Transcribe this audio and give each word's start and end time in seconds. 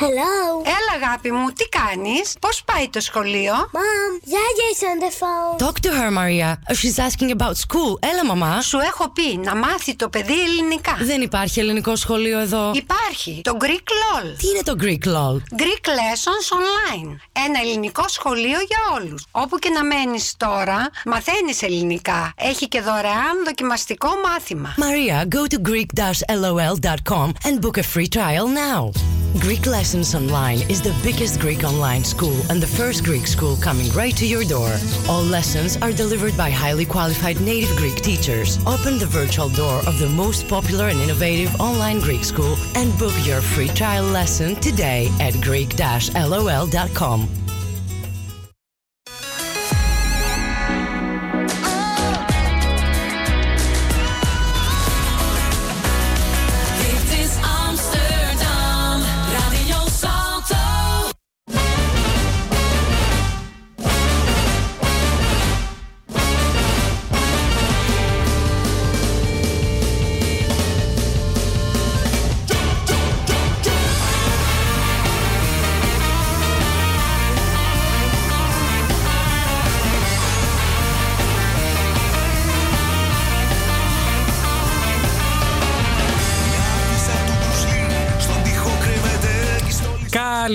Hello. 0.00 0.62
Έλα, 0.64 1.04
αγάπη 1.06 1.30
μου, 1.30 1.46
τι 1.48 1.64
κάνεις, 1.68 2.34
πώς 2.40 2.62
πάει 2.64 2.88
το 2.88 3.00
σχολείο; 3.00 3.52
Mom, 3.54 4.12
Yaya 4.34 4.66
is 4.72 4.82
on 4.90 4.98
the 5.04 5.12
phone. 5.20 5.66
Talk 5.66 5.78
to 5.86 5.90
her, 5.98 6.10
Maria. 6.10 6.50
She's 6.80 6.98
asking 7.06 7.30
about 7.36 7.56
school. 7.66 7.98
Έλα, 8.00 8.24
μαμά. 8.26 8.60
Σου 8.60 8.78
έχω 8.78 9.10
πει 9.10 9.36
να 9.36 9.56
μάθει 9.56 9.94
το 9.96 10.08
παιδί 10.08 10.40
ελληνικά. 10.40 10.96
Δεν 11.00 11.20
υπάρχει 11.22 11.60
ελληνικό 11.60 11.96
σχολείο 11.96 12.38
εδώ. 12.38 12.70
Υπάρχει 12.74 13.40
το 13.44 13.56
Greek 13.60 13.66
LOL. 13.66 14.34
Τι 14.38 14.48
είναι 14.48 14.62
το 14.64 14.74
Greek 14.80 15.08
LOL? 15.14 15.36
Greek 15.62 15.86
Lessons 15.98 16.46
Online. 16.58 17.16
Ένα 17.32 17.60
ελληνικό 17.62 18.08
σχολείο 18.08 18.58
για 18.68 18.78
όλους. 18.94 19.24
Όπου 19.30 19.58
και 19.58 19.68
να 19.68 19.84
μένεις 19.84 20.34
τώρα, 20.36 20.90
μαθαίνεις 21.04 21.62
ελληνικά. 21.62 22.32
Έχει 22.36 22.68
και 22.68 22.80
δωρεάν 22.80 23.44
δοκιμαστικό 23.44 24.08
μάθημα. 24.24 24.74
Maria, 24.78 25.34
go 25.34 25.54
to 25.54 25.58
greek-lol.com 25.68 27.28
and 27.46 27.60
book 27.60 27.78
a 27.78 27.86
free 27.94 28.08
trial 28.16 28.46
now. 28.66 28.90
Greek 29.46 29.66
Lessons 29.66 29.85
Online 29.86 30.68
is 30.68 30.82
the 30.82 30.98
biggest 31.04 31.38
Greek 31.38 31.62
online 31.62 32.02
school 32.02 32.34
and 32.50 32.60
the 32.60 32.66
first 32.66 33.04
Greek 33.04 33.24
school 33.24 33.56
coming 33.56 33.88
right 33.92 34.16
to 34.16 34.26
your 34.26 34.42
door. 34.42 34.74
All 35.08 35.22
lessons 35.22 35.76
are 35.76 35.92
delivered 35.92 36.36
by 36.36 36.50
highly 36.50 36.84
qualified 36.84 37.40
native 37.40 37.76
Greek 37.76 37.94
teachers. 38.02 38.58
Open 38.66 38.98
the 38.98 39.06
virtual 39.06 39.48
door 39.48 39.78
of 39.86 40.00
the 40.00 40.08
most 40.08 40.48
popular 40.48 40.88
and 40.88 40.98
innovative 40.98 41.54
online 41.60 42.00
Greek 42.00 42.24
school 42.24 42.56
and 42.74 42.98
book 42.98 43.14
your 43.24 43.40
free 43.40 43.68
trial 43.68 44.04
lesson 44.06 44.56
today 44.56 45.08
at 45.20 45.40
greek-lol.com. 45.40 45.86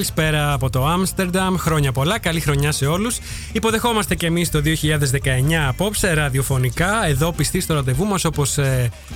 Καλησπέρα 0.02 0.54
από 0.54 0.70
το 0.70 0.86
Άμστερνταμ. 0.86 1.56
Χρόνια 1.56 1.92
πολλά. 1.92 2.20
Καλή 2.20 2.40
χρονιά 2.40 2.72
σε 2.72 2.86
όλους. 2.86 3.20
Υποδεχόμαστε 3.52 4.16
και 4.16 4.26
εμείς 4.26 4.52
το 4.52 4.62
2019 4.62 5.68
απόψε 5.68 6.14
ραδιοφωνικά. 6.14 7.06
Εδώ 7.08 7.32
πιστοί 7.32 7.60
στο 7.60 7.74
ραντεβού 7.74 8.06
μας 8.06 8.26
όπως 8.26 8.58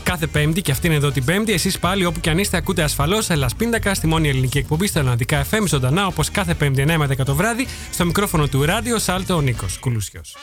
κάθε 0.03 0.27
Πέμπτη 0.27 0.61
και 0.61 0.71
αυτήν 0.71 0.91
εδώ 0.91 1.11
την 1.11 1.25
Πέμπτη. 1.25 1.51
Εσείς 1.51 1.79
πάλι 1.79 2.05
όπου 2.05 2.19
και 2.19 2.29
αν 2.29 2.37
είστε 2.37 2.57
ακούτε 2.57 2.83
ασφαλώς 2.83 3.29
Ελλάς 3.29 3.55
Πίντακα 3.55 3.93
στη 3.93 4.07
μόνη 4.07 4.29
ελληνική 4.29 4.57
εκπομπή 4.57 4.87
στα 4.87 4.99
Ελληνικά 4.99 5.45
FM 5.51 5.63
ζωντανά 5.67 6.07
όπως 6.07 6.31
κάθε 6.31 6.53
Πέμπτη 6.53 6.85
9 6.87 6.95
με 6.97 7.07
10 7.17 7.25
το 7.25 7.35
βράδυ 7.35 7.67
στο 7.91 8.05
μικρόφωνο 8.05 8.47
του 8.47 8.65
ράδιο 8.65 8.99
Σάλτο 8.99 9.35
ο 9.35 9.41
Νίκος 9.41 9.77
Κουλούσιος. 9.79 10.35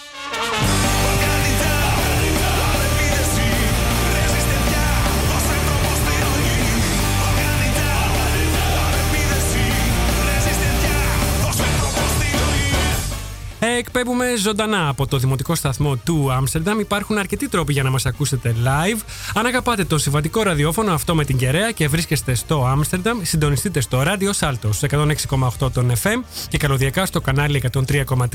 Εκπέμπουμε 13.84 14.36
ζωντανά 14.36 14.88
από 14.88 15.06
το 15.06 15.18
δημοτικό 15.18 15.54
σταθμό 15.54 15.96
του 15.96 16.32
Άμστερνταμ. 16.32 16.80
Υπάρχουν 16.80 17.18
αρκετοί 17.18 17.48
τρόποι 17.48 17.72
για 17.72 17.82
να 17.82 17.90
μας 17.90 18.06
ακούσετε 18.06 18.54
live. 18.64 19.00
Αν 19.34 19.46
αγαπάτε 19.46 19.84
το 19.84 19.98
συμβατικό 19.98 20.42
ραδιόφωνο 20.42 20.92
αυτό 20.92 21.14
με 21.14 21.24
την 21.24 21.36
κεραία 21.36 21.70
και 21.70 21.88
βρίσκεστε 21.88 22.34
στο 22.34 22.66
Άμστερνταμ, 22.66 23.18
συντονιστείτε 23.22 23.80
στο 23.80 24.02
ράδιο 24.02 24.32
Σάλτο 24.32 24.72
στου 24.72 24.86
106,8 24.90 25.72
των 25.72 25.92
FM 26.02 26.24
και 26.48 26.58
καλωδιακά 26.58 27.06
στο 27.06 27.20
κανάλι 27.20 27.62
103,3 27.72 28.26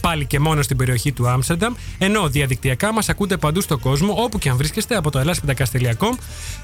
πάλι 0.00 0.26
και 0.26 0.38
μόνο 0.38 0.62
στην 0.62 0.76
περιοχή 0.76 1.12
του 1.12 1.28
Άμστερνταμ. 1.28 1.74
Ενώ 1.98 2.28
διαδικτυακά 2.28 2.92
μας 2.92 3.08
ακούτε 3.08 3.36
παντού 3.36 3.60
στον 3.60 3.80
κόσμο 3.80 4.14
όπου 4.18 4.38
και 4.38 4.48
αν 4.48 4.56
βρίσκεστε 4.56 4.96
από 4.96 5.10
το 5.10 5.18
ελλάσπιντακαστηλιακό, 5.18 6.16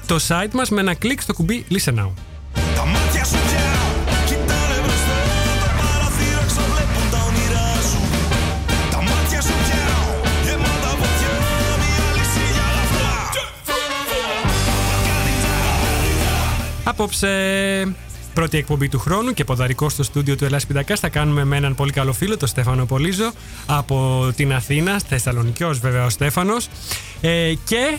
το 0.05 0.19
site 0.27 0.51
μας 0.53 0.69
με 0.69 0.81
ένα 0.81 0.93
κλικ 0.93 1.21
στο 1.21 1.33
κουμπί 1.33 1.65
Listen 1.71 1.93
Now. 1.93 2.09
Τα 2.75 2.85
μάτια 2.85 3.25
σου 3.25 3.35
πια 3.47 3.90
Απόψε, 16.91 17.95
πρώτη 18.33 18.57
εκπομπή 18.57 18.89
του 18.89 18.99
χρόνου 18.99 19.33
και 19.33 19.43
ποδαρικό 19.43 19.89
στο 19.89 20.03
στούντιο 20.03 20.35
του 20.35 20.45
Ελλάς 20.45 20.65
Πιτακάς 20.65 20.99
θα 20.99 21.09
κάνουμε 21.09 21.43
με 21.43 21.57
έναν 21.57 21.75
πολύ 21.75 21.91
καλό 21.91 22.13
φίλο, 22.13 22.37
τον 22.37 22.47
Στέφανο 22.47 22.85
Πολύζο, 22.85 23.31
από 23.65 24.27
την 24.35 24.53
Αθήνα, 24.53 24.99
Θεσσαλονικιός 25.07 25.79
βέβαια 25.79 26.05
ο 26.05 26.09
Στέφανος. 26.09 26.67
Ε, 27.21 27.53
και 27.65 27.97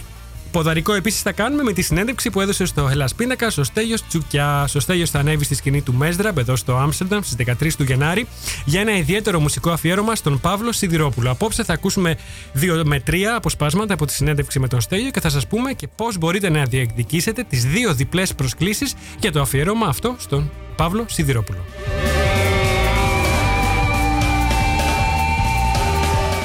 ποδαρικό 0.52 0.92
επίσης 0.92 1.22
θα 1.22 1.32
κάνουμε 1.32 1.62
με 1.62 1.72
τη 1.72 1.82
συνέντευξη 1.82 2.30
που 2.30 2.40
έδωσε 2.40 2.64
στο 2.64 2.88
Ελλάς 2.88 3.14
Πίνακα 3.14 3.50
ο 3.58 3.62
Στέλιος 3.62 4.06
Τσουκιά. 4.06 4.68
Ο 4.76 4.80
Στέλιος 4.80 5.10
θα 5.10 5.18
ανέβει 5.18 5.44
στη 5.44 5.54
σκηνή 5.54 5.82
του 5.82 5.94
Μέζραμπ 5.94 6.38
εδώ 6.38 6.56
στο 6.56 6.76
Άμστερνταμ 6.76 7.20
στις 7.22 7.36
13 7.62 7.72
του 7.76 7.82
Γενάρη 7.82 8.26
για 8.64 8.80
ένα 8.80 8.96
ιδιαίτερο 8.96 9.40
μουσικό 9.40 9.70
αφιέρωμα 9.70 10.14
στον 10.14 10.40
Παύλο 10.40 10.72
Σιδηρόπουλο. 10.72 11.30
Απόψε 11.30 11.64
θα 11.64 11.72
ακούσουμε 11.72 12.16
δύο 12.52 12.82
με 12.84 13.00
τρία 13.00 13.36
αποσπάσματα 13.36 13.94
από 13.94 14.06
τη 14.06 14.12
συνέντευξη 14.12 14.58
με 14.58 14.68
τον 14.68 14.80
Στέλιο 14.80 15.10
και 15.10 15.20
θα 15.20 15.28
σας 15.28 15.46
πούμε 15.46 15.72
και 15.72 15.88
πώς 15.96 16.18
μπορείτε 16.18 16.50
να 16.50 16.64
διεκδικήσετε 16.64 17.44
τις 17.48 17.64
δύο 17.64 17.94
διπλές 17.94 18.34
προσκλήσεις 18.34 18.94
για 19.20 19.32
το 19.32 19.40
αφιέρωμα 19.40 19.86
αυτό 19.86 20.16
στον 20.18 20.50
Παύλο 20.76 21.04
Σιδηρόπουλο. 21.08 21.64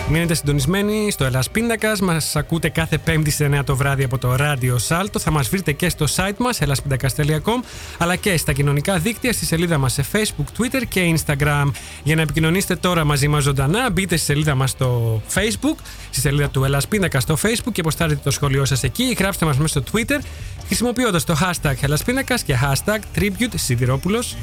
Μείνετε 0.10 0.34
συντονισμένοι 0.34 1.12
στο 1.12 1.26
Ελλάς 1.26 1.50
Πίντακας. 1.50 2.00
Μας 2.00 2.36
ακούτε 2.36 2.70
κάθε 2.70 2.98
πέμπτη 2.98 3.30
στις 3.30 3.48
9 3.48 3.64
το 3.66 3.76
βράδυ 3.76 4.04
από 4.04 4.18
το 4.18 4.36
ράδιο 4.36 4.78
Σάλτο. 4.78 5.20
Θα 5.20 5.32
μας 5.32 5.50
βρείτε 5.50 5.72
και 5.72 5.90
στο 5.90 6.06
site 6.16 6.38
μας 6.38 6.60
ellaspindakas.com 6.62 7.64
αλλά 7.98 8.16
και 8.16 8.38
στα 8.38 8.54
κοινωνικά 8.54 8.98
δίκτυα 8.98 9.34
στη 9.34 9.46
σελίδα 9.46 9.78
μας 9.78 9.94
σε 9.94 10.06
Facebook, 10.12 10.46
Twitter 10.58 10.82
και 10.90 11.16
Instagram. 11.16 11.72
Για 12.04 12.16
να 12.16 12.22
επικοινωνήσετε 12.22 12.76
τώρα 12.76 13.04
μαζί 13.04 13.28
μας 13.28 13.44
ζωντανά 13.44 13.90
μπείτε 13.90 14.16
στη 14.16 14.26
σελίδα 14.26 14.56
μας 14.56 14.70
στο 14.70 15.22
Facebook, 15.34 15.76
στη 16.10 16.20
σελίδα 16.20 16.50
του 16.50 16.64
Ελλάς 16.64 16.88
Πίντακα 16.88 17.20
στο 17.20 17.38
Facebook 17.44 17.72
και 17.72 17.82
αποστάρετε 17.82 18.20
το 18.24 18.32
σχόλιο 18.32 18.66
σας 18.66 18.84
εκεί 18.84 19.04
ή 19.04 19.14
γράψτε 19.14 19.46
μας 19.46 19.58
μέσα 19.58 19.80
στο 19.80 19.92
Twitter 19.92 20.20
χρησιμοποιώντας 20.66 21.24
το 21.24 21.38
hashtag 21.42 21.74
Ελλάς 21.82 22.04
Πίντακας 22.04 22.44
και 22.44 22.56
hashtag 22.62 23.20
Tribute 23.20 23.54
Σιδηρόπουλος. 23.56 24.36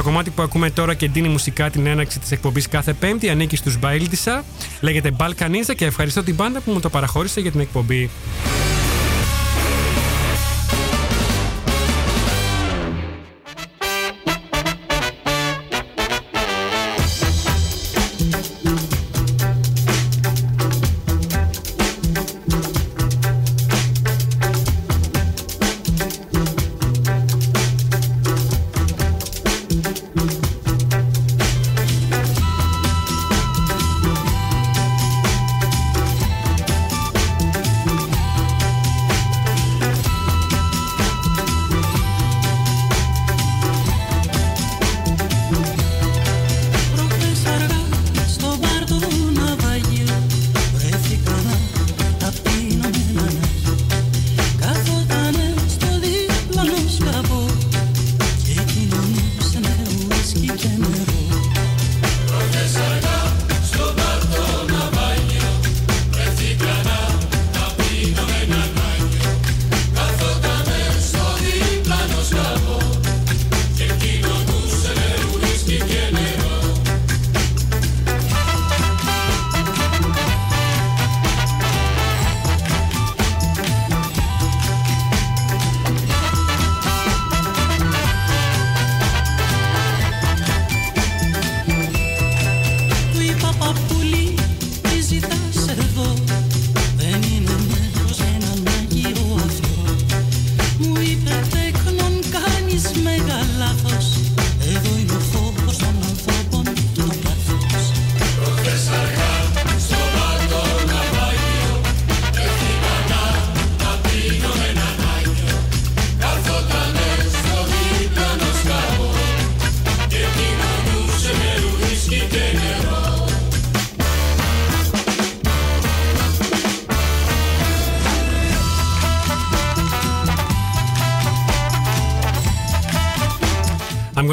Το 0.00 0.06
κομμάτι 0.06 0.30
που 0.30 0.42
ακούμε 0.42 0.70
τώρα 0.70 0.94
και 0.94 1.04
εντείνει 1.04 1.28
μουσικά 1.28 1.70
την 1.70 1.86
έναρξη 1.86 2.18
της 2.18 2.30
εκπομπής 2.30 2.68
κάθε 2.68 2.92
Πέμπτη 2.92 3.30
ανήκει 3.30 3.56
στους 3.56 3.78
Μπαίλτισα. 3.78 4.44
Λέγεται 4.80 5.16
Balkaniza 5.18 5.74
και 5.76 5.84
ευχαριστώ 5.84 6.22
την 6.22 6.34
μπάντα 6.34 6.60
που 6.60 6.72
μου 6.72 6.80
το 6.80 6.90
παραχώρησε 6.90 7.40
για 7.40 7.50
την 7.50 7.60
εκπομπή. 7.60 8.10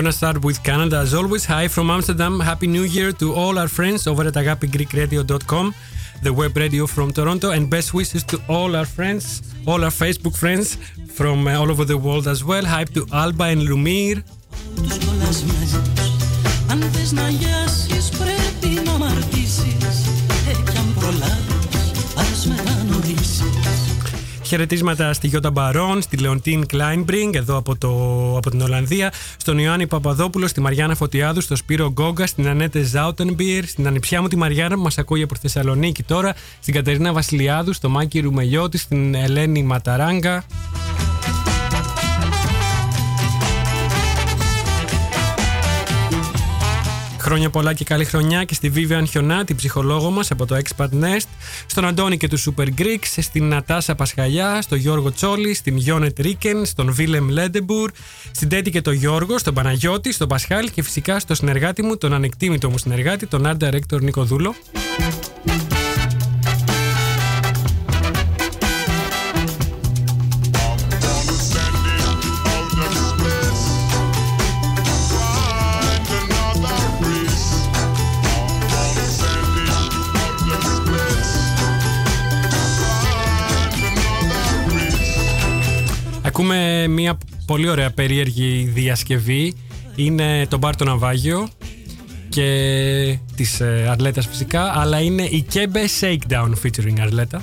gonna 0.07 0.13
start 0.13 0.45
with 0.45 0.63
Canada 0.63 0.99
as 0.99 1.13
always. 1.13 1.45
Hi 1.47 1.67
from 1.67 1.91
Amsterdam. 1.91 2.39
Happy 2.39 2.69
New 2.69 2.85
Year 2.85 3.11
to 3.21 3.35
all 3.35 3.59
our 3.59 3.67
friends 3.69 4.07
over 4.07 4.23
at 4.25 4.35
agapigreekradio.com, 4.35 5.75
the 6.23 6.33
web 6.33 6.57
radio 6.57 6.87
from 6.87 7.13
Toronto, 7.13 7.51
and 7.51 7.69
best 7.69 7.93
wishes 7.93 8.23
to 8.25 8.41
all 8.49 8.77
our 8.77 8.87
friends, 8.87 9.43
all 9.67 9.83
our 9.83 9.91
Facebook 9.91 10.37
friends 10.37 10.77
from 11.19 11.49
uh, 11.49 11.59
all 11.59 11.69
over 11.71 11.85
the 11.85 11.99
world 11.99 12.29
as 12.29 12.45
well. 12.45 12.65
Hype 12.65 12.91
to 12.95 13.07
Alba 13.13 13.45
and 13.55 13.63
Lumir. 13.69 14.23
τους 14.77 14.99
κολλασμένους 15.07 15.73
Αν 16.71 16.83
θες 16.93 17.13
να 17.13 17.29
γιάσεις 17.29 18.09
πρέπει 18.09 18.81
να 18.85 18.93
μαρτήσεις 18.99 20.06
Χαιρετίσματα 24.48 25.14
στη 25.14 25.28
Γιώτα 25.28 25.52
Μπαρόν, 25.52 26.02
στη 26.02 26.18
Λεοντίν 26.18 26.66
Κλάινμπριγκ, 26.66 27.34
εδώ 27.36 27.58
από, 27.58 27.78
το, 27.78 27.90
από 28.38 28.50
την 28.50 28.62
Ολλανδία, 28.62 29.14
στον 29.38 29.58
Ιωάννη 29.58 29.88
Παπαδόπουλο, 29.88 30.48
στη 30.48 30.62
Μαριάννα 30.62 30.96
Φωτιάδου, 30.96 31.42
στο 31.42 31.56
Σπύρο 31.56 31.92
Γκόγκα, 31.92 32.28
στην 32.28 32.48
Ανέτε 32.48 32.82
Ζάουτενμπιερ, 32.82 33.66
στην 33.66 33.88
ανιψιά 33.88 34.22
μου 34.22 34.28
τη 34.28 34.36
Μαριάννα 34.36 34.76
που 34.76 34.82
μας 34.82 34.98
ακούει 34.98 35.22
από 35.22 35.34
τη 35.34 35.40
Θεσσαλονίκη 35.40 36.04
τώρα, 36.04 36.36
στην 36.60 36.74
Κατερίνα 36.74 37.14
Βασιλιάδου, 37.14 37.74
στο 37.74 37.90
Μάκη 37.90 38.20
Ρουμελιώτη, 38.20 38.78
στην 38.78 39.16
Ελένη 39.16 39.64
Ματαράγκα. 39.64 40.44
Χρόνια 47.28 47.50
πολλά 47.50 47.74
και 47.74 47.84
καλή 47.84 48.06
χρονιά 48.06 48.44
και 48.44 48.54
στη 48.54 48.72
Vivian 48.76 49.04
Χιονά, 49.10 49.44
την 49.44 49.56
ψυχολόγο 49.56 50.10
μας 50.10 50.32
από 50.32 50.46
το 50.46 50.58
Expat 50.58 50.90
Nest, 51.04 51.28
στον 51.66 51.86
Αντώνη 51.86 52.18
και 52.18 52.28
τους 52.28 52.48
Super 52.50 52.68
Greeks, 52.78 53.18
στην 53.18 53.48
Νατάσα 53.48 53.96
Πασχαλιά, 53.96 54.62
στον 54.62 54.78
Γιώργο 54.78 55.12
Τσόλη, 55.12 55.54
στην 55.54 55.78
Γιόνετ 55.78 56.20
Ρίκεν, 56.20 56.66
στον 56.66 56.94
Βίλεμ 56.94 57.30
Λέντεμπουρ, 57.30 57.92
στην 58.32 58.50
Τέτη 58.50 58.70
και 58.72 58.82
τον 58.82 58.94
Γιώργο, 58.94 59.38
στον 59.38 59.54
Παναγιώτη, 59.54 60.12
στον 60.12 60.28
Πασχάλ 60.28 60.70
και 60.72 60.84
φυσικά 60.84 61.20
στο 61.20 61.36
συνεργάτη 61.36 61.84
μου, 61.84 61.98
τον 61.98 62.14
ανεκτήμητο 62.14 62.70
μου 62.70 62.78
συνεργάτη, 62.78 63.28
τον 63.28 63.44
Art 63.46 63.68
Director 63.68 64.02
Νίκο 64.02 64.24
Δούλο. 64.24 64.56
Ακούμε 86.40 86.88
μια 86.88 87.18
πολύ 87.46 87.70
ωραία 87.70 87.92
περίεργη 87.92 88.72
διασκευή. 88.74 89.54
Είναι 89.96 90.46
το 90.48 90.58
μπαρ 90.58 90.76
το 90.76 90.84
ναυάγιο 90.84 91.48
και 92.30 93.20
της 93.36 93.60
ε, 93.60 93.88
Αρλέτας 93.90 94.28
φυσικά, 94.28 94.64
αλλά 94.64 95.00
είναι 95.00 95.24
η 95.24 95.46
Kebe 95.54 96.02
Shakedown 96.02 96.52
featuring 96.64 97.00
Αρλέτα. 97.00 97.42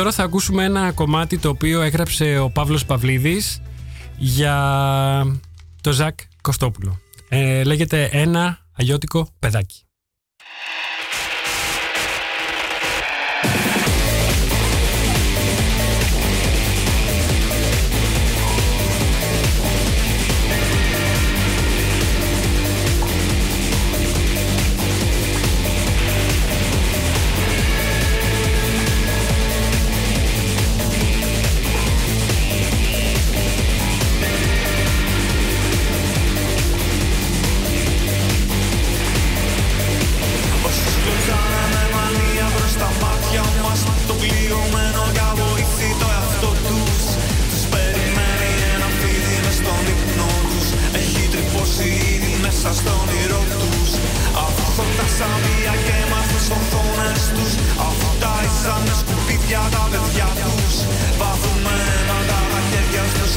Τώρα 0.00 0.12
θα 0.12 0.22
ακούσουμε 0.22 0.64
ένα 0.64 0.92
κομμάτι 0.92 1.38
το 1.38 1.48
οποίο 1.48 1.80
έγραψε 1.80 2.38
ο 2.38 2.50
Παύλος 2.50 2.84
Παυλίδης 2.84 3.62
για 4.16 4.56
το 5.80 5.92
Ζακ 5.92 6.18
Κωστόπουλο. 6.40 7.00
Ε, 7.28 7.64
λέγεται 7.64 8.08
«Ένα 8.12 8.58
αγιώτικο 8.76 9.28
παιδάκι». 9.38 9.89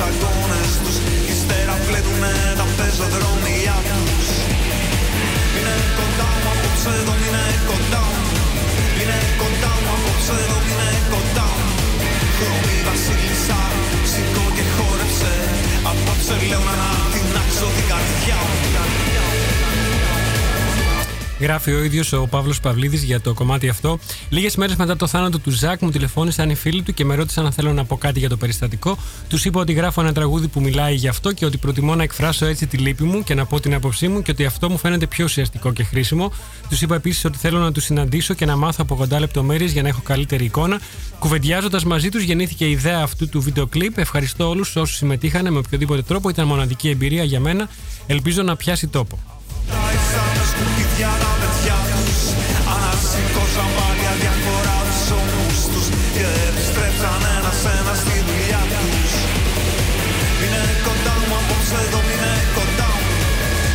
Αγώνες 0.07 0.72
τους. 0.83 0.98
Ύστερα 1.33 1.75
πλένουνε 1.86 2.36
τα 2.60 2.65
πεζοδρόμια 2.77 3.77
τους. 3.88 4.27
Είναι 5.55 5.75
κοντά 6.00 6.29
μου 6.41 6.50
απόψε 6.53 6.91
εδώ, 7.00 7.13
είναι 7.25 7.45
κοντά 7.69 8.03
μου. 8.12 8.24
Είναι 9.00 9.19
κοντά 9.41 9.72
μου 9.83 9.91
απόψε 9.98 10.33
εδώ, 10.43 10.57
είναι 10.69 10.89
κοντά 11.13 11.48
μου. 11.57 11.67
Χρώμη 12.38 12.75
βασίλισσα, 12.88 13.60
σηκώ 14.12 14.45
και 14.55 14.65
χόρεψε. 14.75 15.33
Απόψε 15.91 16.36
λέω 16.50 16.63
να 16.67 16.74
ανατινάξω 16.77 17.67
την 17.75 17.86
καρδιά 17.91 18.39
μου 18.48 18.57
Γράφει 21.43 21.71
ο 21.71 21.83
ίδιος 21.83 22.13
ο 22.13 22.27
Παύλος 22.29 22.59
Παυλίδης 22.59 23.03
για 23.03 23.21
το 23.21 23.33
κομμάτι 23.33 23.69
αυτό. 23.69 24.00
Λίγες 24.29 24.55
μέρες 24.55 24.75
μετά 24.75 24.95
το 24.95 25.07
θάνατο 25.07 25.39
του 25.39 25.51
Ζακ, 25.51 25.81
μου 25.81 25.89
τηλεφώνησαν 25.89 26.50
οι 26.50 26.55
φίλοι 26.55 26.81
του 26.81 26.93
και 26.93 27.05
με 27.05 27.15
ρώτησαν 27.15 27.45
αν 27.45 27.51
θέλω 27.51 27.73
να 27.73 27.85
πω 27.85 27.97
κάτι 27.97 28.19
για 28.19 28.29
το 28.29 28.38
περιστατικό. 28.38 28.97
Τους 29.29 29.45
είπα 29.45 29.59
ότι 29.59 29.73
γράφω 29.73 30.01
ένα 30.01 30.13
τραγούδι 30.13 30.47
που 30.47 30.62
μιλάει 30.62 30.95
γι' 30.95 31.07
αυτό 31.07 31.31
και 31.31 31.45
ότι 31.45 31.57
προτιμώ 31.57 31.95
να 31.95 32.03
εκφράσω 32.03 32.45
έτσι 32.45 32.67
τη 32.67 32.77
λύπη 32.77 33.03
μου 33.03 33.23
και 33.23 33.33
να 33.33 33.45
πω 33.45 33.59
την 33.59 33.73
άποψή 33.73 34.07
μου 34.07 34.21
και 34.21 34.31
ότι 34.31 34.45
αυτό 34.45 34.69
μου 34.69 34.77
φαίνεται 34.77 35.07
πιο 35.07 35.25
ουσιαστικό 35.25 35.73
και 35.73 35.83
χρήσιμο. 35.83 36.31
Τους 36.69 36.81
είπα 36.81 36.95
επίσης 36.95 37.25
ότι 37.25 37.38
θέλω 37.38 37.59
να 37.59 37.71
τους 37.71 37.83
συναντήσω 37.83 38.33
και 38.33 38.45
να 38.45 38.55
μάθω 38.55 38.79
από 38.81 38.95
κοντά 38.95 39.19
λεπτομέρειες 39.19 39.71
για 39.71 39.81
να 39.81 39.88
έχω 39.88 40.01
καλύτερη 40.03 40.45
εικόνα. 40.45 40.79
Κουβεντιάζοντας 41.19 41.83
μαζί 41.83 42.09
τους, 42.09 42.23
γεννήθηκε 42.23 42.65
η 42.65 42.71
ιδέα 42.71 43.01
αυτού 43.01 43.29
του 43.29 43.41
βίντεο 43.41 43.67
κλιπ. 43.67 43.97
Ευχαριστώ 43.97 44.50
όλους 44.50 44.75
όσους 44.75 44.95
συμμετείχαν 44.95 45.51
με 45.51 45.57
οποιοδήποτε 45.57 46.01
τρόπο. 46.01 46.29
Ήταν 46.29 46.47
μοναδική 46.47 46.89
εμπειρία 46.89 47.23
για 47.23 47.39
μένα. 47.39 47.69
Ελπίζω 48.07 48.41
να 48.41 48.55
πιάσει 48.55 48.88
τόπο. 48.88 49.19
Τα 50.93 51.00
με 51.00 51.05
σκουπίδια 51.05 51.12
τα 51.23 51.33
παιδιά 51.41 51.77
τους 51.91 52.21
Ανασηκώσαν 52.73 53.69
πάλι 53.77 54.05
αδιαφορά 54.13 54.79
τους 54.88 55.03
ώμους 55.19 55.59
τους 55.71 55.88
Και 56.15 56.25
επιστρέψαν 56.50 57.21
ένας-ένας 57.38 57.97
στη 58.03 58.15
δουλειά 58.27 58.63
τους. 58.79 59.12
Είναι 60.43 60.63
κοντά 60.85 61.15
μου 61.27 61.35
απόψε 61.41 61.77
εδώ, 61.85 62.00
είναι 62.13 62.33
κοντά 62.57 62.89
μου. 63.01 63.12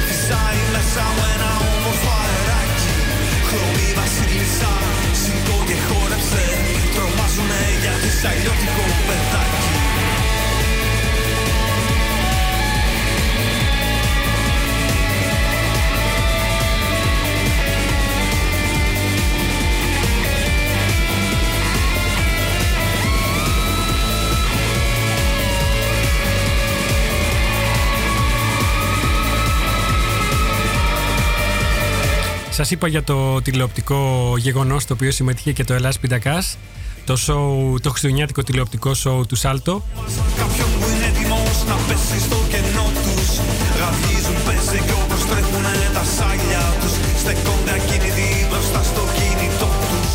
Φυσάει 0.07 0.61
μέσα 0.75 1.05
μου 1.15 1.25
ένα 1.35 1.51
όμορφο 1.71 2.13
αεράκι. 2.25 2.93
Χρώμη 3.49 3.89
βασίλισσα, 3.99 4.73
σηκώ 5.21 5.57
και 5.69 5.77
χόρεψε. 5.87 6.45
Τρομάζουνε 6.95 7.63
γιατί 7.83 8.09
σ' 8.19 8.27
αλλιώτικο 8.31 8.85
παιδάκι 9.07 9.68
Σας 32.59 32.71
είπα 32.71 32.89
για 32.89 33.03
το 33.03 33.43
τηλεοπτικό 33.43 34.35
γεγονός 34.39 34.85
το 34.85 34.95
οποίο 34.95 35.11
συμμετείχε 35.11 35.53
και 35.53 35.65
το 35.65 35.75
Ελλάς 35.75 35.99
Πιντακάς 35.99 36.57
το, 37.05 37.15
show, 37.15 37.81
το 37.81 37.91
χριστουγεννιάτικο 37.91 38.43
τηλεοπτικό 38.43 38.91
show 39.05 39.29
του 39.29 39.37
Σάλτο. 39.37 39.83
Κάποιον 40.39 40.69
που 40.81 40.87
είναι 40.95 41.07
έτοιμος 41.07 41.65
να 41.69 41.75
πέσει 41.75 42.21
στο 42.21 42.37
κενό 42.51 42.87
τους. 43.05 43.29
Ραβγίζουν 43.81 44.39
πέσει 44.47 44.85
κι 44.87 44.93
όπως 45.03 45.27
τρέχουνε 45.27 45.91
τα 45.93 46.05
σάλια 46.17 46.63
τους. 46.81 47.21
Στεκόνται 47.21 47.73
ακίνητοι 47.79 48.47
μπροστά 48.51 48.83
στο 48.83 49.03
κινητό 49.17 49.71
τους. 49.91 50.11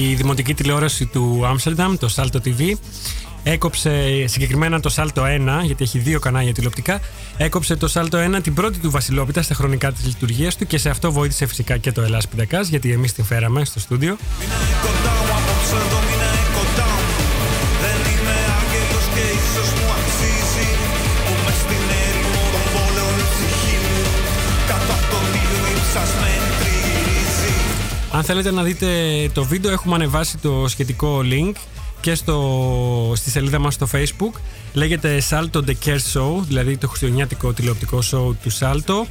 Η 0.00 0.14
δημοτική 0.14 0.54
τηλεόραση 0.54 1.06
του 1.06 1.46
Άμστερνταμ, 1.46 1.96
το 1.96 2.14
Salto 2.16 2.38
TV, 2.46 2.72
έκοψε 3.44 4.24
συγκεκριμένα 4.26 4.80
το 4.80 4.94
Salto 4.96 5.22
1, 5.22 5.64
γιατί 5.64 5.82
έχει 5.84 5.98
δύο 5.98 6.18
κανάλια 6.18 6.52
τηλεοπτικά, 6.52 7.00
έκοψε 7.36 7.76
το 7.76 7.92
Salto 7.94 8.36
1 8.36 8.42
την 8.42 8.54
πρώτη 8.54 8.78
του 8.78 8.90
Βασιλόπιτα 8.90 9.42
στα 9.42 9.54
χρονικά 9.54 9.92
της 9.92 10.06
λειτουργίας 10.06 10.56
του 10.56 10.66
και 10.66 10.78
σε 10.78 10.88
αυτό 10.90 11.12
βοήθησε 11.12 11.46
φυσικά 11.46 11.76
και 11.76 11.92
το 11.92 12.02
Ελλάς 12.02 12.28
Πιντακάς, 12.28 12.68
γιατί 12.68 12.92
εμείς 12.92 13.12
την 13.12 13.24
φέραμε 13.24 13.64
στο 13.64 13.80
στούντιο. 13.80 14.16
Είναι 14.42 14.54
κοντά 14.82 15.14
μου 15.26 15.32
απόψε 15.38 15.76
εδώ 15.84 16.00
είναι 16.12 16.30
κοντά 16.56 16.88
μου 17.02 17.12
Δεν 17.82 17.98
είμαι 18.10 18.36
άγγελος 18.58 19.06
και 19.14 19.24
ίσως 19.40 19.68
μου 19.76 19.86
αξίζει 19.98 20.68
Που 21.24 21.32
μες 21.44 21.58
στην 21.64 21.84
έρημο 22.06 22.42
των 22.54 22.64
πόλεων 22.74 23.14
η 23.22 23.26
ψυχή 23.32 23.76
μου 23.84 23.98
Κάτω 24.70 24.92
από 24.98 25.06
τον 25.12 25.26
ήλιο 25.42 25.64
υψασμένη 25.76 26.48
τριγυρίζει 26.60 27.54
Αν 28.16 28.22
θέλετε 28.28 28.50
να 28.58 28.62
δείτε 28.68 28.88
το 29.32 29.44
βίντεο 29.44 29.70
έχουμε 29.72 29.94
ανεβάσει 29.94 30.36
το 30.38 30.52
σχετικό 30.68 31.20
link 31.32 31.54
και 32.04 32.14
στο, 32.14 33.12
στη 33.16 33.30
σελίδα 33.30 33.58
μας 33.58 33.74
στο 33.74 33.88
facebook 33.92 34.40
λέγεται 34.74 35.22
Salto 35.30 35.60
The 35.64 35.72
Care 35.84 35.98
Show 36.12 36.42
δηλαδή 36.46 36.76
το 36.76 36.88
χριστουγεννιάτικο 36.88 37.52
τηλεοπτικό 37.52 37.98
show 37.98 38.34
του 38.42 38.52
Salto. 38.58 39.08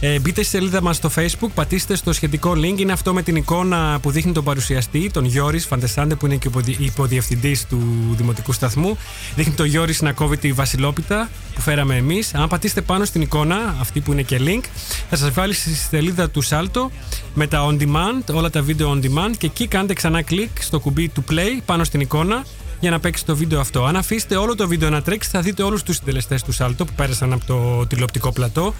Ε, 0.00 0.18
μπείτε 0.18 0.42
στη 0.42 0.50
σελίδα 0.56 0.82
μας 0.82 0.96
στο 0.96 1.10
facebook 1.16 1.48
πατήστε 1.54 1.96
στο 1.96 2.12
σχετικό 2.12 2.52
link. 2.56 2.78
Είναι 2.78 2.92
αυτό 2.92 3.14
με 3.14 3.22
την 3.22 3.36
εικόνα 3.36 3.98
που 4.02 4.10
δείχνει 4.10 4.32
τον 4.32 4.44
παρουσιαστή 4.44 5.10
τον 5.12 5.24
Γιώρης 5.24 5.66
Φαντεσάντε 5.66 6.14
που 6.14 6.26
είναι 6.26 6.36
και 6.36 6.46
ο 6.46 6.50
υποδι- 6.50 6.80
υποδιευθυντής 6.80 7.66
του 7.66 7.78
δημοτικού 8.16 8.52
σταθμού. 8.52 8.98
Δείχνει 9.34 9.52
τον 9.52 9.66
Γιώρης 9.66 10.02
να 10.02 10.12
κόβει 10.12 10.36
τη 10.36 10.52
βασιλόπιτα 10.52 11.28
που 11.54 11.60
φέραμε 11.60 11.96
εμείς. 11.96 12.34
Αν 12.34 12.48
πατήσετε 12.48 12.80
πάνω 12.80 13.04
στην 13.04 13.20
εικόνα 13.22 13.76
αυτή 13.80 14.00
που 14.00 14.12
είναι 14.12 14.22
και 14.22 14.40
link 14.40 14.64
θα 15.10 15.16
σας 15.16 15.30
βάλει 15.30 15.54
στη 15.54 15.74
σελίδα 15.74 16.30
του 16.30 16.44
Salto 16.44 16.86
με 17.34 17.46
τα 17.46 17.66
on 17.66 17.82
demand, 17.82 18.34
όλα 18.34 18.50
τα 18.50 18.62
βίντεο 18.62 18.98
on 19.00 19.04
demand. 19.04 19.36
Και 19.38 19.46
εκεί 19.46 19.66
κάντε 19.66 19.92
ξανά 19.92 20.22
κλικ 20.22 20.50
στο 20.60 20.80
κουμπί 20.80 21.08
του 21.08 21.24
play 21.30 21.60
πάνω 21.64 21.84
στην 21.84 22.00
εικόνα 22.00 22.44
για 22.80 22.90
να 22.90 23.00
παίξει 23.00 23.24
το 23.24 23.36
βίντεο 23.36 23.60
αυτό. 23.60 23.84
Αν 23.84 23.96
αφήσετε 23.96 24.36
όλο 24.36 24.54
το 24.54 24.68
βίντεο 24.68 24.90
να 24.90 25.02
τρέξει, 25.02 25.28
θα 25.30 25.40
δείτε 25.40 25.62
όλους 25.62 25.82
τους 25.82 25.96
συντελεστές 25.96 26.42
του 26.42 26.54
Salto 26.56 26.76
που 26.76 26.92
πέρασαν 26.96 27.32
από 27.32 27.44
το 27.44 27.86
τηλεοπτικό 27.86 28.32
πλατό. 28.32 28.74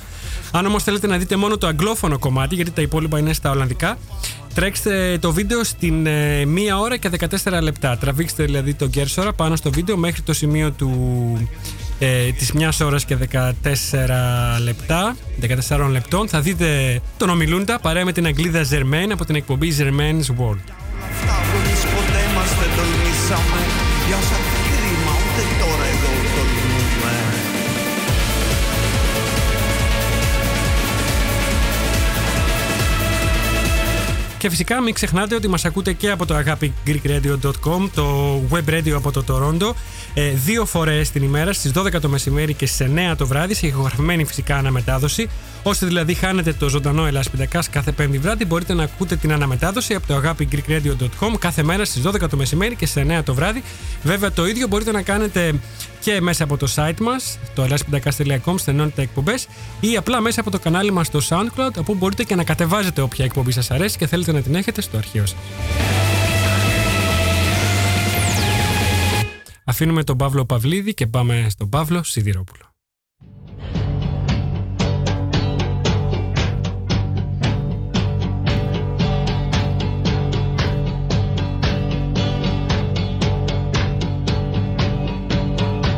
Αν 0.50 0.66
όμως 0.66 0.82
θέλετε 0.82 1.06
να 1.06 1.18
δείτε 1.18 1.36
μόνο 1.36 1.58
το 1.58 1.66
αγγλόφωνο 1.66 2.18
κομμάτι, 2.18 2.54
γιατί 2.54 2.70
τα 2.70 2.82
υπόλοιπα 2.82 3.18
είναι 3.18 3.32
στα 3.32 3.50
Ολλανδικά, 3.50 3.98
τρέξτε 4.54 5.18
το 5.20 5.32
βίντεο 5.32 5.64
στην 5.64 6.06
ε, 6.06 6.42
1 6.44 6.48
ώρα 6.80 6.96
και 6.96 7.10
14 7.42 7.62
λεπτά. 7.62 7.98
Τραβήξτε 7.98 8.44
δηλαδή 8.44 8.74
το 8.74 8.86
κέρσορα 8.86 9.32
πάνω 9.32 9.56
στο 9.56 9.70
βίντεο 9.70 9.96
μέχρι 9.96 10.22
το 10.22 10.32
σημείο 10.32 10.70
του, 10.70 11.48
ε, 11.98 12.32
της 12.32 12.52
1 12.54 12.68
ώρας 12.84 13.04
και 13.04 13.16
14 13.16 14.60
λεπτά 14.62 15.16
14 15.68 15.88
λεπτών 15.90 16.28
θα 16.28 16.40
δείτε 16.40 17.00
τον 17.16 17.28
ομιλούντα 17.28 17.78
παρέα 17.78 18.04
με 18.04 18.12
την 18.12 18.26
Αγγλίδα 18.26 18.62
Ζερμέν 18.62 19.12
από 19.12 19.24
την 19.24 19.34
εκπομπή 19.34 19.76
Zermain's 19.78 20.28
World 20.40 20.64
Αυτά 21.10 21.36
που 21.50 21.56
εμείς 21.64 21.80
ποτέ 21.80 22.22
μας 22.34 22.50
δεν 22.58 22.70
τολμήσαμε 22.76 23.63
Για 24.06 24.16
όσα 24.16 24.38
κρίμα 24.68 25.12
ούτε 25.20 25.42
τώρα 25.60 25.84
εδώ 25.94 26.12
τολμούμε 26.34 27.14
Και 34.44 34.50
φυσικά 34.50 34.80
μην 34.80 34.94
ξεχνάτε 34.94 35.34
ότι 35.34 35.48
μας 35.48 35.64
ακούτε 35.64 35.92
και 35.92 36.10
από 36.10 36.26
το 36.26 36.34
αγάπη 36.34 36.72
greekradio.com, 36.86 37.88
το 37.94 38.40
web 38.50 38.70
radio 38.70 38.90
από 38.90 39.10
το 39.10 39.24
Toronto, 39.28 39.72
ε, 40.14 40.30
δύο 40.30 40.64
φορές 40.64 41.10
την 41.10 41.22
ημέρα 41.22 41.52
στις 41.52 41.72
12 41.74 42.00
το 42.00 42.08
μεσημέρι 42.08 42.54
και 42.54 42.66
στις 42.66 42.86
9 43.12 43.16
το 43.16 43.26
βράδυ, 43.26 43.54
σε 43.54 43.66
ηχογραφημένη 43.66 44.24
φυσικά 44.24 44.56
αναμετάδοση. 44.56 45.28
Όσοι 45.66 45.86
δηλαδή 45.86 46.14
χάνετε 46.14 46.52
το 46.52 46.68
ζωντανό 46.68 47.06
Ελλάς 47.06 47.30
Πιντακάς 47.30 47.70
κάθε 47.70 47.92
πέμπτη 47.92 48.18
βράδυ, 48.18 48.44
μπορείτε 48.44 48.74
να 48.74 48.82
ακούτε 48.82 49.16
την 49.16 49.32
αναμετάδοση 49.32 49.94
από 49.94 50.06
το 50.06 50.14
αγάπη 50.14 50.48
greekradio.com 50.52 51.38
κάθε 51.38 51.62
μέρα 51.62 51.84
στις 51.84 52.02
12 52.06 52.28
το 52.30 52.36
μεσημέρι 52.36 52.74
και 52.74 52.86
στις 52.86 53.02
9 53.06 53.20
το 53.24 53.34
βράδυ. 53.34 53.62
Βέβαια 54.02 54.32
το 54.32 54.46
ίδιο 54.46 54.66
μπορείτε 54.66 54.92
να 54.92 55.02
κάνετε 55.02 55.54
και 56.00 56.20
μέσα 56.20 56.44
από 56.44 56.56
το 56.56 56.72
site 56.74 57.00
μας, 57.00 57.38
το 57.54 57.66
ελλάspindakas.com, 57.68 58.54
στενώνετε 58.56 59.02
εκπομπές 59.02 59.46
ή 59.80 59.96
απλά 59.96 60.20
μέσα 60.20 60.40
από 60.40 60.50
το 60.50 60.58
κανάλι 60.58 60.90
μας 60.92 61.06
στο 61.06 61.20
SoundCloud, 61.28 61.78
όπου 61.78 61.94
μπορείτε 61.94 62.24
και 62.24 62.34
να 62.34 62.44
κατεβάζετε 62.44 63.00
όποια 63.00 63.24
εκπομπή 63.24 63.52
σας 63.52 63.70
αρέσει 63.70 63.96
και 63.96 64.06
θέλετε 64.06 64.32
να 64.32 64.40
την 64.40 64.54
έχετε 64.54 64.80
στο 64.80 64.96
αρχείο 64.96 65.26
σας. 65.26 65.38
Αφήνουμε 69.64 70.04
τον 70.04 70.16
Παύλο 70.16 70.44
Παυλίδη 70.44 70.94
και 70.94 71.06
πάμε 71.06 71.46
στον 71.50 71.68
Παύλο 71.68 72.02
Σιδηρόπουλο. 72.02 72.73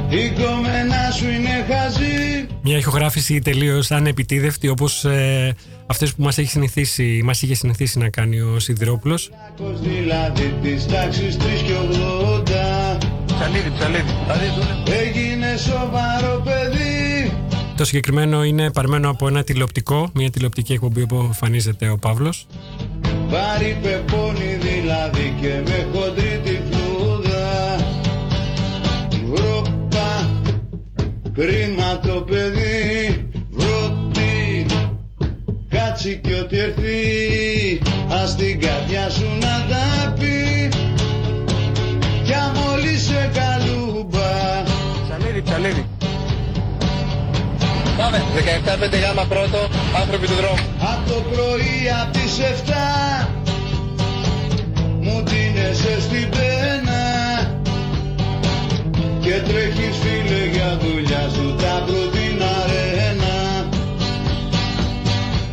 Η 0.09 0.31
κομμένα 0.43 1.11
σου 1.11 1.25
είναι 1.25 1.67
χαζή. 1.69 2.47
Μια 2.63 2.77
ηχογράφηση 2.77 3.39
τελείως 3.39 3.91
ανεπιτίδευτη 3.91 4.69
όπως 4.69 5.05
ε, 5.05 5.55
αυτές 5.87 6.15
που 6.15 6.23
μας 6.23 6.39
έχει 6.39 6.49
συνηθίσει, 6.49 7.21
μας 7.25 7.43
είχε 7.43 7.55
συνηθίσει 7.55 7.99
να 7.99 8.09
κάνει 8.09 8.41
ο 8.41 8.59
Σιδηρόπουλος. 8.59 9.31
Κος 9.57 9.81
δηλαδή 9.81 10.55
της 10.63 10.87
τάξης 10.87 11.37
3 11.37 11.41
και 11.67 11.73
80 13.01 13.17
Ψαλίδι, 13.27 13.73
ψαλίδι. 13.79 14.11
Έγινε 15.07 15.57
σοβαρό 15.57 16.43
παιδί. 16.45 17.33
Το 17.77 17.85
συγκεκριμένο 17.85 18.45
είναι 18.45 18.71
παρμένο 18.71 19.11
από 19.11 19.29
ένα 19.29 19.45
τηλεοπτικό, 19.45 20.11
μια 20.15 20.31
τηλεοπτική 20.31 20.73
εκπομπή 20.73 21.03
όπου 21.03 21.17
εμφανίζεται 21.17 21.89
ο 21.89 21.99
Παύλος. 21.99 22.47
Βάρη 23.29 23.77
πεπώνει 23.83 24.59
δηλαδή 24.61 25.35
και 25.41 25.49
με 25.65 25.87
χοντρή 25.93 26.41
Κρίμα 31.37 31.99
το 31.99 32.21
παιδί 32.21 33.29
Βρόπι 33.51 34.67
Κάτσι 35.69 36.21
κι 36.23 36.33
ό,τι 36.33 36.59
έρθει 36.59 37.81
Ας 38.23 38.37
την 38.37 38.61
καρδιά 38.61 39.11
σου 39.11 39.27
να 39.41 39.67
τα 39.71 40.15
πει 40.19 40.69
Κι 42.25 42.33
αμόλυ 42.33 42.99
σε 42.99 43.31
καλούμπα. 43.35 44.63
Ψαλίδι, 45.09 45.43
ψαλίδι 45.43 45.87
Πάμε. 47.97 48.23
17 48.91 48.97
5 48.97 49.01
γάμα 49.07 49.25
πρώτο 49.29 49.59
Άνθρωποι 50.01 50.27
του 50.27 50.35
δρόμου. 50.35 50.59
Απ' 50.79 51.09
το 51.09 51.23
πρωί 51.33 51.91
απ' 52.03 52.13
τις 52.13 52.39
7 52.39 53.29
Μου 55.01 55.23
τίνεσαι 55.23 56.01
στην 56.01 56.29
πένα. 56.31 57.05
Και 59.21 59.43
τρέχεις 59.49 59.97
φίλε 60.03 60.45
για 60.45 60.46
δουλειά 60.75 61.29
σου 61.35 61.55
Τα 61.55 61.85
την 62.13 62.43
αρένα. 62.59 63.35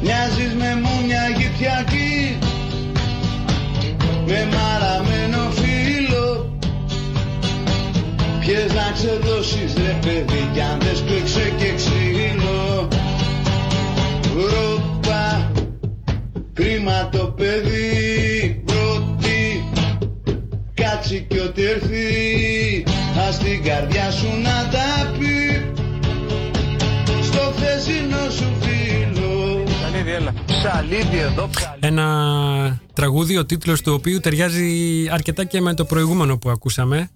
Μοιάζεις 0.01 0.53
με 0.53 0.81
μουνιά 0.83 1.23
γητιακή 1.37 2.37
Με 4.25 4.47
μαραμένο 4.53 5.51
φίλο. 5.51 6.57
Ποιες 8.39 8.73
να 8.73 8.91
ξεδώσεις 8.93 9.73
ρε 9.73 9.97
παιδί 10.01 10.49
κι 10.53 10.61
αν 10.61 10.79
δεν 10.79 10.95
σπίξε 10.95 11.53
και 11.57 11.73
ξύλο. 11.75 12.87
Ρόπα 14.35 15.51
Κρίμα 16.53 17.09
το 17.09 17.25
παιδί. 17.37 18.63
Πρώτη 18.65 19.63
Κάτσει 20.73 21.25
κι 21.29 21.39
ό,τι 21.39 21.63
έρθει 21.63 22.92
Ας 23.27 23.37
την 23.37 23.63
καρδιά 23.63 24.11
σου 24.11 24.27
να 24.27 24.69
τα 24.71 25.11
πει 25.19 25.65
Στο 27.23 27.53
χθεσινό 27.55 28.29
σου 28.29 28.51
φίλο 28.61 29.63
Ψαλίδι, 29.63 30.11
έλα 30.11 30.33
Ψαλίδι 30.45 31.17
εδώ, 31.17 31.49
ψαλίδι 31.51 31.87
Ένα 31.87 32.81
τραγούδι, 32.93 33.37
ο 33.37 33.45
τίτλος 33.45 33.81
του 33.81 33.93
οποίου 33.93 34.19
ταιριάζει 34.19 34.69
αρκετά 35.11 35.43
και 35.43 35.61
με 35.61 35.73
το 35.73 35.85
προηγούμενο 35.85 36.37
που 36.37 36.49
ακούσαμε. 36.49 37.09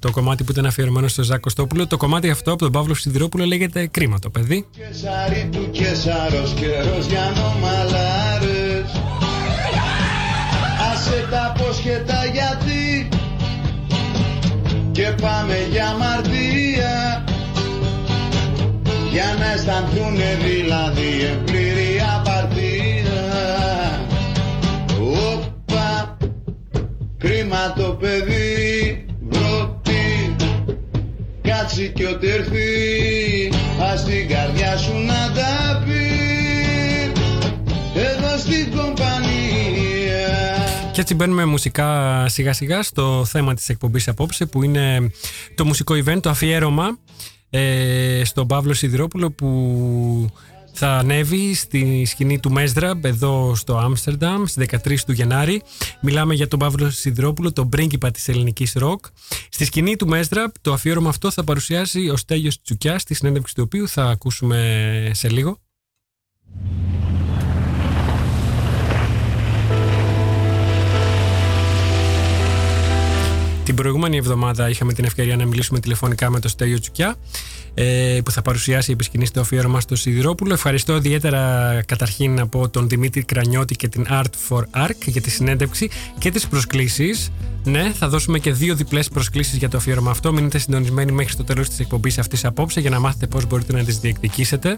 Το 0.00 0.10
κομμάτι 0.10 0.44
που 0.44 0.52
ήταν 0.52 0.66
αφιερωμένο 0.66 1.08
στο 1.08 1.22
Ζακ 1.22 1.40
Κωστόπουλο. 1.40 1.86
Το 1.86 1.96
κομμάτι 1.96 2.30
αυτό 2.30 2.50
από 2.50 2.62
τον 2.62 2.72
Παύλο 2.72 2.94
Σιδηρόπουλο 2.94 3.44
λέγεται 3.44 3.86
Κρίμα 3.86 4.18
το 4.18 4.30
παιδί. 4.30 4.66
Κεσάρι 4.70 5.48
του 5.52 5.70
Κεσάρος 5.70 6.52
καιρός 6.52 7.06
για 7.06 7.32
νομαλάρες 7.36 9.02
Άσε 10.92 11.26
τα 11.30 11.54
ποσχετά 11.58 11.98
γιατί 11.98 12.17
πάμε 15.20 15.66
για 15.70 15.96
μαρτία 15.98 17.24
Για 19.12 19.36
να 19.38 19.52
αισθανθούνε 19.52 20.36
δηλαδή 20.44 21.38
έτσι 41.10 41.20
μπαίνουμε 41.20 41.44
μουσικά 41.44 42.28
σιγά 42.28 42.52
σιγά 42.52 42.82
στο 42.82 43.24
θέμα 43.24 43.54
της 43.54 43.68
εκπομπής 43.68 44.08
απόψε 44.08 44.46
που 44.46 44.62
είναι 44.62 45.10
το 45.54 45.64
μουσικό 45.64 45.94
event, 45.94 46.18
το 46.22 46.30
αφιέρωμα 46.30 46.98
ε, 47.50 48.22
στον 48.24 48.46
Παύλο 48.46 48.72
Σιδηρόπουλο 48.72 49.30
που 49.30 50.30
θα 50.72 50.88
ανέβει 50.88 51.54
στη 51.54 52.04
σκηνή 52.04 52.40
του 52.40 52.52
Μέσδραμπ 52.52 53.04
εδώ 53.04 53.54
στο 53.54 53.76
Άμστερνταμ 53.76 54.44
στις 54.44 54.66
13 54.86 54.96
του 55.06 55.12
Γενάρη. 55.12 55.62
Μιλάμε 56.00 56.34
για 56.34 56.48
τον 56.48 56.58
Παύλο 56.58 56.90
Σιδηρόπουλο, 56.90 57.52
τον 57.52 57.68
πρίγκιπα 57.68 58.10
της 58.10 58.28
ελληνικής 58.28 58.72
ροκ. 58.72 59.04
Στη 59.48 59.64
σκηνή 59.64 59.96
του 59.96 60.06
Μέσδραμπ 60.06 60.50
το 60.60 60.72
αφιέρωμα 60.72 61.08
αυτό 61.08 61.30
θα 61.30 61.44
παρουσιάσει 61.44 62.08
ο 62.08 62.16
Στέλιος 62.16 62.62
Τσουκιάς 62.62 63.02
στη 63.02 63.14
συνέντευξη 63.14 63.54
του 63.54 63.62
οποίου 63.66 63.88
θα 63.88 64.04
ακούσουμε 64.04 65.10
σε 65.14 65.28
λίγο. 65.28 65.58
Την 73.68 73.76
προηγούμενη 73.76 74.16
εβδομάδα 74.16 74.68
είχαμε 74.68 74.92
την 74.92 75.04
ευκαιρία 75.04 75.36
να 75.36 75.46
μιλήσουμε 75.46 75.80
τηλεφωνικά 75.80 76.30
με 76.30 76.40
τον 76.40 76.50
Στέλιο 76.50 76.78
Τσουκιά 76.78 77.16
ε, 77.74 78.18
που 78.24 78.30
θα 78.30 78.42
παρουσιάσει 78.42 78.92
επισκηνή 78.92 79.28
το 79.28 79.40
αφιέρωμα 79.40 79.80
στο 79.80 79.96
Σιδηρόπουλο. 79.96 80.52
Ευχαριστώ 80.52 80.96
ιδιαίτερα 80.96 81.82
καταρχήν 81.86 82.40
από 82.40 82.68
τον 82.68 82.88
Δημήτρη 82.88 83.22
Κρανιώτη 83.22 83.76
και 83.76 83.88
την 83.88 84.06
Art 84.10 84.48
for 84.48 84.62
Arc 84.86 85.06
για 85.06 85.20
τη 85.20 85.30
συνέντευξη 85.30 85.90
και 86.18 86.30
τις 86.30 86.46
προσκλήσεις. 86.46 87.30
Ναι, 87.64 87.92
θα 87.98 88.08
δώσουμε 88.08 88.38
και 88.38 88.52
δύο 88.52 88.74
διπλές 88.74 89.08
προσκλήσεις 89.08 89.56
για 89.58 89.68
το 89.68 89.76
αφιέρωμα 89.76 90.10
αυτό. 90.10 90.32
Μείνετε 90.32 90.58
συντονισμένοι 90.58 91.12
μέχρι 91.12 91.36
το 91.36 91.44
τέλος 91.44 91.68
της 91.68 91.78
εκπομπής 91.78 92.18
αυτής 92.18 92.44
απόψε 92.44 92.80
για 92.80 92.90
να 92.90 93.00
μάθετε 93.00 93.26
πώς 93.26 93.46
μπορείτε 93.46 93.72
να 93.72 93.84
τις 93.84 93.98
διεκδικήσετε. 93.98 94.74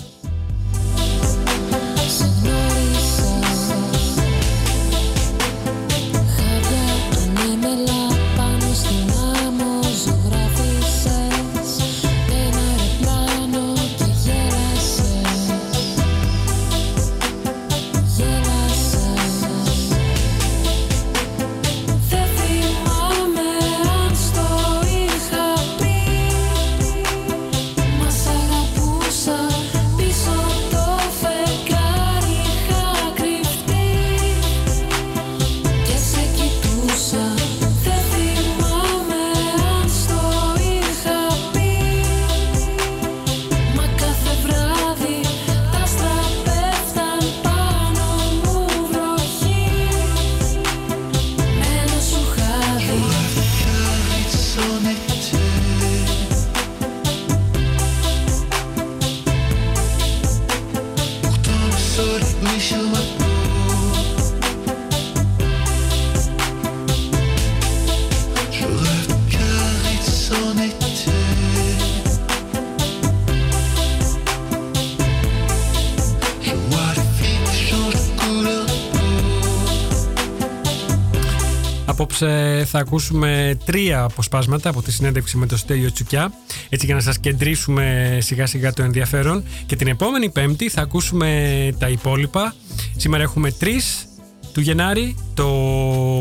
Θα 82.71 82.79
ακούσουμε 82.79 83.59
τρία 83.65 84.03
αποσπάσματα 84.03 84.69
από 84.69 84.83
τη 84.83 84.93
συνέντευξη 84.93 85.37
με 85.37 85.47
τον 85.47 85.59
Στέλιο 85.59 85.93
Τσουκιά 85.93 86.33
έτσι 86.69 86.87
για 86.87 86.95
να 86.95 87.01
σας 87.01 87.19
κεντρήσουμε 87.19 88.19
σιγά 88.21 88.47
σιγά 88.47 88.73
το 88.73 88.83
ενδιαφέρον 88.83 89.45
και 89.67 89.77
την 89.77 89.89
επόμενη 89.89 90.31
πέμπτη 90.31 90.69
θα 90.69 90.81
ακούσουμε 90.81 91.71
τα 91.79 91.89
υπόλοιπα. 91.89 92.55
Σήμερα 92.97 93.23
έχουμε 93.23 93.51
τρεις 93.51 94.07
του 94.53 94.61
Γενάρη. 94.61 95.17
Το 95.35 95.47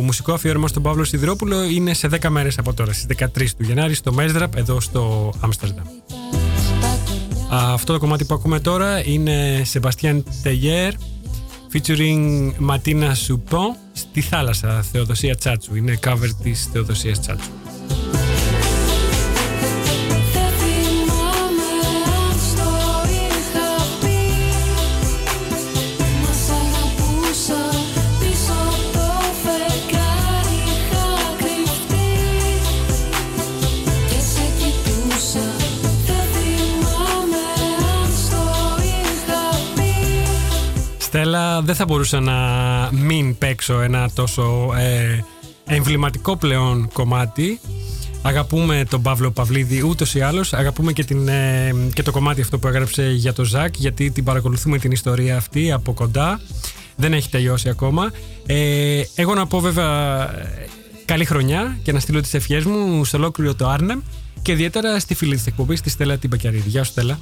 μουσικό 0.04 0.34
αφιέρωμα 0.34 0.68
στον 0.68 0.84
Παύλο 0.84 1.04
Σιδηρόπουλο 1.04 1.64
είναι 1.64 1.94
σε 1.94 2.10
10 2.22 2.30
μέρες 2.30 2.58
από 2.58 2.74
τώρα, 2.74 2.94
στις 2.94 3.06
13 3.18 3.56
του 3.58 3.64
Γενάρη 3.64 3.94
στο 3.94 4.14
Μέσδραπ 4.14 4.56
εδώ 4.56 4.80
στο 4.80 5.34
Άμστερνταμ. 5.40 5.86
Αυτό 7.52 7.94
το 7.94 8.00
κομμάτι 8.00 8.26
που 8.26 8.34
ακούμε 8.34 8.60
τώρα 8.60 9.08
είναι 9.08 9.62
Sebastian 9.74 10.22
Teyer 10.44 10.92
featuring 11.74 12.52
Ματίνα 12.58 13.14
Σουπον 13.14 13.76
στη 14.00 14.22
θάλασσα 14.22 14.82
Θεοδοσία 14.82 15.36
Τσάτσου. 15.36 15.76
Είναι 15.76 16.00
cover 16.04 16.30
της 16.44 16.70
Θεοδοσίας 16.72 17.20
Τσάτσου. 17.20 17.59
Στέλλα, 41.60 41.65
δεν 41.65 41.76
θα 41.76 41.86
μπορούσα 41.86 42.19
να 42.19 42.36
μην 42.91 43.38
παίξω 43.38 43.80
ένα 43.80 44.10
τόσο 44.13 44.74
ε, 44.78 45.24
εμβληματικό 45.65 46.38
πλέον 46.38 46.89
κομμάτι. 46.93 47.60
Αγαπούμε 48.22 48.84
τον 48.89 49.02
Παύλο 49.02 49.32
Παυλίδη 49.32 49.82
ούτως 49.82 50.15
ή 50.15 50.22
άλλως. 50.22 50.54
Αγαπούμε 50.54 50.93
και, 50.93 51.04
την, 51.04 51.28
ε, 51.28 51.74
και 51.93 52.04
το 52.04 52.12
κομμάτι 52.12 52.41
αυτό 52.41 52.60
που 52.60 52.67
έγραψε 52.67 53.10
για 53.10 53.34
το 53.34 53.43
Ζακ, 53.43 53.76
γιατί 53.78 54.12
την 54.12 54.24
παρακολουθούμε 54.24 54.78
την 54.78 54.91
ιστορία 54.91 55.38
αυτή 55.38 55.72
από 55.72 55.93
κοντά. 55.93 56.41
Δεν 56.95 57.13
έχει 57.13 57.30
τελειώσει 57.30 57.69
ακόμα. 57.69 58.12
Ε, 58.45 59.02
εγώ 59.15 59.34
να 59.34 59.48
πω 59.48 59.60
βέβαια 59.60 60.22
ε, 60.39 60.67
καλή 61.06 61.26
χρονιά 61.26 61.78
και 61.84 61.91
να 61.91 62.00
στείλω 62.00 62.22
τις 62.22 62.34
ευχές 62.34 62.63
μου 62.65 63.06
σε 63.06 63.15
ολόκληρο 63.15 63.56
το 63.56 63.67
Άρνεμ 63.67 64.00
και 64.41 64.52
ιδιαίτερα 64.52 65.00
στη 65.00 65.15
φίλη 65.15 65.36
της 65.36 65.45
εκπομπής, 65.45 65.82
τη 65.82 65.89
Στέλλα 65.89 66.17
την 66.17 66.30
Πακιαρίδη. 66.30 66.69
Γεια 66.69 66.84
σου 66.84 66.91
Στέλλα. 66.91 67.19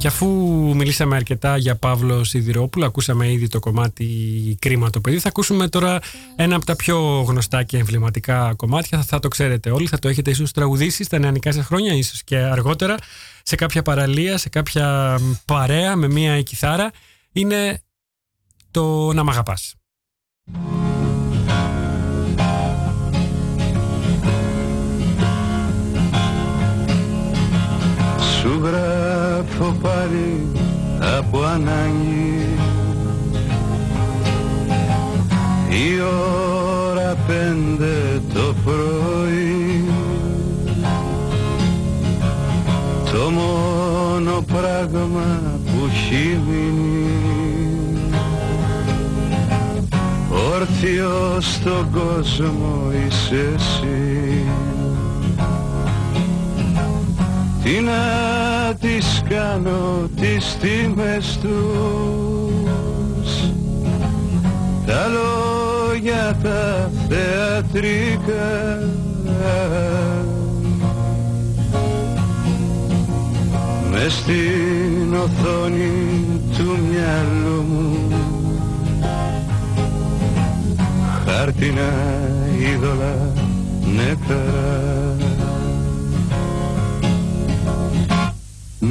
Και 0.00 0.06
αφού 0.06 0.26
μιλήσαμε 0.76 1.16
αρκετά 1.16 1.56
για 1.56 1.76
Παύλο 1.76 2.24
Σιδηρόπουλο, 2.24 2.86
ακούσαμε 2.86 3.32
ήδη 3.32 3.48
το 3.48 3.58
κομμάτι 3.58 4.06
Κρίμα 4.58 4.90
το 4.90 5.00
παιδί, 5.00 5.18
θα 5.18 5.28
ακούσουμε 5.28 5.68
τώρα 5.68 5.98
ένα 6.36 6.56
από 6.56 6.64
τα 6.64 6.76
πιο 6.76 7.24
γνωστά 7.28 7.62
και 7.62 7.78
εμβληματικά 7.78 8.54
κομμάτια. 8.56 8.98
Θα, 8.98 9.04
θα 9.04 9.18
το 9.18 9.28
ξέρετε 9.28 9.70
όλοι, 9.70 9.86
θα 9.86 9.98
το 9.98 10.08
έχετε 10.08 10.30
ίσως 10.30 10.52
τραγουδήσει 10.52 11.04
στα 11.04 11.18
νεανικά 11.18 11.52
σας 11.52 11.66
χρόνια, 11.66 11.92
ίσως 11.92 12.22
και 12.22 12.36
αργότερα, 12.36 12.96
σε 13.42 13.56
κάποια 13.56 13.82
παραλία, 13.82 14.38
σε 14.38 14.48
κάποια 14.48 15.18
παρέα 15.44 15.96
με 15.96 16.08
μία 16.08 16.42
κιθάρα. 16.42 16.90
Είναι 17.32 17.82
το 18.70 19.12
«Να 19.12 19.24
μ' 19.24 19.28
αγαπάς». 19.28 19.74
Σου 28.40 28.60
γράφω 28.62 29.89
πάρει 30.00 30.46
από 31.18 31.42
ανάγκη. 31.42 32.46
Η 35.68 36.00
ώρα 36.90 37.16
πέντε 37.26 38.22
το 38.34 38.54
πρωί. 38.64 39.84
Το 43.12 43.30
μόνο 43.30 44.44
πράγμα 44.46 45.40
που 45.64 45.88
έχει 45.92 46.40
μείνει. 46.48 47.06
Όρθιο 50.54 51.40
στον 51.40 51.90
κόσμο 51.90 52.90
είσαι 53.06 53.52
εσύ. 53.54 54.44
Τι 57.62 57.80
να 57.80 58.39
κάνω 59.34 60.08
τις 60.16 60.56
τιμές 60.60 61.38
τους. 61.42 62.50
Τα 64.86 65.06
λόγια 65.06 66.38
τα 66.42 66.90
θεατρικά. 67.08 68.78
Μες 73.90 74.12
στην 74.12 75.14
οθόνη 75.14 75.92
του 76.56 76.78
μυαλού 76.90 77.62
μου. 77.68 78.12
Χάρτινα 81.26 81.92
είδωλα 82.58 83.32
νεκρά 83.96 85.09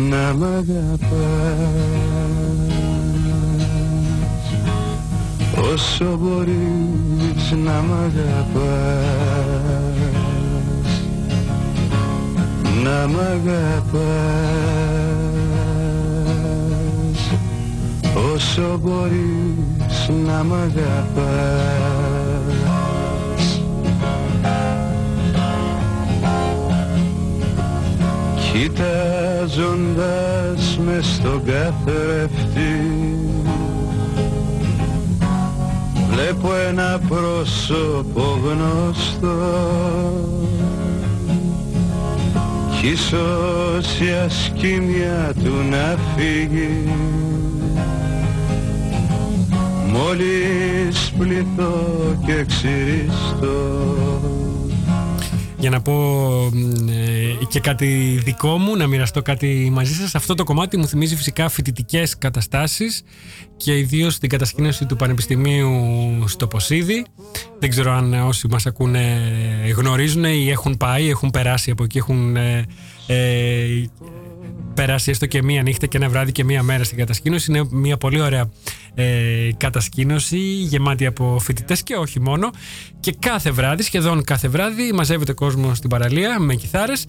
να 0.09 0.33
μ' 0.33 0.43
αγαπάς. 0.43 0.99
Όσο 5.73 6.17
μπορείς 6.17 7.51
να 7.65 7.81
μ' 7.81 7.93
αγαπάς. 7.93 8.39
Να 12.83 13.07
μ' 13.07 13.19
αγαπάς. 13.19 13.99
Όσο 18.33 18.79
μπορείς 18.81 20.09
να 20.25 20.43
μ' 20.43 20.53
αγαπάς 20.53 22.18
Κοιτάζοντας 28.59 29.89
με 30.85 30.99
στον 31.01 31.43
καθρέφτη 31.45 32.81
Βλέπω 36.09 36.55
ένα 36.69 37.01
πρόσωπο 37.09 38.39
γνωστό. 38.43 39.37
Κι 42.81 42.87
ίσως 42.87 43.99
η 43.99 44.11
ασκήμια 44.25 45.33
του 45.43 45.53
να 45.69 45.97
φύγει. 46.15 46.93
Μόλις 49.91 51.13
πληθώ 51.17 52.15
και 52.25 52.45
ξυριστώ 52.45 54.38
Για 55.59 55.69
να 55.69 55.81
πω 55.81 55.93
μ, 56.53 56.89
ε, 56.89 57.45
και 57.49 57.59
κάτι 57.59 58.19
δικό 58.23 58.57
μου, 58.57 58.75
να 58.75 58.87
μοιραστώ 58.87 59.21
κάτι 59.21 59.69
μαζί 59.73 59.93
σας. 59.93 60.15
Αυτό 60.15 60.35
το 60.35 60.43
κομμάτι 60.43 60.77
μου 60.77 60.87
θυμίζει 60.87 61.15
φυσικά 61.15 61.49
φοιτητικές 61.49 62.17
καταστάσεις 62.17 63.03
και 63.57 63.77
ιδίως 63.77 64.17
την 64.17 64.29
κατασκήνωση 64.29 64.85
του 64.85 64.95
Πανεπιστημίου 64.95 65.69
στο 66.27 66.47
Ποσίδι. 66.47 67.05
Δεν 67.59 67.69
ξέρω 67.69 67.91
αν 67.91 68.13
όσοι 68.13 68.47
μας 68.47 68.65
ακούνε 68.65 69.21
γνωρίζουν 69.75 70.23
ή 70.23 70.49
έχουν 70.49 70.77
πάει, 70.77 71.09
έχουν 71.09 71.29
περάσει 71.29 71.71
από 71.71 71.83
εκεί, 71.83 71.97
έχουν 71.97 72.35
ε, 72.35 72.65
ε, 73.07 73.85
περάσει 74.73 75.11
έστω 75.11 75.25
και 75.25 75.43
μία 75.43 75.61
νύχτα 75.61 75.85
και 75.85 75.97
ένα 75.97 76.09
βράδυ 76.09 76.31
και 76.31 76.43
μία 76.43 76.63
μέρα 76.63 76.83
στην 76.83 76.97
κατασκήνωση. 76.97 77.51
Είναι 77.51 77.67
μια 77.71 77.97
πολύ 77.97 78.21
ωραία 78.21 78.49
ε, 78.99 79.49
κατασκήνωση 79.57 80.37
γεμάτη 80.39 81.05
από 81.05 81.39
φοιτητές 81.39 81.83
και 81.83 81.95
όχι 81.95 82.19
μόνο. 82.19 82.49
Και 82.99 83.15
κάθε 83.19 83.51
βράδυ, 83.51 83.83
σχεδόν 83.83 84.23
κάθε 84.23 84.47
βράδυ, 84.47 84.91
μαζεύεται 84.93 85.33
κόσμο 85.33 85.73
στην 85.73 85.89
παραλία 85.89 86.39
με 86.39 86.55
κιθάρες 86.55 87.05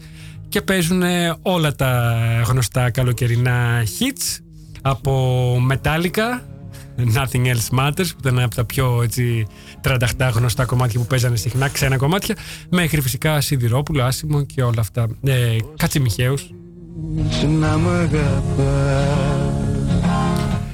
και 0.48 0.60
παίζουν 0.60 1.02
ε, 1.02 1.34
όλα 1.42 1.74
τα 1.74 2.16
γνωστά 2.46 2.90
καλοκαιρινά 2.90 3.82
hits 3.82 4.42
από 4.82 5.56
Metallica, 5.70 6.40
Nothing 7.14 7.46
Else 7.46 7.78
Matters, 7.78 8.06
που 8.08 8.18
ήταν 8.20 8.36
ένα 8.36 8.44
από 8.44 8.54
τα 8.54 8.64
πιο 8.64 9.00
έτσι, 9.02 9.46
τρανταχτά 9.80 10.28
γνωστά 10.28 10.64
κομμάτια 10.64 11.00
που 11.00 11.06
παίζανε 11.06 11.36
συχνά, 11.36 11.68
ξένα 11.68 11.96
κομμάτια, 11.96 12.36
μέχρι 12.70 13.00
φυσικά 13.00 13.40
Σιδηρόπουλο, 13.40 14.04
Άσιμο 14.04 14.42
και 14.42 14.62
όλα 14.62 14.80
αυτά. 14.80 15.08
Ε, 15.24 15.56
Κατσιμιχαίους. 15.76 16.50
να 17.60 17.78
μ' 17.78 17.88
αγαπάς 17.88 19.69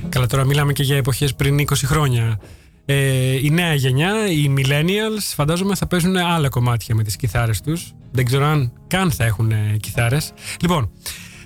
Καλά, 0.09 0.27
τώρα 0.27 0.45
μιλάμε 0.45 0.73
και 0.73 0.83
για 0.83 0.97
εποχές 0.97 1.35
πριν 1.35 1.61
20 1.61 1.65
χρόνια. 1.85 2.41
Ε, 2.85 2.97
η 3.45 3.51
νέα 3.51 3.75
γενιά, 3.75 4.31
οι 4.31 4.55
millennials, 4.57 5.33
φαντάζομαι 5.35 5.75
θα 5.75 5.87
παίζουν 5.87 6.17
άλλα 6.17 6.49
κομμάτια 6.49 6.95
με 6.95 7.03
τις 7.03 7.17
κιθάρες 7.17 7.61
τους. 7.61 7.93
Δεν 8.13 8.25
ξέρω 8.25 8.45
αν 8.45 8.73
καν 8.87 9.11
θα 9.11 9.25
έχουν 9.25 9.51
ε, 9.51 9.77
κιθάρες. 9.81 10.33
Λοιπόν, 10.61 10.91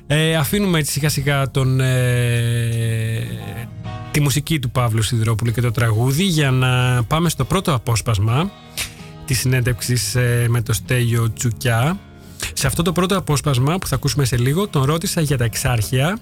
ε, 0.06 0.36
αφήνουμε 0.36 0.78
έτσι 0.78 0.92
σιγά 0.92 1.08
σιγά 1.08 1.50
τον, 1.50 1.80
ε, 1.80 3.26
τη 4.10 4.20
μουσική 4.20 4.58
του 4.58 4.70
Παύλου 4.70 5.02
Σιδηρόπουλου 5.02 5.52
και 5.52 5.60
το 5.60 5.70
τραγούδι 5.70 6.24
για 6.24 6.50
να 6.50 7.02
πάμε 7.04 7.28
στο 7.28 7.44
πρώτο 7.44 7.74
απόσπασμα 7.74 8.50
της 9.24 9.38
συνέντευξης 9.38 10.14
ε, 10.14 10.46
με 10.48 10.62
το 10.62 10.72
Στέλιο 10.72 11.32
Τσουκιά. 11.32 11.98
Σε 12.52 12.66
αυτό 12.66 12.82
το 12.82 12.92
πρώτο 12.92 13.16
απόσπασμα 13.16 13.78
που 13.78 13.86
θα 13.86 13.94
ακούσουμε 13.94 14.24
σε 14.24 14.36
λίγο, 14.36 14.68
τον 14.68 14.84
ρώτησα 14.84 15.20
για 15.20 15.36
τα 15.36 15.44
εξάρχεια. 15.44 16.20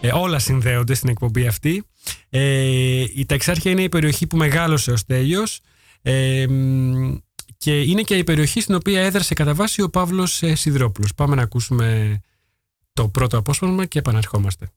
Ε, 0.00 0.12
όλα 0.12 0.38
συνδέονται 0.38 0.94
στην 0.94 1.08
εκπομπή 1.08 1.46
αυτή. 1.46 1.84
Ε, 2.28 3.04
η 3.14 3.26
τα 3.26 3.34
εξάρχεια 3.34 3.70
είναι 3.70 3.82
η 3.82 3.88
περιοχή 3.88 4.26
που 4.26 4.36
μεγάλωσε 4.36 4.90
ο 4.90 4.96
Στέλιος 4.96 5.60
ε, 6.02 6.46
μ, 6.48 7.16
και 7.56 7.80
είναι 7.80 8.02
και 8.02 8.16
η 8.16 8.24
περιοχή 8.24 8.60
στην 8.60 8.74
οποία 8.74 9.00
έδρασε 9.02 9.34
κατά 9.34 9.54
βάση 9.54 9.82
ο 9.82 9.90
Παύλος 9.90 10.42
ε, 10.42 10.54
Σιδηρόπουλος. 10.54 11.14
Πάμε 11.14 11.34
να 11.34 11.42
ακούσουμε 11.42 12.18
το 12.92 13.08
πρώτο 13.08 13.38
απόσπασμα 13.38 13.84
και 13.84 13.98
επαναρχόμαστε. 13.98 14.70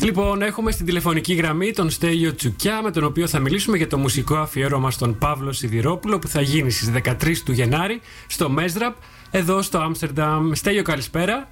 Λοιπόν, 0.00 0.42
έχουμε 0.42 0.70
στην 0.70 0.86
τηλεφωνική 0.86 1.34
γραμμή 1.34 1.72
τον 1.72 1.90
Στέλιο 1.90 2.34
Τσουκιά, 2.34 2.82
με 2.82 2.90
τον 2.90 3.04
οποίο 3.04 3.26
θα 3.26 3.38
μιλήσουμε 3.38 3.76
για 3.76 3.86
το 3.86 3.98
μουσικό 3.98 4.36
αφιέρωμα 4.36 4.90
στον 4.90 5.18
Παύλο 5.18 5.52
Σιδηρόπουλο 5.52 6.18
που 6.18 6.28
θα 6.28 6.40
γίνει 6.40 6.70
στις 6.70 6.90
13 7.04 7.36
του 7.44 7.52
Γενάρη 7.52 8.00
στο 8.26 8.50
Μέσδραπ, 8.50 8.96
εδώ 9.30 9.62
στο 9.62 9.78
Άμστερνταμ. 9.78 10.52
Στέλιο, 10.52 10.82
καλησπέρα. 10.82 11.48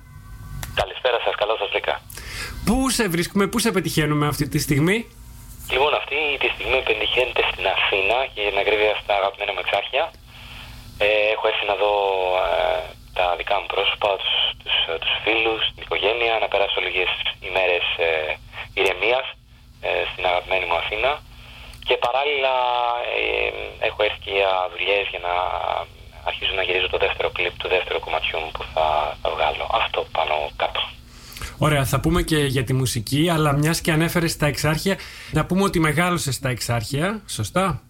Καλησπέρα 0.74 1.18
σας, 1.24 1.34
καλώς 1.34 1.58
σας 1.58 1.68
βρήκα. 1.68 2.00
Πού 2.64 2.90
σε 2.90 3.08
βρίσκουμε, 3.08 3.46
πού 3.46 3.58
σε 3.58 3.70
πετυχαίνουμε 3.70 4.26
αυτή 4.26 4.48
τη 4.48 4.58
στιγμή; 4.58 5.06
Λοιπόν, 5.70 5.94
αυτή 5.94 6.16
τη 6.42 6.48
στιγμή 6.54 6.82
πετυχαίνεται 6.88 7.42
στην 7.50 7.64
Αθήνα 7.76 8.16
και 8.32 8.40
για 8.42 8.50
την 8.50 8.58
ακρίβεια 8.58 8.94
στα 9.02 9.14
αγαπημένα 9.20 9.52
μου 9.52 9.62
εξάρχεια. 9.64 10.04
Ε, 10.98 11.08
έχω 11.34 11.44
έρθει 11.50 11.66
να 11.72 11.76
δω 11.82 11.94
ε, 12.46 12.80
τα 13.16 13.26
δικά 13.40 13.56
μου 13.60 13.68
πρόσωπα, 13.74 14.10
τους, 14.20 14.34
τους, 14.62 14.76
ε, 14.92 14.98
τους 15.02 15.14
φίλους, 15.22 15.62
την 15.74 15.82
οικογένεια, 15.86 16.32
να 16.42 16.48
περάσω 16.52 16.78
λίγες 16.86 17.10
ημέρες 17.48 17.84
ε, 18.08 18.10
ηρεμίας 18.78 19.26
ε, 19.86 19.90
στην 20.10 20.24
αγαπημένη 20.30 20.64
μου 20.68 20.78
Αθήνα. 20.82 21.12
Και 21.86 21.96
παράλληλα 22.06 22.54
ε, 23.18 23.24
έχω 23.88 23.98
έρθει 24.06 24.20
και 24.24 24.32
για 24.38 24.52
δουλειές 24.72 25.04
για 25.12 25.22
να 25.28 25.34
αρχίζω 26.30 26.52
να 26.54 26.62
γυρίζω 26.62 26.88
το 26.94 26.98
δεύτερο 26.98 27.28
κλιπ 27.36 27.54
του 27.58 27.68
δεύτερου 27.68 28.00
κομματιού 28.00 28.38
μου 28.42 28.50
που 28.56 28.62
θα, 28.74 29.16
θα 29.22 29.28
βγάλω. 29.34 29.64
Αυτό 29.82 30.06
πάνω 30.12 30.34
κάτω. 30.56 30.80
Ωραία, 31.58 31.84
θα 31.84 32.00
πούμε 32.00 32.22
και 32.22 32.36
για 32.36 32.64
τη 32.64 32.72
μουσική, 32.72 33.28
αλλά 33.34 33.52
μιας 33.52 33.80
και 33.80 33.92
ανέφερες 33.92 34.32
στα 34.32 34.46
εξάρχεια, 34.46 34.96
να 35.32 35.46
πούμε 35.46 35.62
ότι 35.62 35.78
μεγάλωσες 35.80 36.34
στα 36.34 36.48
εξάρχεια, 36.48 37.22
σωστά; 37.28 37.82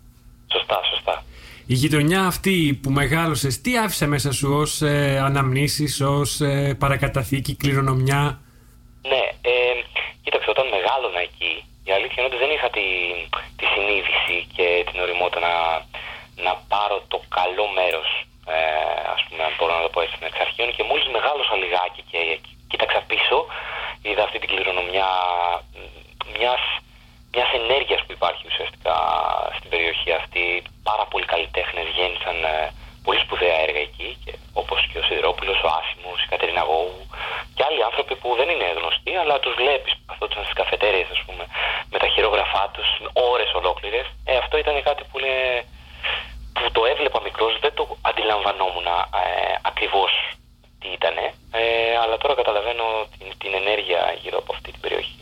Σωστά, 0.52 0.80
σωστά. 0.90 1.24
Η 1.66 1.74
γειτονιά 1.74 2.20
αυτή 2.32 2.80
που 2.82 2.90
μεγάλωσες, 2.90 3.60
τι 3.60 3.78
άφησε 3.78 4.06
μέσα 4.06 4.32
σου 4.32 4.48
ως 4.52 4.82
ε, 4.82 5.18
αναμνήσεις, 5.28 6.00
ως 6.00 6.40
ε, 6.40 6.76
παρακαταθήκη, 6.78 7.56
κληρονομιά; 7.56 8.40
Ναι, 9.12 9.24
ε, 9.50 9.52
κοίταξε, 10.22 10.50
όταν 10.50 10.66
μεγάλωνα 10.76 11.20
εκεί, 11.28 11.52
η 11.88 11.92
αλήθεια 11.96 12.18
είναι 12.18 12.30
ότι 12.32 12.42
δεν 12.44 12.52
είχα 12.54 12.68
τη, 12.76 12.86
τη 13.58 13.64
συνείδηση 13.72 14.36
και 14.56 14.66
την 14.88 15.00
οριμότητα 15.04 15.40
να, 15.48 15.54
να 16.46 16.52
πάρω 16.72 16.96
το 17.12 17.18
καλό 17.38 17.66
μέρος, 17.78 18.08
ε, 18.56 18.58
ας 19.14 19.20
πούμε, 19.24 19.42
αν 19.48 19.52
μπορώ 19.56 19.72
να 19.78 19.82
το 19.86 19.90
πω 19.92 20.00
έτσι, 20.04 20.14
των 20.18 20.28
εξαρχείων 20.30 20.68
και 20.76 20.84
μόλις 20.88 21.06
μεγάλωσα 21.96 22.12
λιγάκι 22.12 22.40
και 22.42 22.48
κοίταξα 22.68 23.00
πίσω, 23.06 23.46
είδα 24.02 24.22
αυτή 24.22 24.38
την 24.38 24.48
κληρονομιά 24.48 25.08
μ, 25.74 26.38
μιας, 26.38 26.62
μιας 27.34 27.50
ενέργειας 27.60 28.00
που 28.04 28.12
υπάρχει 28.12 28.44
ουσιαστικά 28.46 28.96
στην 29.56 29.70
περιοχή 29.70 30.12
αυτή. 30.12 30.62
Πάρα 30.82 31.04
πολλοί 31.10 31.24
καλλιτέχνες 31.24 31.86
γέννησαν 31.96 32.44
ε, 32.44 32.72
πολύ 33.04 33.20
σπουδαία 33.20 33.58
έργα 33.66 33.80
εκεί, 33.88 34.08
και, 34.24 34.32
όπως 34.52 34.78
και 34.90 34.98
ο 34.98 35.02
Σιδηρόπουλος, 35.02 35.58
ο 35.66 35.68
Άσιμος, 35.78 36.18
η 36.22 36.28
Κατερίνα 36.32 36.62
Γόου 36.70 37.06
και 37.54 37.64
άλλοι 37.68 37.82
άνθρωποι 37.88 38.14
που 38.20 38.28
δεν 38.38 38.48
είναι 38.52 38.68
γνωστοί, 38.78 39.12
αλλά 39.20 39.34
τους 39.40 39.54
βλέπεις 39.60 39.92
που 39.96 40.04
καθόντουσαν 40.10 40.44
στις 40.44 40.58
καφετέριες, 40.60 41.08
ας 41.16 41.22
πούμε, 41.26 41.44
με 41.92 41.98
τα 42.02 42.08
χειρόγραφά 42.12 42.64
τους, 42.74 42.88
ώρες 43.32 43.50
ολόκληρες. 43.60 44.06
Ε, 44.24 44.36
αυτό 44.42 44.54
ήταν 44.62 44.82
κάτι 44.88 45.02
που 45.08 45.18
είναι 45.18 45.36
που 46.56 46.70
το 46.72 46.82
έβλεπα 46.92 47.20
μικρός 47.20 47.52
δεν 47.64 47.74
το 47.74 47.84
αντιλαμβανόμουν 48.10 48.86
ε, 48.86 48.92
ακριβώς 49.70 50.12
τι 50.80 50.88
ήτανε, 50.98 51.34
ε, 51.52 51.96
αλλά 52.02 52.16
τώρα 52.18 52.34
καταλαβαίνω 52.34 52.84
την, 53.18 53.26
την 53.38 53.54
ενέργεια 53.54 54.00
γύρω 54.22 54.38
από 54.38 54.52
αυτή 54.54 54.70
την 54.70 54.80
περιοχή. 54.80 55.18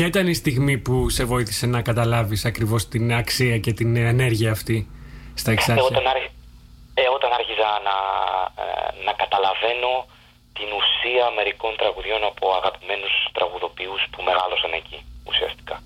Ποια 0.00 0.08
ήταν 0.08 0.26
η 0.26 0.34
στιγμή 0.34 0.78
που 0.78 1.08
σε 1.08 1.24
βοήθησε 1.24 1.66
να 1.66 1.82
καταλάβεις 1.82 2.44
ακριβώς 2.44 2.88
την 2.88 3.14
αξία 3.14 3.58
και 3.58 3.72
την 3.72 3.96
ενέργεια 3.96 4.50
αυτή 4.50 4.88
στα 5.34 5.50
Ε, 5.50 5.54
εξάρχεια; 5.54 5.84
όταν, 5.84 6.06
άρχι- 6.06 6.32
ε, 6.94 7.02
όταν 7.16 7.30
άρχιζα 7.32 7.68
να, 7.88 7.96
ε, 8.64 9.04
να 9.04 9.12
καταλαβαίνω 9.12 9.92
την 10.52 10.68
ουσία 10.78 11.24
μερικών 11.36 11.72
τραγουδιών 11.76 12.24
από 12.24 12.44
αγαπημένους 12.58 13.12
τραγουδοποιούς 13.32 14.00
που 14.10 14.22
μεγάλωσαν 14.22 14.72
εκεί 14.72 14.98
ουσιαστικά. 15.24 15.82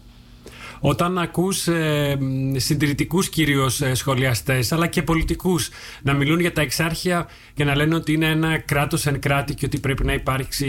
Όταν 0.80 1.18
ακούς 1.18 1.66
ε, 1.66 2.16
μ, 2.20 2.56
συντηρητικούς 2.56 3.28
κυρίως 3.28 3.80
ε, 3.80 3.94
σχολιαστές 3.94 4.72
αλλά 4.72 4.86
και 4.86 5.02
πολιτικούς 5.02 5.70
να 6.02 6.12
μιλούν 6.12 6.40
για 6.40 6.52
τα 6.52 6.60
εξάρχεια 6.60 7.28
και 7.54 7.64
να 7.64 7.76
λένε 7.76 7.94
ότι 7.94 8.12
είναι 8.12 8.26
ένα 8.26 8.58
κράτος 8.58 9.06
εν 9.06 9.20
κράτη 9.20 9.54
και 9.54 9.66
ότι 9.66 9.78
πρέπει 9.80 10.04
να, 10.04 10.12
υπάρξει, 10.12 10.68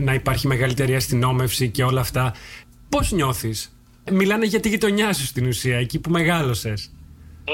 να 0.00 0.14
υπάρχει 0.14 0.46
μεγαλύτερη 0.46 0.94
αστυνόμευση 0.94 1.68
και 1.68 1.84
όλα 1.84 2.00
αυτά 2.00 2.34
πώς 2.88 3.10
νιώθεις; 3.10 3.70
Μιλάνε 4.10 4.46
για 4.46 4.60
τη 4.60 4.68
γειτονιά 4.68 5.12
σου 5.12 5.26
στην 5.32 5.46
ουσία, 5.46 5.78
εκεί 5.78 6.00
που 6.00 6.10
μεγάλωσες 6.10 6.80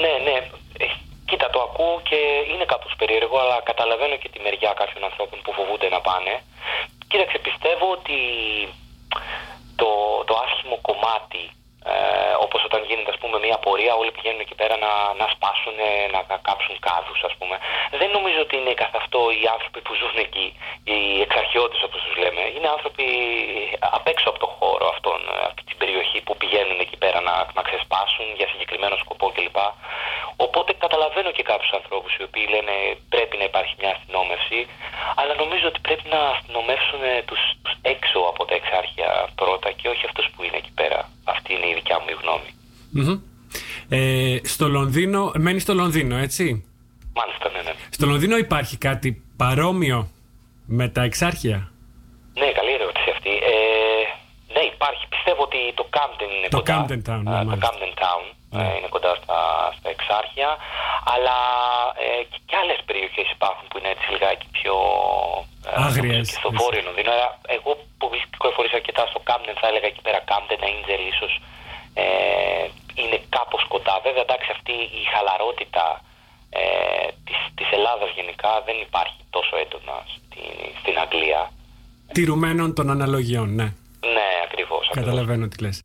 Ναι, 0.03 0.13
ναι. 0.27 0.37
Ε, 0.83 0.85
κοίτα, 1.25 1.49
το 1.49 1.59
ακούω 1.67 2.01
και 2.09 2.19
είναι 2.51 2.65
κάπως 2.73 2.93
περίεργο, 2.97 3.37
αλλά 3.43 3.57
καταλαβαίνω 3.69 4.15
και 4.21 4.29
τη 4.33 4.39
μεριά 4.45 4.71
κάποιων 4.81 5.03
ανθρώπων 5.09 5.37
που 5.43 5.51
φοβούνται 5.57 5.89
να 5.95 6.01
πάνε. 6.07 6.33
Κοίταξε, 7.07 7.37
πιστεύω 7.47 7.85
ότι 7.97 8.17
το, 9.81 9.89
το 10.27 10.33
άσχημο 10.45 10.77
κομμάτι, 10.89 11.43
ε, 11.93 12.33
όπως 12.45 12.61
όταν 12.69 12.81
γίνεται 12.87 13.11
ας 13.15 13.19
πούμε 13.21 13.37
μια 13.45 13.57
πορεία, 13.65 13.93
όλοι 14.01 14.11
πηγαίνουν 14.15 14.43
εκεί 14.45 14.55
πέρα 14.61 14.75
να, 14.85 14.91
να 15.21 15.25
σπάσουν, 15.33 15.77
να, 16.13 16.19
να 16.31 16.37
κάψουν 16.47 16.75
κάδους 16.87 17.19
ας 17.29 17.33
πούμε. 17.37 17.55
Δεν 18.01 18.09
νομίζω 18.17 18.39
ότι 18.45 18.55
είναι 18.59 18.73
καθ' 18.83 18.97
αυτό 19.01 19.19
οι 19.39 19.43
άνθρωποι 19.55 19.79
που 19.85 19.93
ζουν 20.01 20.17
εκεί, 20.25 20.47
οι 20.91 20.99
εξαρχιώτες 21.25 21.81
όπως 21.87 21.99
τους 22.05 22.15
λέμε. 22.23 22.43
Είναι 22.55 22.69
άνθρωποι 22.75 23.05
απ' 23.97 24.07
έξω 24.13 24.27
από 24.31 24.39
το 24.43 24.49
χώρο 24.57 24.85
αυτόν, 24.93 25.19
αυτή 25.49 25.61
την 25.69 25.77
περιοχή 25.81 26.19
που 26.25 26.33
πηγαίνουν 26.41 26.77
εκεί 26.85 26.97
πέρα 27.03 27.19
να, 27.27 27.35
να 27.57 27.61
ξεσπάσουν 27.67 28.25
για 28.39 28.47
συγκεκριμένο 28.51 28.95
σκοπό 29.03 29.25
κλπ. 29.35 29.59
Οπότε 30.45 30.71
καταλαβαίνω 30.85 31.31
και 31.37 31.43
κάποιου 31.51 31.71
ανθρώπου 31.79 32.09
οι 32.17 32.23
οποίοι 32.27 32.45
λένε 32.53 32.75
πρέπει 33.13 33.35
να 33.41 33.45
υπάρχει 33.51 33.73
μια 33.81 33.91
αστυνόμευση, 33.95 34.59
αλλά 35.19 35.33
νομίζω 35.43 35.65
ότι 35.71 35.79
πρέπει 35.87 36.05
να 36.15 36.19
αστυνομεύσουν 36.35 37.01
του 37.29 37.37
έξω 37.93 38.19
από 38.31 38.41
τα 38.47 38.55
εξάρχεια 38.59 39.09
πρώτα 39.41 39.69
και 39.79 39.87
όχι 39.93 40.03
αυτού 40.09 40.21
που 40.31 40.39
είναι 40.45 40.57
εκεί 40.63 40.73
πέρα. 40.79 40.99
Αυτή 41.33 41.49
είναι 41.53 41.67
η 41.71 41.73
δικιά 41.73 41.97
μου 41.99 42.09
η 42.15 42.17
γνώμη. 42.21 42.49
Μμμ. 42.97 43.15
ε, 43.89 44.39
Στο 44.53 44.67
Λονδίνο, 44.93 45.31
μένει 45.45 45.59
στο 45.59 45.73
Λονδίνο 45.73 46.15
έτσι; 46.17 46.45
Μάλιστα, 47.19 47.49
ναι, 47.53 47.61
ναι. 47.67 47.73
Στο 47.89 48.05
Λονδίνο 48.05 48.37
υπάρχει 48.37 48.77
κάτι 48.77 49.09
παρόμοιο 49.37 49.99
με 50.65 50.87
τα 50.95 51.01
εξάρχεια; 51.03 51.57
Ναι, 52.41 52.47
καλή 52.59 52.71
ερώτηση 52.79 53.09
αυτή. 53.15 53.29
Ε, 53.53 54.03
ναι, 54.55 54.63
υπάρχει. 54.73 55.03
Πιστεύω 55.15 55.41
ότι 55.49 55.59
το 55.79 55.85
Camden 55.95 56.29
είναι 56.37 56.49
Το 56.49 56.57
κοντά. 56.57 56.75
Camden 56.75 57.01
Town, 57.09 57.21
ναι, 57.23 57.35
Ε, 57.37 57.39
το 57.39 57.47
μάλιστα. 57.47 57.65
Camden 57.65 57.93
Town 58.03 58.23
ε, 58.59 58.75
είναι 58.77 58.89
κοντά 58.95 59.11
στα, 59.21 59.39
στα 59.77 59.89
εξάρχεια. 59.95 60.49
Αλλά 61.13 61.37
ε, 62.05 62.23
και, 62.31 62.39
και 62.47 62.55
άλλες 62.61 62.79
περιοχές 62.87 63.27
υπάρχουν 63.37 63.65
που 63.69 63.77
είναι 63.79 63.91
έτσι 63.95 64.05
λιγάκι 64.13 64.47
πιο... 64.57 64.75
ε, 65.67 65.83
Άγριες. 65.85 66.01
νομίζω 66.01 66.31
Και 66.31 66.39
στο 66.41 66.49
βόρειο 66.59 66.81
Λονδίνο. 66.87 67.09
Αλλά 67.15 67.27
εγώ 67.57 67.71
που 67.97 68.05
κυκλοφορήσα 68.31 68.75
αρκετά 68.81 69.03
στο 69.11 69.19
Camden 69.29 69.55
θα 69.61 69.67
έλεγα 69.69 69.87
εκεί 69.91 70.01
πέρα 70.05 70.19
Camden, 70.31 70.61
Angel 70.71 71.01
ίσως 71.13 71.33
ε, 71.93 72.03
είναι 73.01 73.19
κάπως 73.29 73.63
κοντά. 73.67 73.99
Βέβαια, 74.03 74.21
εντάξει, 74.21 74.49
αυτή 74.51 74.71
η 74.71 75.03
χαλαρότητα 75.13 75.85
ε, 76.49 77.07
της, 77.25 77.39
της 77.55 77.67
Ελλάδας 77.71 78.09
γενικά 78.15 78.61
δεν 78.67 78.77
υπάρχει 78.87 79.19
τόσο 79.29 79.53
έντονα 79.63 79.97
στην, 80.15 80.53
στην 80.79 80.95
Αγγλία. 81.03 81.51
Τηρουμένων 82.11 82.72
των 82.83 82.91
αναλογιών, 82.91 83.49
ναι 83.55 83.63
Ναι, 83.63 84.29
ακριβώς. 84.45 84.87
ακριβώς. 84.87 84.89
Καταλαβαίνω 84.93 85.47
τι 85.47 85.61
λες 85.63 85.81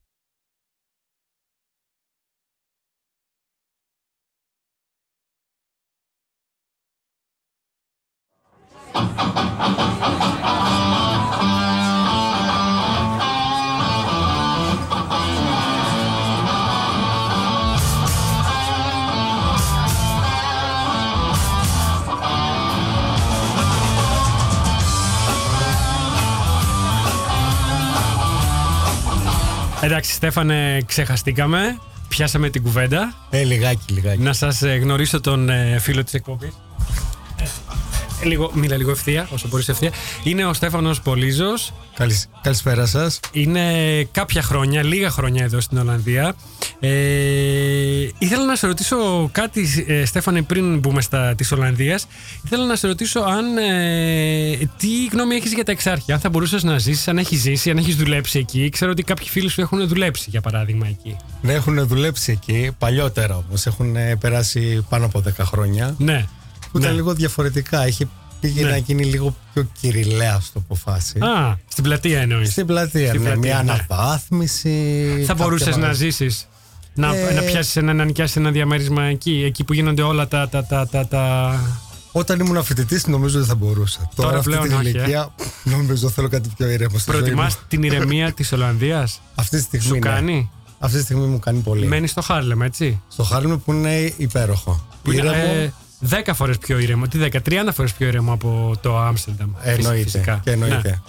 Εντάξει, 29.99 30.17
Στέφανε, 30.17 30.83
ξεχαστήκαμε. 30.87 31.79
Πιάσαμε 32.09 32.51
την 32.51 32.63
κουβέντα. 32.63 33.15
Ε, 33.31 33.43
λιγάκι, 33.43 33.93
λιγάκι. 33.93 34.23
Να 34.23 34.33
σας 34.33 34.63
ε, 34.63 34.75
γνωρίσω 34.75 35.21
τον 35.21 35.49
ε, 35.49 35.79
φίλο 35.79 36.05
της 36.05 36.15
εκπομπής. 36.15 36.53
Ε, 38.23 38.27
λίγο, 38.27 38.51
μίλα 38.55 38.77
λίγο 38.77 38.91
ευθεία, 38.91 39.29
όσο 39.33 39.49
μπορείς 39.49 39.69
ευθεία. 39.69 39.91
Είναι 40.25 40.45
ο 40.45 40.53
Στέφανος 40.53 41.01
Πολύζος. 41.01 41.73
Καλης- 41.95 42.29
καλησπέρα 42.43 42.87
σας. 42.87 43.21
Είναι 43.33 43.63
κάποια 44.13 44.43
χρόνια, 44.43 44.83
λίγα 44.85 45.11
χρόνια 45.11 45.45
εδώ 45.45 45.61
στην 45.61 45.79
Ολλανδία. 45.79 46.35
Ε, 46.81 46.89
ήθελα 48.19 48.45
να 48.45 48.57
σε 48.57 48.67
ρωτήσω 48.67 49.29
κάτι, 49.33 49.85
ε, 49.87 50.05
Στέφανε, 50.05 50.43
πριν 50.43 50.79
μπούμε 50.79 51.01
στα 51.01 51.35
της 51.35 51.53
Ολλανδίας. 51.53 52.07
Ήθελα 52.45 52.65
να 52.67 52.77
σε 52.77 52.87
ρωτήσω 52.87 53.21
αν, 53.21 53.57
ε, 53.57 54.57
τι 54.79 55.07
γνώμη 55.13 55.35
έχεις 55.35 55.53
για 55.53 55.65
τα 55.65 55.73
εξάρχεια. 55.73 56.15
Αν 56.15 56.21
θα 56.21 56.29
μπορούσες 56.29 56.63
να 56.63 56.79
ζήσεις, 56.79 57.09
αν 57.09 57.19
έχεις 57.19 57.41
ζήσει, 57.41 57.71
αν 57.71 57.79
έχεις 57.79 57.97
δουλέψει 57.97 58.39
εκεί. 58.39 58.69
Ξέρω 58.69 58.91
ότι 58.91 59.03
κάποιοι 59.03 59.29
φίλοι 59.29 59.49
σου 59.49 59.61
έχουν 59.61 59.89
δουλέψει, 59.89 60.27
για 60.31 60.41
παράδειγμα, 60.41 60.87
εκεί. 60.87 61.17
Ναι, 61.43 61.53
έχουν 61.53 61.87
δουλέψει 61.87 62.33
εκεί, 62.33 62.71
παλιότερα 62.79 63.37
όμως. 63.49 63.67
Έχουν 63.67 63.97
ε, 63.97 64.17
περάσει 64.17 64.87
πάνω 64.89 65.05
από 65.05 65.21
10 65.21 65.45
χρόνια. 65.45 65.95
Ναι. 65.99 66.27
Που 66.73 66.79
ήταν 66.79 66.91
Ναι. 66.91 66.97
λίγο 66.97 67.13
διαφορετικά. 67.15 67.87
Είχε 67.87 68.09
πήγε 68.41 68.63
Ναι. 68.65 68.71
να 68.71 68.77
γίνει 68.77 69.05
λίγο 69.05 69.35
πιο 69.53 69.67
κυριλαία 69.81 70.41
στο 70.41 70.59
αποφάση. 70.59 71.19
Α, 71.19 71.59
στην 71.69 71.85
πλατεία 71.85 72.21
εννοείς. 72.21 72.51
Στην 72.51 72.67
πλατεία, 72.67 73.09
Στην 73.09 73.23
ναι, 73.23 73.31
πλατεία, 73.31 73.55
μια 73.55 73.63
ναι. 73.63 73.73
αναβάθμιση. 73.73 75.05
Θα 75.21 75.27
κάποια 75.27 75.35
μπορούσες 75.45 75.77
να 75.77 75.81
μαγαζιά. 75.83 76.11
ζήσεις. 76.11 76.49
Να, 76.95 77.15
Ε, 77.17 77.33
να 77.35 77.41
πιάσεις 77.43 77.77
ένα, 77.77 77.93
να 77.93 78.05
νοικιάσεις 78.05 78.37
ένα 78.37 78.51
διαμέρισμα 78.51 79.03
εκεί, 79.03 79.43
εκεί 79.47 79.65
που 79.65 79.73
γίνονται 79.73 80.03
όλα 80.03 80.29
τα, 80.29 80.49
τα, 80.49 80.65
τα, 80.65 80.87
τα, 80.89 81.07
τα... 81.07 81.55
Όταν 82.13 82.41
ήμουν 82.41 82.65
φοιτητής, 82.65 83.07
νομίζω 83.07 83.39
ότι 83.39 83.49
θα 83.49 83.55
μπορούσα. 83.55 84.11
Τώρα, 84.15 84.37
αυτή 84.39 84.51
πλέον 84.51 84.63
την 84.69 84.77
όχι, 84.77 84.87
ε. 84.87 84.91
ηλικία, 84.91 85.35
νομίζω 85.65 86.09
θέλω 86.11 86.29
κάτι 86.29 86.51
πιο 86.57 86.69
ήρεμο. 86.69 86.99
στη 86.99 87.11
ζωή 87.11 87.21
μου. 87.21 87.27
Προτιμάς 87.27 87.59
την 87.69 87.83
ηρεμία 87.83 88.33
της 88.33 88.53
Ολλανδίας; 88.53 89.21
Αυτή 89.35 89.57
τη 89.57 89.63
στιγμή. 89.63 89.87
Σου 89.87 89.93
ναι. 89.93 89.99
κάνει; 89.99 90.51
Αυτή 90.79 90.97
τη 90.99 91.03
στιγμή 91.03 91.27
μου 91.27 91.39
κάνει 91.39 91.59
πολύ. 91.61 91.87
Μένεις 91.87 92.11
στο 92.11 92.21
Χάρλεμ, 92.23 92.63
έτσι; 92.63 93.01
Στο 93.09 93.23
Χάρλεμ 93.23 93.59
που 93.65 93.73
είναι 93.73 94.13
υπέροχο. 94.17 94.87
Που 95.03 95.13
είναι, 95.13 95.21
Ήρεμο, 95.23 95.53
ε, 95.55 95.73
10 96.11 96.31
φορές 96.35 96.59
πιο 96.59 96.79
ήρεμο. 96.79 97.07
Τι 97.09 97.19
10, 97.33 97.37
30 97.49 97.69
φορές 97.75 97.93
πιο 97.93 98.07
ήρεμο 98.07 98.33
από 98.33 98.73
το 98.81 98.99
Άμστερνταμ. 98.99 99.51
Εννοείται, 99.63 100.03
Φυσικά. 100.03 100.41
και 100.45 100.51
εννοείται. 100.51 101.01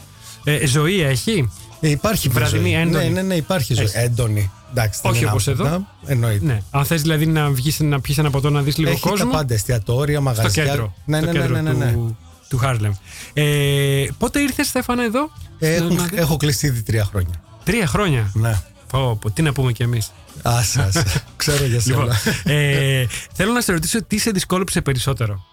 Ναι. 0.44 0.54
Ε, 0.54 0.66
ζωή 0.68 1.02
έχει; 1.02 1.52
Ε, 1.80 1.90
υπάρχει 1.90 2.28
μια 2.30 2.38
Βραδινή, 2.40 2.70
ζωή. 2.70 2.74
έντονη. 2.82 3.04
Ναι, 3.04 3.10
ναι, 3.10 3.22
ναι, 3.22 3.36
υπάρχει 3.36 3.74
ζωή. 3.74 3.86
Έχει. 3.86 3.98
Έντονη. 3.98 4.52
Εντάξει, 4.72 5.00
δεν 5.04 5.12
Όχι 5.12 5.20
είναι 5.22 5.30
όπως 5.30 5.48
εδώ. 5.48 5.64
Άμστερνταμ, 5.64 5.84
Εννοείται. 6.06 6.46
Ναι. 6.46 6.62
Αν 6.72 6.86
θες 6.86 7.02
δηλαδή 7.02 7.26
να 7.26 7.50
βγεις 7.50 7.80
να 7.80 8.02
πιεις 8.02 8.18
ένα 8.18 8.30
ποτό 8.30 8.50
να 8.50 8.62
δεις 8.62 8.78
λίγο 8.78 8.92
Έχει 8.92 9.00
κόσμο. 9.00 9.32
τα 9.32 9.38
πάντα, 9.38 9.54
εστιατόρια, 9.54 10.14
στο 10.20 10.24
μαγαζιά. 10.24 10.66
κέντρο. 10.66 10.94
Ναι, 11.06 11.18
στο 11.18 11.26
ναι, 11.26 11.32
ναι, 11.32 11.40
κέντρο 11.40 11.56
ναι, 11.62 11.62
ναι, 11.74 11.86
ναι. 11.86 11.92
Του, 11.92 12.18
του 12.50 12.58
Χάρλεμ. 12.58 12.92
Ε, 13.34 14.06
πότε 14.18 14.40
ήρθες, 14.40 14.68
Στέφανα, 14.68 15.04
εδώ, 15.04 15.32
Ε, 15.60 15.74
στην 15.74 15.86
Έχω, 15.86 15.94
Ολλανδία; 15.94 16.20
έχω 16.22 16.38
κλείσει 16.38 16.68
ήδη 16.68 16.82
τρία 16.84 17.04
χρόνια. 17.06 17.42
Τρία 17.64 17.88
χρόνια. 17.88 18.32
Ναι. 18.34 18.62
Πω, 18.92 19.18
πω, 19.22 19.32
τι 19.32 19.42
να 19.42 19.52
πούμε 19.54 19.72
κι 19.72 19.84
εμείς. 19.84 20.12
Άσε, 20.42 20.82
άσε. 20.82 21.04
Ξέρω 21.38 21.66
για 21.66 21.80
σένα. 21.80 21.98
Λοιπόν, 21.98 22.16
ε, 22.54 23.06
θέλω 23.34 23.52
να 23.52 23.62
σε 23.62 23.72
ρωτήσω 23.72 24.04
τι 24.04 24.18
σε 24.18 24.32
δυσκόλεψε 24.32 24.82
περισσότερο 24.82 25.46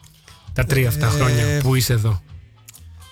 τα 0.52 0.64
τρία 0.64 0.88
αυτά 0.88 1.06
Ε, 1.06 1.10
χρόνια 1.10 1.60
που 1.62 1.74
είσαι 1.74 1.92
εδώ. 1.92 2.20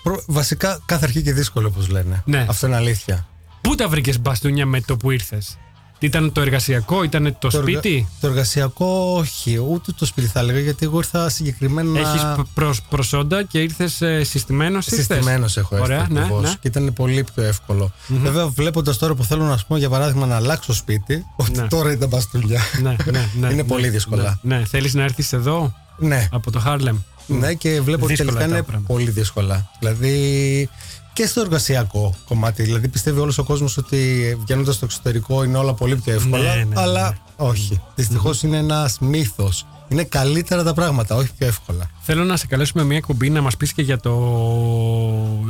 Προ- 0.03 0.23
Βασικά, 0.27 0.81
κάθε 0.85 1.05
αρχή 1.05 1.21
και 1.21 1.33
δύσκολο, 1.33 1.67
όπως 1.67 1.87
λένε. 1.89 2.21
Ναι. 2.25 2.45
Αυτό 2.49 2.67
είναι 2.67 2.75
αλήθεια. 2.75 3.27
Πού 3.61 3.75
τα 3.75 3.87
βρήκες 3.87 4.19
μπαστούνια 4.19 4.65
με 4.65 4.81
το 4.81 4.97
που 4.97 5.11
ήρθες, 5.11 5.57
Ήταν 5.99 6.31
το 6.31 6.41
εργασιακό, 6.41 7.03
ήταν 7.03 7.23
το, 7.39 7.47
Το, 7.49 7.57
εργα- 7.57 7.79
σπίτι; 7.79 8.07
το 8.19 8.27
εργασιακό, 8.27 9.13
όχι, 9.17 9.57
ούτε 9.69 9.91
το 9.91 10.05
σπίτι 10.05 10.27
θα 10.27 10.39
έλεγα, 10.39 10.59
γιατί 10.59 10.85
εγώ 10.85 10.97
ήρθα 10.97 11.29
συγκεκριμένα. 11.29 11.99
Έχεις 11.99 12.81
προσόντα 12.89 13.43
και 13.43 13.61
ήρθες 13.61 14.01
συστημένος. 14.21 14.85
Συστημένος 14.85 15.57
έχω 15.57 15.75
έρθει. 15.75 15.87
Ωραία, 15.87 16.07
ναι, 16.09 16.19
ακριβώς. 16.19 16.41
ναι. 16.41 16.49
Και 16.59 16.67
ήταν 16.67 16.93
πολύ 16.93 17.25
πιο 17.35 17.43
εύκολο. 17.43 17.91
Βέβαια, 18.07 18.47
βλέποντας 18.47 18.97
τώρα 18.97 19.13
που 19.15 19.23
θέλω 19.23 19.43
να 19.43 19.57
σου 19.57 19.65
πω 19.67 19.77
για 19.77 19.89
παράδειγμα 19.89 20.25
να 20.25 20.35
αλλάξω 20.35 20.73
σπίτι, 20.73 21.25
ότι 21.35 21.59
Ναι. 21.59 21.67
τώρα 21.67 21.91
ήταν 21.91 22.09
μπαστούνια. 22.09 22.61
ναι, 22.81 22.95
ναι, 23.05 23.11
ναι, 23.11 23.47
Είναι 23.47 23.53
ναι, 23.55 23.63
πολύ 23.63 23.89
δύσκολα. 23.89 24.39
Ναι, 24.41 24.57
ναι. 24.57 24.65
θέλεις 24.65 24.93
να 24.93 25.03
έρθεις 25.03 25.33
εδώ; 25.33 25.73
Ναι. 25.97 26.27
από 26.31 26.51
το 26.51 26.59
Χάρλεμ; 26.59 26.97
Ναι, 27.27 27.53
και 27.53 27.81
βλέπω 27.81 28.03
ότι 28.05 28.13
Δύσκολα 28.13 28.31
τελικά 28.37 28.49
τα 28.51 28.57
είναι 28.57 28.63
πράγματα. 28.67 28.93
πολύ 28.93 29.09
δύσκολα. 29.09 29.69
Δηλαδή 29.79 30.69
και 31.15 31.25
στο 31.25 31.41
εργασιακό 31.41 32.13
κομμάτι. 32.27 32.63
Δηλαδή 32.63 32.87
πιστεύει 32.87 33.19
όλος 33.19 33.37
ο 33.37 33.43
κόσμος 33.43 33.77
ότι 33.77 33.97
βγαίνοντας 34.39 34.75
στο 34.75 34.85
εξωτερικό 34.85 35.43
είναι 35.43 35.57
όλα 35.57 35.73
πολύ 35.73 35.95
πιο 35.95 36.13
εύκολα. 36.13 36.55
Ναι, 36.55 36.63
ναι, 36.63 36.81
αλλά 36.81 37.17
όχι. 37.35 37.81
Δυστυχώς 37.95 38.43
είναι 38.43 38.57
ένας 38.57 38.99
μύθος. 38.99 39.65
Είναι 39.87 40.03
καλύτερα 40.03 40.63
τα 40.63 40.73
πράγματα, 40.73 41.15
όχι 41.15 41.29
πιο 41.37 41.47
εύκολα. 41.47 41.89
Θέλω 42.01 42.23
να 42.23 42.37
σε 42.37 42.47
καλέσουμε 42.47 42.83
μια 42.83 42.97
εκπομπή 42.97 43.29
να 43.29 43.41
μας 43.41 43.57
πεις 43.57 43.73
και 43.73 43.81
για 43.81 43.99
το 43.99 44.15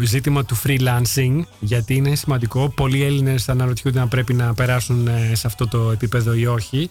ζήτημα 0.04 0.46
του 0.46 0.58
freelancing 0.64 1.42
γιατί 1.60 1.96
είναι 1.96 2.16
σημαντικό. 2.16 2.70
Πολλοί 2.70 3.04
Έλληνες 3.04 3.50
αναρωτιούνται 3.50 4.00
αν 4.00 4.08
πρέπει 4.08 4.34
να 4.34 4.54
περάσουν 4.54 5.08
ε, 5.08 5.32
σε 5.36 5.48
αυτό 5.48 5.68
το 5.68 5.92
επίπεδο 5.92 6.34
ή 6.34 6.46
όχι. 6.46 6.90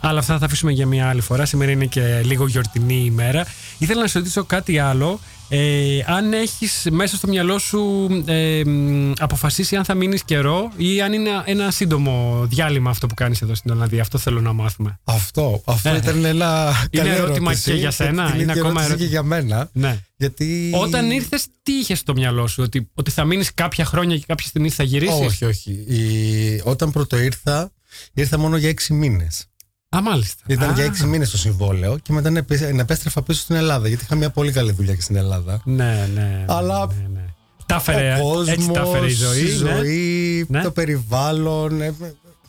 Αλλά 0.00 0.18
αυτά 0.18 0.32
θα 0.32 0.38
τα 0.38 0.46
αφήσουμε 0.46 0.72
για 0.72 0.86
μια 0.86 1.08
άλλη 1.08 1.20
φορά. 1.20 1.44
Σήμερα 1.44 1.70
είναι 1.70 1.86
και 1.86 2.20
λίγο 2.24 2.46
γιορτινή 2.46 3.04
ημέρα. 3.04 3.46
Ήθελα 3.78 4.00
να 4.00 4.06
σε 4.06 4.18
ρωτήσω 4.18 4.44
κάτι 4.44 4.78
άλλο. 4.78 5.20
Ε, 5.54 6.02
αν 6.06 6.32
έχεις 6.32 6.86
μέσα 6.90 7.16
στο 7.16 7.28
μυαλό 7.28 7.58
σου 7.58 8.08
ε, 8.26 8.62
μ, 8.64 9.12
αποφασίσει 9.18 9.76
αν 9.76 9.84
θα 9.84 9.94
μείνεις 9.94 10.24
καιρό 10.24 10.72
ή 10.76 11.00
αν 11.02 11.12
είναι 11.12 11.30
ένα 11.44 11.70
σύντομο 11.70 12.44
διάλειμμα 12.48 12.90
αυτό 12.90 13.06
που 13.06 13.14
κάνεις 13.14 13.42
εδώ 13.42 13.54
στην 13.54 13.70
Ολλανδία. 13.70 14.00
Αυτό 14.00 14.18
θέλω 14.18 14.40
να 14.40 14.52
μάθουμε. 14.52 14.98
Αυτό, 15.04 15.62
αυτό 15.64 15.88
Ε. 15.88 15.96
ήταν 15.96 16.24
ένα 16.24 16.72
Είναι 16.90 17.02
καλή 17.02 17.14
ερώτημα 17.14 17.50
ερώτηση. 17.50 17.70
και 17.70 17.76
για 17.76 17.90
σένα, 17.90 18.24
Την 18.24 18.34
είναι 18.40 18.42
ίδια 18.42 18.62
ακόμα 18.62 18.82
ερώτηση 18.82 18.86
ερώτημα. 18.86 18.96
και 18.96 19.04
για 19.04 19.22
μένα. 19.22 19.70
Ναι. 19.72 19.98
Γιατί... 20.16 20.70
Όταν 20.74 21.10
ήρθες, 21.10 21.46
τι 21.62 21.72
είχες 21.72 21.98
στο 21.98 22.12
μυαλό 22.12 22.46
σου, 22.46 22.62
ότι, 22.62 22.90
ότι 22.94 23.10
θα 23.10 23.24
μείνεις 23.24 23.54
κάποια 23.54 23.84
χρόνια 23.84 24.16
και 24.18 24.24
κάποια 24.26 24.46
στιγμή 24.46 24.70
θα 24.70 24.82
γυρίσεις; 24.82 25.26
Όχι, 25.26 25.44
όχι. 25.44 25.70
Η... 25.70 26.60
Όταν 26.64 26.90
πρώτο 26.92 27.18
ήρθα, 27.18 27.72
ήρθα 28.14 28.38
μόνο 28.38 28.56
για 28.56 28.68
έξι 28.68 28.92
μήνες. 28.92 29.46
Α, 29.96 30.02
μάλιστα. 30.02 30.42
Ήταν 30.46 30.70
Α. 30.70 30.72
για 30.72 30.84
έξι 30.84 31.06
μήνες 31.06 31.30
το 31.30 31.38
συμβόλαιο 31.38 31.98
και 31.98 32.12
μετά 32.12 32.32
επέ- 32.36 32.78
επέστρεφα 32.78 33.22
πίσω 33.22 33.40
στην 33.40 33.54
Ελλάδα. 33.56 33.88
Γιατί 33.88 34.04
είχα 34.04 34.14
μια 34.14 34.30
πολύ 34.30 34.52
καλή 34.52 34.72
δουλειά 34.72 34.94
και 34.94 35.00
στην 35.00 35.16
Ελλάδα. 35.16 35.60
Ναι, 35.64 36.08
ναι. 36.14 36.44
Αλλά 36.48 36.86
ναι, 36.86 37.08
ναι. 37.12 37.24
Τα 37.66 37.74
έφερε, 37.74 38.14
ο 38.14 38.22
κόσμος, 38.22 38.48
έτσι 38.48 38.70
τα 38.70 38.80
έφερε 38.80 39.06
η 39.06 39.10
ζωή. 39.14 39.40
η 39.40 39.44
ναι. 39.62 39.74
ζωή, 39.74 40.46
Ναι. 40.48 40.62
το 40.62 40.70
περιβάλλον. 40.70 41.80
ε, 41.82 41.94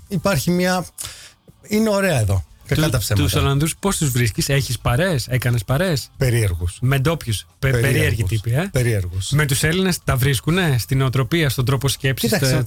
υπάρχει 0.08 0.52
μια. 0.52 0.86
Είναι 1.68 1.90
ωραία 1.90 2.20
εδώ. 2.20 2.44
Κακά 2.68 2.90
τα 2.90 2.98
ψέματα. 2.98 3.28
Του 3.28 3.40
Ολλανδούς 3.44 3.76
πώς 3.80 3.98
τους 3.98 4.10
βρίσκεις, 4.10 4.50
έχεις 4.50 4.80
παρέ, 4.80 5.16
έκανες 5.28 5.64
παρέ. 5.64 5.94
Περίεργους. 6.18 6.78
Με 6.82 7.00
ντόπιους. 7.00 7.46
Περίεργους. 7.60 7.92
Περίεργοι 7.92 8.24
τύποι, 8.24 8.52
ε. 8.54 8.70
Περίεργους. 8.72 9.30
Με 9.32 9.46
τους 9.46 9.64
Έλληνες 9.64 9.98
τα 10.04 10.16
βρίσκουνε; 10.16 10.76
Στην 10.80 11.02
οτροπία, 11.02 11.50
στον 11.50 11.66
τρόπο 11.66 11.88
σκέψης. 11.88 12.32
Κοίταξε. 12.32 12.64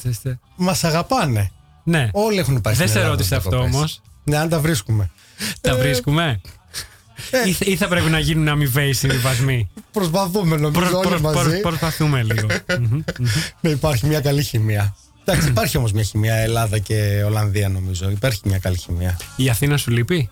Μας 0.57 0.85
αγαπάνε. 0.85 1.51
Ναι. 1.85 2.09
Όλοι 2.13 2.39
έχουν 2.39 2.61
πάει 2.61 2.75
Δεν 2.75 2.89
στην 2.89 2.89
σε 2.89 2.99
Ελλάδα 2.99 3.11
ρώτησε 3.17 3.37
αυτό 3.37 3.51
διακοπές. 3.51 3.75
όμως. 3.75 4.03
Ναι, 4.27 4.37
αν 4.37 4.49
τα 4.49 4.61
βρίσκουμε. 4.61 5.11
Τα 5.61 5.71
Ε, 5.71 5.75
βρίσκουμε; 5.79 6.41
Ή, 7.47 7.53
θα- 7.53 7.65
ή 7.69 7.77
θα 7.77 7.89
πρέπει 7.89 8.11
να 8.11 8.19
γίνουν 8.19 8.49
αμοιβαίοι 8.49 8.93
συμβιβασμοί; 8.93 9.69
Προσπαθούμε 9.93 10.57
νομίζω 10.57 10.81
Προ- 10.89 10.99
όλοι 10.99 11.09
προ- 11.09 11.21
μαζί 11.21 11.49
προ- 11.51 11.61
Προσπαθούμε 11.61 12.23
λίγο. 12.23 12.47
Μμμ, 12.81 13.03
μμμ. 13.19 13.29
να 13.61 13.71
υπάρχει 13.71 14.07
μια 14.07 14.21
καλή 14.21 14.43
χημεία. 14.43 14.97
Εντάξει, 15.25 15.49
υπάρχει 15.49 15.77
όμως 15.77 15.93
μια 15.93 16.03
χημεία 16.03 16.35
Ελλάδα 16.35 16.79
και 16.79 17.23
Ολλανδία 17.27 17.69
νομίζω. 17.69 18.11
Υπάρχει 18.11 18.41
μια 18.45 18.59
καλή 18.59 18.77
χημεία. 18.79 19.17
Η 19.37 19.49
Αθήνα 19.49 19.77
σου 19.77 19.91
λείπει; 19.91 20.29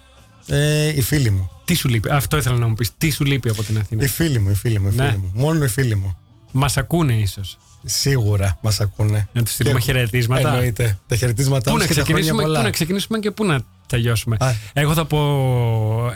Ε, 0.47 0.87
οι 0.89 1.01
φίλοι 1.01 1.31
μου. 1.31 1.51
Τι 1.65 1.75
σου 1.75 1.89
λείπει; 1.89 2.09
Αυτό 2.11 2.37
ήθελα 2.37 2.57
να 2.57 2.67
μου 2.67 2.75
πεις. 2.75 2.91
Τι 2.99 3.11
σου 3.11 3.25
λείπει 3.25 3.49
από 3.49 3.63
την 3.63 3.79
Αθήνα; 3.79 4.05
Οι 4.05 4.09
φίλοι 4.09 4.39
μου, 4.39 4.51
οι 4.51 4.55
φίλοι 4.55 4.81
μου, 4.81 4.89
οι 4.93 4.95
Ναι. 4.97 5.05
φίλοι 5.07 5.17
μου. 5.19 5.31
Μόνο 5.35 5.65
οι 5.65 5.69
φίλοι 5.69 5.95
μου. 5.97 6.17
Μας 6.53 6.77
ακούνε 6.77 7.13
ίσως; 7.15 7.59
Σίγουρα 7.85 8.59
μας 8.61 8.81
ακούνε. 8.81 9.29
Να 9.33 9.43
τους 9.43 9.53
στείλουμε 9.53 9.79
Και- 9.79 9.85
χαιρετίσματα. 9.85 10.49
Εννοείται. 10.49 10.99
Τα 11.09 11.17
χαιρετίσματά 11.17 11.71
Πού 11.71 11.77
μας 11.77 11.87
να, 11.89 11.95
και 11.95 12.01
τα 12.01 12.05
χρόνια 12.05 12.15
ξεκινήσουμε, 12.15 12.43
πολλά. 12.43 12.59
πού 12.59 12.65
να 12.65 12.71
ξεκινήσουμε 12.71 13.19
και 13.19 13.31
πού 13.31 13.45
να 13.45 13.61
τελειώσουμε. 13.87 14.37
Α. 14.41 14.53
Εγώ 14.73 14.93
θα 14.93 15.05
πω 15.05 15.19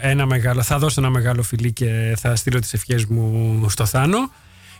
ένα 0.00 0.26
μεγάλο, 0.26 0.62
θα 0.62 0.78
δώσω 0.78 1.00
ένα 1.00 1.10
μεγάλο 1.10 1.42
φιλί 1.42 1.72
και 1.72 2.14
θα 2.18 2.36
στείλω 2.36 2.58
τις 2.58 2.72
ευχές 2.72 3.04
μου 3.04 3.66
στο 3.68 3.84
Θάνο 3.86 4.18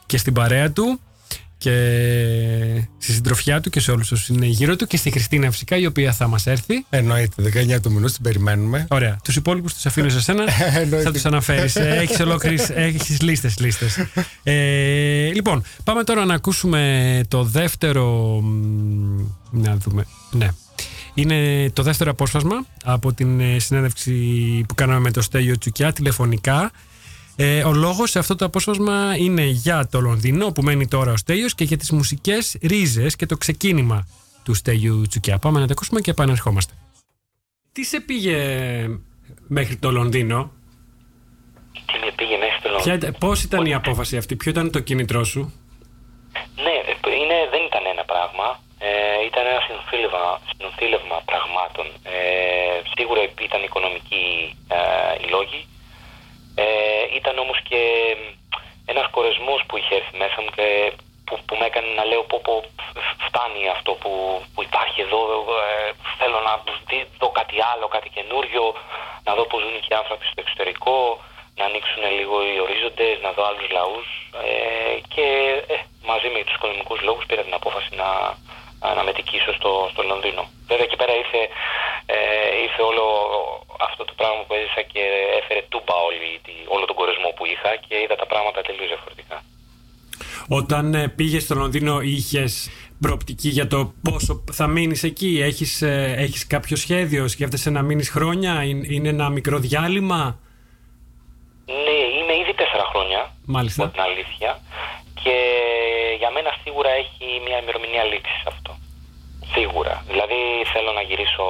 και 0.07 0.19
στην 0.19 0.33
παρέα 0.33 0.71
του 0.71 1.01
και 1.59 1.73
στη 2.99 3.13
συντροφιά 3.13 3.61
του 3.61 3.71
και 3.71 3.81
σε 3.81 3.91
όλους 3.91 4.13
όσους 4.13 4.29
είναι 4.29 4.47
γύρω 4.47 4.77
του 4.77 4.87
και 4.87 4.97
στη 4.97 5.11
Χριστίνα 5.11 5.51
φυσικά 5.51 5.77
η 5.77 5.87
οποία 5.87 6.13
θα 6.13 6.27
μας 6.29 6.47
έρθει. 6.47 6.85
Εννοείται. 6.91 7.43
19 7.77 7.81
του 7.83 7.93
μηνού 7.93 8.07
την 8.07 8.23
περιμένουμε. 8.23 8.87
Ωραία. 8.91 9.19
Τους 9.25 9.37
υπόλοιπους 9.37 9.75
τους 9.75 9.87
αφήνω 9.87 10.09
σε 10.09 10.21
σένα. 10.21 10.45
Εννοείται. 10.75 11.03
θα 11.03 11.13
τους 11.13 11.25
αναφέρεις. 11.25 11.77
Ε, 11.77 11.97
Έχεις 12.01 12.21
ολόκληρες, 12.21 12.71
έχεις 12.75 13.21
λίστες, 13.21 13.59
λίστες. 13.59 13.99
Ε, 14.43 15.31
λοιπόν, 15.35 15.63
πάμε 15.85 16.05
τώρα 16.05 16.25
να 16.25 16.35
ακούσουμε 16.35 17.21
το 17.29 17.43
δεύτερο... 17.45 18.41
μ, 18.41 19.21
Να 19.51 19.77
δούμε. 19.77 20.07
Ναι. 20.31 20.49
Είναι 21.19 21.71
το 21.71 21.83
δεύτερο 21.83 22.11
απόσπασμα 22.11 22.65
από 22.85 23.13
την 23.13 23.41
ε, 23.41 23.59
συνέντευξη 23.59 24.13
που 24.69 24.75
κάναμε 24.75 25.01
με 25.01 25.11
το 25.11 25.23
Στέλιο 25.23 25.59
Τσουκιά 25.59 25.93
τηλεφωνικά. 25.93 26.71
Ε, 27.37 27.65
ο 27.65 27.73
λόγος 27.73 28.11
σε 28.11 28.19
αυτό 28.19 28.37
το 28.37 28.45
απόσπασμα 28.45 29.17
είναι 29.19 29.45
για 29.45 29.89
το 29.91 30.01
Λονδίνο 30.01 30.53
που 30.53 30.63
μένει 30.63 30.89
τώρα 30.89 31.13
ο 31.13 31.17
Στέλιος 31.17 31.55
και 31.55 31.65
για 31.65 31.77
τις 31.77 31.91
μουσικές 31.91 32.57
ρίζες 32.63 33.17
και 33.17 33.27
το 33.27 33.37
ξεκίνημα 33.37 34.09
του 34.45 34.55
Στέλιου 34.55 35.03
Τσουκιά. 35.09 35.39
Πάμε 35.39 35.61
να 35.61 35.67
τα 35.67 35.73
ακούσουμε 35.73 36.01
και 36.01 36.11
επανερχόμαστε. 36.11 36.73
Τι 37.73 37.85
σε 37.85 38.01
πήγε 38.01 38.37
μέχρι 39.47 39.77
το 39.77 39.91
Λονδίνο, 39.91 40.53
Τι 41.73 41.99
με 42.05 42.13
πήγε 42.17 42.37
μέχρι 42.37 42.61
το 42.63 42.81
Ποια, 42.83 42.95
ήταν- 42.95 43.17
πώς 43.19 43.43
ήταν 43.43 43.65
η 43.67 43.75
απόφαση 43.75 44.17
αυτή, 44.17 44.37
ποιο 44.37 44.51
ήταν 44.51 44.71
το 44.71 44.81
κίνητρό 44.81 45.25
σου; 45.25 45.41
Ναι, 46.55 46.75
ε, 46.91 47.17
είναι, 47.23 47.39
δεν 47.51 47.63
ήταν 47.69 47.83
ένα 47.93 48.05
πράγμα. 48.05 48.47
Ε, 48.79 48.89
ήταν 49.31 49.47
ένα 49.47 49.61
συνοθήλευμα, 49.67 50.41
συνοθήλευμα 50.51 51.23
πραγμάτων. 51.25 51.87
Ε, 52.03 52.81
σίγουρα 52.97 53.23
ήταν 53.41 53.63
οικονομικοί 53.63 54.57
ε, 54.69 54.79
οι 55.21 55.27
λόγοι. 55.35 55.67
Ε, 56.55 56.65
ήταν 57.17 57.39
όμως 57.39 57.59
και 57.69 57.81
ένας 58.87 59.07
κορεσμός 59.11 59.61
που 59.67 59.77
είχε 59.77 59.95
έρθει 59.95 60.17
μέσα 60.17 60.39
μου 60.43 60.51
και 60.57 60.93
που, 61.27 61.39
που 61.47 61.55
με 61.57 61.65
έκανε 61.67 61.87
να 61.99 62.05
λέω 62.05 62.23
πω, 62.23 62.41
πω 62.45 62.55
φτάνει 63.27 63.69
αυτό 63.77 63.93
που, 63.93 64.43
που 64.55 64.63
υπάρχει 64.63 65.01
εδώ. 65.01 65.21
Ε, 65.69 65.93
θέλω 66.19 66.39
να 66.49 66.53
δει- 66.89 67.09
δω 67.19 67.29
κάτι 67.31 67.57
άλλο, 67.73 67.87
κάτι 67.89 68.09
καινούριο, 68.17 68.65
να 69.25 69.35
δω 69.35 69.45
πώς 69.51 69.61
ζουν 69.63 69.81
και 69.81 69.93
οι 69.93 69.97
άνθρωποι 70.01 70.25
στο 70.25 70.41
εξωτερικό, 70.45 70.97
να 71.59 71.65
ανοίξουν 71.65 72.03
λίγο 72.19 72.37
οι 72.47 72.61
ορίζοντες, 72.65 73.17
να 73.23 73.31
δω 73.33 73.43
άλλους 73.49 73.69
λαούς 73.77 74.09
ε, 74.49 74.95
και 75.15 75.27
ε, 75.75 75.77
μαζί 76.11 76.29
με 76.29 76.39
τους 76.45 76.55
οικονομικούς 76.55 77.01
λόγους 77.01 77.25
πήρα 77.27 77.43
την 77.43 77.55
απόφαση 77.61 77.91
να, 78.01 78.09
να 78.97 79.03
μετικήσω 79.09 79.51
στο, 79.59 79.71
στο 79.93 80.03
Λονδίνο. 80.11 80.43
Βέβαια 80.71 80.85
εκεί 80.89 80.97
πέρα 81.01 81.15
ήρθε, 81.23 81.41
ε, 82.17 82.19
ήρθε 82.67 82.83
όλο 82.91 83.05
αυτό 83.89 84.03
το 84.09 84.15
πράγμα 84.21 84.41
που 84.47 84.55
έζησα 84.59 84.83
και 84.93 85.03
έφερε 85.41 85.63
τούμπα 85.73 85.95
όλη, 86.09 86.29
τη- 86.45 86.67
όλο 86.75 86.85
τον 86.91 86.97
κορεσμό 87.01 87.29
που 87.37 87.45
είχα 87.53 87.71
και 87.87 87.95
είδα 88.03 88.17
τα 88.23 88.27
πράγματα 88.33 88.59
τελείως 88.69 88.89
διαφορετικά. 88.95 89.37
Όταν 90.61 90.85
ε, 90.95 91.09
πήγες 91.09 91.43
στο 91.43 91.55
Λονδίνο 91.55 91.95
είχες 92.01 92.71
προοπτική 93.01 93.49
για 93.49 93.67
το 93.67 93.93
πόσο 94.03 94.45
θα 94.53 94.67
μείνεις 94.67 95.03
εκεί, 95.11 95.41
έχεις, 95.51 95.83
ε, 95.83 96.15
έχεις 96.19 96.47
κάποιο 96.47 96.77
σχέδιο, 96.77 97.29
σκέφτεσαι 97.29 97.71
να 97.71 97.83
μείνεις 97.83 98.11
χρόνια, 98.11 98.63
είναι, 98.63 98.87
είναι 98.91 99.09
ένα 99.09 99.29
μικρό 99.29 99.59
διάλειμμα; 99.59 100.39
Ναι, 101.67 101.97
είμαι 102.19 102.35
ήδη 102.43 102.55
τέσσερα 102.55 102.85
χρόνια, 102.93 103.21
Μάλιστα. 103.47 103.83
από 103.85 103.93
την 103.93 104.03
αλήθεια. 104.03 104.61
Και 105.29 105.39
για 106.19 106.31
μένα 106.31 106.51
σίγουρα 106.63 106.91
έχει 107.03 107.27
μια 107.47 107.59
ημερομηνία 107.63 108.05
λήξη 108.05 108.39
αυτό. 108.53 108.71
Σίγουρα. 109.55 110.05
Δηλαδή 110.11 110.41
θέλω 110.73 110.93
να 110.93 111.03
γυρίσω 111.09 111.45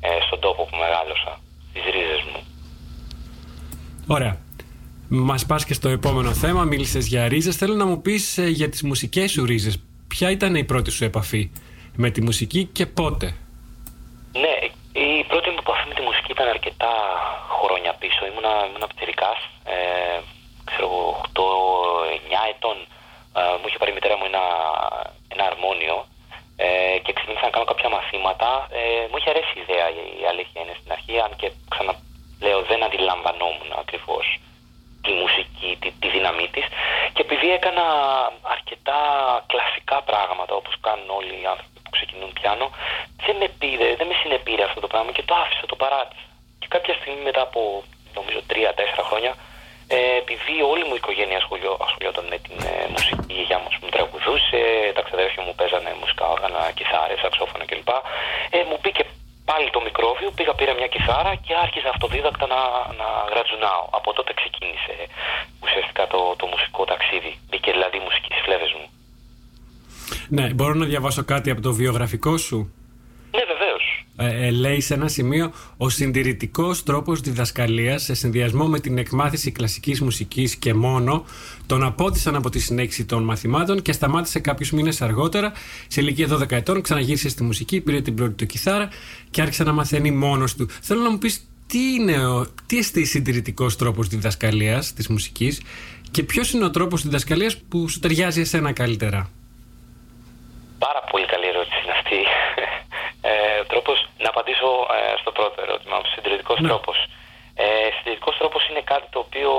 ε, 0.00 0.08
στον 0.26 0.40
τόπο 0.40 0.62
που 0.64 0.76
μεγάλωσα, 0.76 1.40
στις 1.70 1.84
ρίζες 1.94 2.22
μου. 2.30 2.40
Ωραία. 4.06 4.36
Μας 5.08 5.46
πας 5.46 5.64
και 5.64 5.74
στο 5.74 5.88
επόμενο 5.88 6.32
θέμα, 6.34 6.64
μίλησες 6.64 7.06
για 7.06 7.28
ρίζες. 7.28 7.56
Θέλω 7.56 7.74
να 7.74 7.86
μου 7.86 8.00
πεις 8.00 8.38
ε, 8.38 8.48
για 8.48 8.68
τις 8.68 8.82
μουσικές 8.82 9.30
σου 9.30 9.44
ρίζες. 9.44 9.82
Ποια 10.08 10.30
ήταν 10.30 10.54
η 10.54 10.64
πρώτη 10.64 10.90
σου 10.90 11.04
επαφή 11.04 11.50
με 11.96 12.10
τη 12.10 12.22
μουσική 12.22 12.64
και 12.64 12.86
πότε; 12.86 13.26
Ναι, 14.32 14.54
η 15.00 15.24
πρώτη 15.28 15.48
μου 15.50 15.56
επαφή 15.58 15.88
με 15.88 15.94
τη 15.94 16.02
μουσική 16.02 16.30
ήταν 16.32 16.48
αρκετά 16.48 16.92
χρόνια 17.60 17.92
πίσω. 17.98 18.26
Ήμουνα, 18.30 18.52
ήμουνα 18.68 18.86
πιτσιρικάς, 18.86 19.38
ε, 19.64 20.20
ξέρω 20.64 20.86
εγώ, 20.90 21.20
8-9 21.32 22.40
ετών. 22.54 22.76
Ε, 23.38 23.40
μου 23.58 23.66
είχε 23.68 23.78
πάρει 23.80 23.92
η 23.94 23.96
μητέρα 23.98 24.16
μου 24.18 24.26
ένα, 24.30 24.44
ένα 25.34 25.44
αρμόνιο 25.50 25.96
ε, 26.56 26.98
και 27.04 27.12
ξεκίνησα 27.16 27.44
να 27.48 27.54
κάνω 27.54 27.66
κάποια 27.72 27.88
μαθήματα. 27.96 28.48
Ε, 28.78 28.82
μου 29.08 29.16
είχε 29.18 29.30
αρέσει 29.34 29.52
η 29.58 29.62
ιδέα, 29.64 29.86
η 30.22 30.24
αλήθεια 30.32 30.58
είναι 30.62 30.76
στην 30.80 30.90
αρχή, 30.96 31.14
αν 31.26 31.32
και 31.40 31.48
ξαναλέω 31.72 32.60
δεν 32.70 32.80
αντιλαμβανόμουν 32.86 33.70
ακριβώς 33.82 34.26
τη 35.04 35.12
μουσική, 35.22 35.70
τη, 35.80 35.88
τη 36.00 36.08
δύναμή 36.14 36.48
της 36.54 36.66
και 37.14 37.22
επειδή 37.26 37.48
έκανα 37.58 37.84
αρκετά 38.54 39.00
κλασικά 39.50 39.98
πράγματα 40.10 40.52
όπως 40.60 40.74
κάνουν 40.86 41.08
όλοι 41.18 41.34
οι 41.40 41.46
άνθρωποι 41.52 41.78
που 41.84 41.90
ξεκινούν 41.96 42.30
πιάνο 42.38 42.66
δεν 43.24 43.36
με 43.40 43.48
πήρε, 43.60 43.88
δεν 43.98 44.06
με 44.10 44.14
συνεπήρε 44.22 44.62
αυτό 44.68 44.80
το 44.84 44.86
πράγμα 44.92 45.10
και 45.16 45.24
το 45.28 45.34
άφησα, 45.42 45.64
το 45.72 45.76
παράτησα 45.82 46.26
και 46.60 46.68
κάποια 46.74 46.94
στιγμή 46.94 47.22
μετά 47.28 47.42
από 47.48 47.60
νομίζω 48.16 48.40
τρία-τέσσερα 48.50 49.02
χρόνια 49.08 49.32
ε, 49.96 49.98
επειδή 50.22 50.54
όλη 50.72 50.84
μου 50.86 50.94
η 50.98 51.00
οικογένεια 51.02 51.38
ασχολιό, 51.42 51.72
ασχολιόταν 51.86 52.24
με 52.32 52.38
την 52.46 52.56
ε, 52.70 52.72
μουσική, 52.94 53.24
η 53.32 53.34
γιαγιά 53.36 53.58
μου 53.60 53.68
ας 53.72 53.76
πούμε, 53.78 53.90
τραγουδούσε, 53.96 54.60
τα 54.96 55.02
ξαδέρφια 55.06 55.42
μου 55.46 55.54
παίζανε 55.58 55.90
μουσικά 56.00 56.24
όργανα, 56.34 56.60
κιθάρες, 56.78 57.18
σαξόφωνα 57.22 57.64
κλπ. 57.70 57.90
Ε, 58.56 58.58
μου 58.68 58.76
μπήκε 58.80 59.02
πάλι 59.50 59.68
το 59.76 59.80
μικρόβιο, 59.88 60.28
πήγα 60.36 60.52
πήρα 60.58 60.72
μια 60.78 60.88
κιθάρα 60.94 61.32
και 61.44 61.52
άρχισα 61.64 61.88
αυτοδίδακτα 61.94 62.46
να, 62.54 62.60
να 63.00 63.08
γρατζουνάω. 63.30 63.84
Από 63.98 64.08
τότε 64.16 64.32
ξεκίνησε 64.40 64.94
ουσιαστικά 65.64 66.02
το, 66.12 66.20
το 66.40 66.46
μουσικό 66.52 66.82
ταξίδι. 66.92 67.32
Μπήκε 67.48 67.70
δηλαδή 67.76 67.96
η 68.02 68.04
μουσική 68.06 68.28
στις 68.32 68.44
φλέβες 68.46 68.72
μου. 68.78 68.86
Ναι, 70.36 70.44
μπορώ 70.56 70.74
να 70.80 70.84
διαβάσω 70.98 71.24
κάτι 71.24 71.50
από 71.50 71.60
το 71.60 71.74
βιογραφικό 71.74 72.36
σου; 72.36 72.72
Ναι, 73.30 73.40
βεβαίως. 73.52 74.06
ε, 74.16 74.46
ε, 74.46 74.50
λέει 74.50 74.80
σε 74.80 74.94
ένα 74.94 75.08
σημείο 75.08 75.52
ο 75.76 75.88
συντηρητικός 75.88 76.82
τρόπος 76.82 77.20
διδασκαλίας 77.20 78.02
σε 78.02 78.14
συνδυασμό 78.14 78.66
με 78.66 78.80
την 78.80 78.98
εκμάθηση 78.98 79.50
κλασικής 79.50 80.00
μουσικής 80.00 80.56
και 80.56 80.74
μόνο 80.74 81.24
τον 81.66 81.82
απότισαν 81.84 82.34
από 82.34 82.50
τη 82.50 82.58
συνέχιση 82.58 83.04
των 83.04 83.22
μαθημάτων 83.24 83.82
και 83.82 83.92
σταμάτησε 83.92 84.38
κάποιους 84.38 84.70
μήνες 84.70 85.02
αργότερα. 85.02 85.52
Σε 85.88 86.00
ηλικία 86.00 86.28
12 86.28 86.50
ετών 86.50 86.80
ξαναγύρισε 86.82 87.28
στη 87.28 87.42
μουσική, 87.42 87.80
πήρε 87.80 88.00
την 88.00 88.14
πρώτη 88.14 88.32
του 88.32 88.46
κιθάρα 88.46 88.88
και 89.30 89.40
άρχισε 89.40 89.64
να 89.64 89.72
μαθαίνει 89.72 90.10
μόνος 90.10 90.54
του. 90.54 90.68
Θέλω 90.82 91.00
να 91.00 91.10
μου 91.10 91.18
πεις 91.18 91.48
τι 91.66 91.78
είναι 91.78 92.26
ο, 92.26 92.46
τι 92.66 92.78
εστί 92.78 93.04
συντηρητικός 93.04 93.76
τρόπος 93.76 94.08
διδασκαλίας 94.08 94.92
της 94.92 95.08
μουσικής 95.08 95.60
και 96.10 96.22
ποιος 96.22 96.52
είναι 96.52 96.64
ο 96.64 96.70
τρόπος 96.70 97.02
διδασκαλίας 97.02 97.56
που 97.56 97.88
σου 97.88 97.98
ταιριάζει 97.98 98.40
εσένα 98.40 98.72
καλύτερα; 98.72 99.30
Πάρα 101.08 101.20
πολύ 101.20 101.32
καλή 101.34 101.46
ερώτηση 101.54 101.80
είναι 101.84 101.96
αυτή. 102.00 102.20
Ε, 103.30 103.64
τρόπος, 103.64 103.98
να 104.18 104.28
απαντήσω 104.28 104.68
ε, 104.96 105.16
στο 105.20 105.30
πρώτο 105.32 105.62
ερώτημα. 105.62 105.96
Ο 105.96 106.04
συντηρητικός 106.14 106.58
Ναι. 106.60 106.68
τρόπος. 106.68 106.98
Ε, 107.54 107.64
συντηρητικός 107.96 108.36
τρόπος 108.36 108.68
είναι 108.68 108.80
κάτι 108.92 109.06
το 109.10 109.18
οποίο 109.18 109.52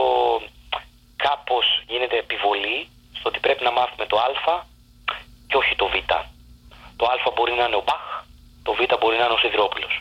κάπως 1.16 1.66
γίνεται 1.88 2.18
επιβολή 2.18 2.80
στο 3.18 3.30
ότι 3.30 3.40
πρέπει 3.40 3.64
να 3.64 3.72
μάθουμε 3.72 4.06
το 4.06 4.18
α 4.20 4.54
και 5.48 5.58
όχι 5.58 5.76
το 5.76 5.88
β. 5.88 5.94
Το 7.00 7.06
α 7.06 7.16
μπορεί 7.36 7.54
να 7.54 7.66
είναι 7.66 7.76
ο 7.76 7.84
Μπαχ, 7.88 8.06
το 8.64 8.72
β 8.74 8.80
μπορεί 9.00 9.18
να 9.18 9.24
είναι 9.26 9.34
ο 9.38 9.42
Σιδηρόπουλος. 9.44 9.94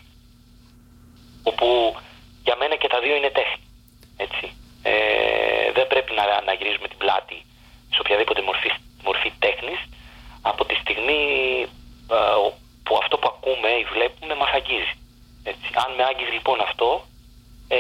Όπου 1.51 1.97
για 2.47 2.57
μένα 2.61 2.77
και 2.77 2.89
τα 2.89 2.99
δύο 3.01 3.15
είναι 3.17 3.31
τέχνη. 3.39 3.65
Έτσι. 4.17 4.47
Ε, 4.83 5.73
δεν 5.73 5.87
πρέπει 5.87 6.13
να, 6.19 6.25
να 6.49 6.53
γυρίζουμε 6.53 6.89
την 6.89 6.99
πλάτη 6.99 7.39
σε 7.95 7.99
οποιαδήποτε 8.01 8.43
μορφή, 8.43 8.71
μορφή 9.05 9.33
τέχνης 9.39 9.81
από 10.43 10.65
τη 10.65 10.75
στιγμή 10.75 11.23
ε, 12.11 12.51
που 12.85 12.97
αυτό 13.03 13.19
που 13.19 13.29
ακούμε 13.35 13.69
ή 13.69 13.85
βλέπουμε 13.85 14.35
μας 14.35 14.51
αγγίζει. 14.51 14.95
Έτσι. 15.45 15.69
Αν 15.85 15.95
με 15.97 16.03
άγγιζε 16.05 16.31
λοιπόν 16.31 16.61
αυτό, 16.61 17.05
ε, 17.69 17.79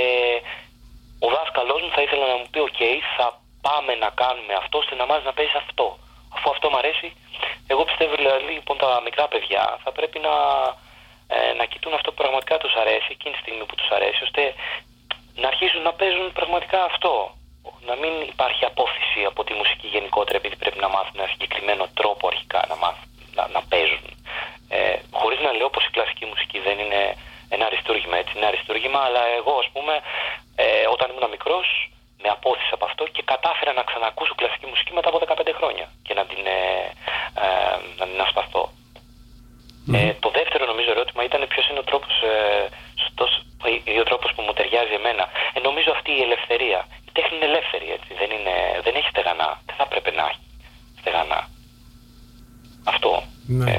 ο 1.26 1.28
δάσκαλός 1.36 1.80
μου 1.82 1.90
θα 1.90 2.02
ήθελε 2.02 2.26
να 2.26 2.36
μου 2.36 2.48
πει 2.50 2.58
«ΟΚ, 2.58 2.80
θα 3.16 3.26
πάμε 3.60 3.94
να 3.94 4.10
κάνουμε 4.22 4.54
αυτό 4.62 4.78
ώστε 4.78 4.94
να 4.94 5.06
μάθεις 5.06 5.24
να 5.24 5.32
παίζεις 5.32 5.54
αυτό». 5.54 5.98
Αφού 6.34 6.50
αυτό 6.50 6.70
μου 6.70 6.78
αρέσει, 6.78 7.08
εγώ 7.66 7.84
πιστεύω 7.84 8.14
δηλαδή 8.14 8.52
λοιπόν 8.52 8.76
τα 8.78 9.00
μικρά 9.04 9.28
παιδιά 9.28 9.78
θα 9.84 9.92
πρέπει 9.92 10.18
να, 10.18 10.34
ε, 11.36 11.52
να 11.52 11.64
κοιτούν 11.64 11.92
αυτό 11.94 12.10
που 12.10 12.20
πραγματικά 12.22 12.58
τους 12.58 12.74
αρέσει 12.74 13.08
εκείνη 13.10 13.34
τη 13.34 13.40
στιγμή 13.40 13.64
που 13.64 13.74
τους 13.74 13.88
αρέσει 13.88 14.22
ώστε 14.22 14.54
να 15.34 15.48
αρχίσουν 15.48 15.82
να 15.82 15.92
παίζουν 15.92 16.32
πραγματικά 16.32 16.84
αυτό. 16.84 17.12
Να 17.88 17.94
μην 18.00 18.12
υπάρχει 18.34 18.64
απόφυση 18.64 19.20
από 19.30 19.44
τη 19.44 19.52
μουσική 19.60 19.86
γενικότερα 19.86 20.36
επειδή 20.38 20.56
πρέπει 20.56 20.78
να 20.84 20.88
μάθουν 20.88 21.16
ένα 21.20 21.28
συγκεκριμένο 21.34 21.84
τρόπο 21.94 22.26
αρχικά 22.32 22.60
να, 22.68 22.76
μάθουν, 22.82 23.08
να, 23.36 23.48
να 23.54 23.60
παίζουν. 23.70 24.06
Ε, 24.68 24.96
Χωρίς 25.20 25.40
να 25.46 25.52
λέω 25.52 25.68
πως 25.70 25.84
η 25.86 25.90
κλασική 25.90 26.24
μουσική 26.24 26.58
δεν 26.58 26.78
είναι 26.78 27.02
ένα 27.48 27.64
αριστούργημα, 27.66 28.16
έτσι 28.16 28.32
είναι 28.36 28.46
αριστούργημα, 28.46 29.00
αλλά 29.06 29.22
εγώ 29.38 29.52
ας 29.62 29.68
πούμε 29.72 29.94
ε, 30.56 30.86
όταν 30.94 31.06
ήμουν 31.10 31.30
μικρός 31.30 31.66
με 32.22 32.28
απόθυσα 32.28 32.74
από 32.78 32.84
αυτό 32.84 33.04
και 33.14 33.22
κατάφερα 33.32 33.72
να 33.72 33.82
ξανακούσω 33.82 34.34
κλασική 34.34 34.66
μουσική 34.66 34.92
μετά 34.92 35.08
από 35.08 35.18
15 35.26 35.52
χρόνια 35.58 35.86
και 36.06 36.14
να 36.14 36.24
την, 36.30 36.42
ε, 36.46 36.60
ε, 37.44 37.76
να 37.98 38.04
την 38.10 38.20
ασπαστώ. 38.20 38.62
Ε, 39.92 40.12
το 40.24 40.30
δεύτερο 40.30 40.64
νομίζω 40.66 40.90
ερώτημα 40.90 41.24
ήταν 41.24 41.46
ποιος 41.48 41.68
είναι 41.68 41.78
ο 41.78 41.82
τρόπος, 41.90 42.14
ε, 42.22 42.68
σωστός, 43.02 43.30
ή 43.84 43.98
ο 44.00 44.02
τρόπος 44.02 44.32
που 44.34 44.42
μου 44.42 44.52
ταιριάζει 44.52 44.94
εμένα. 45.00 45.24
Ε, 45.54 45.60
νομίζω 45.60 45.90
αυτή 45.90 46.10
η 46.18 46.22
ελευθερία. 46.22 46.80
Η 47.18 47.20
τέχνη 47.20 47.36
είναι 47.38 47.48
ελεύθερη, 47.52 47.86
έτσι. 47.96 48.10
Δεν, 48.20 48.30
είναι, 48.36 48.54
δεν 48.84 48.94
έχει 48.98 49.08
στεγανά. 49.14 49.48
Δεν 49.66 49.74
θα 49.80 49.86
πρέπει 49.92 50.10
να 50.18 50.24
έχει 50.30 50.44
στεγανά. 51.00 51.40
Αυτό. 52.92 53.12
Ναι. 53.46 53.74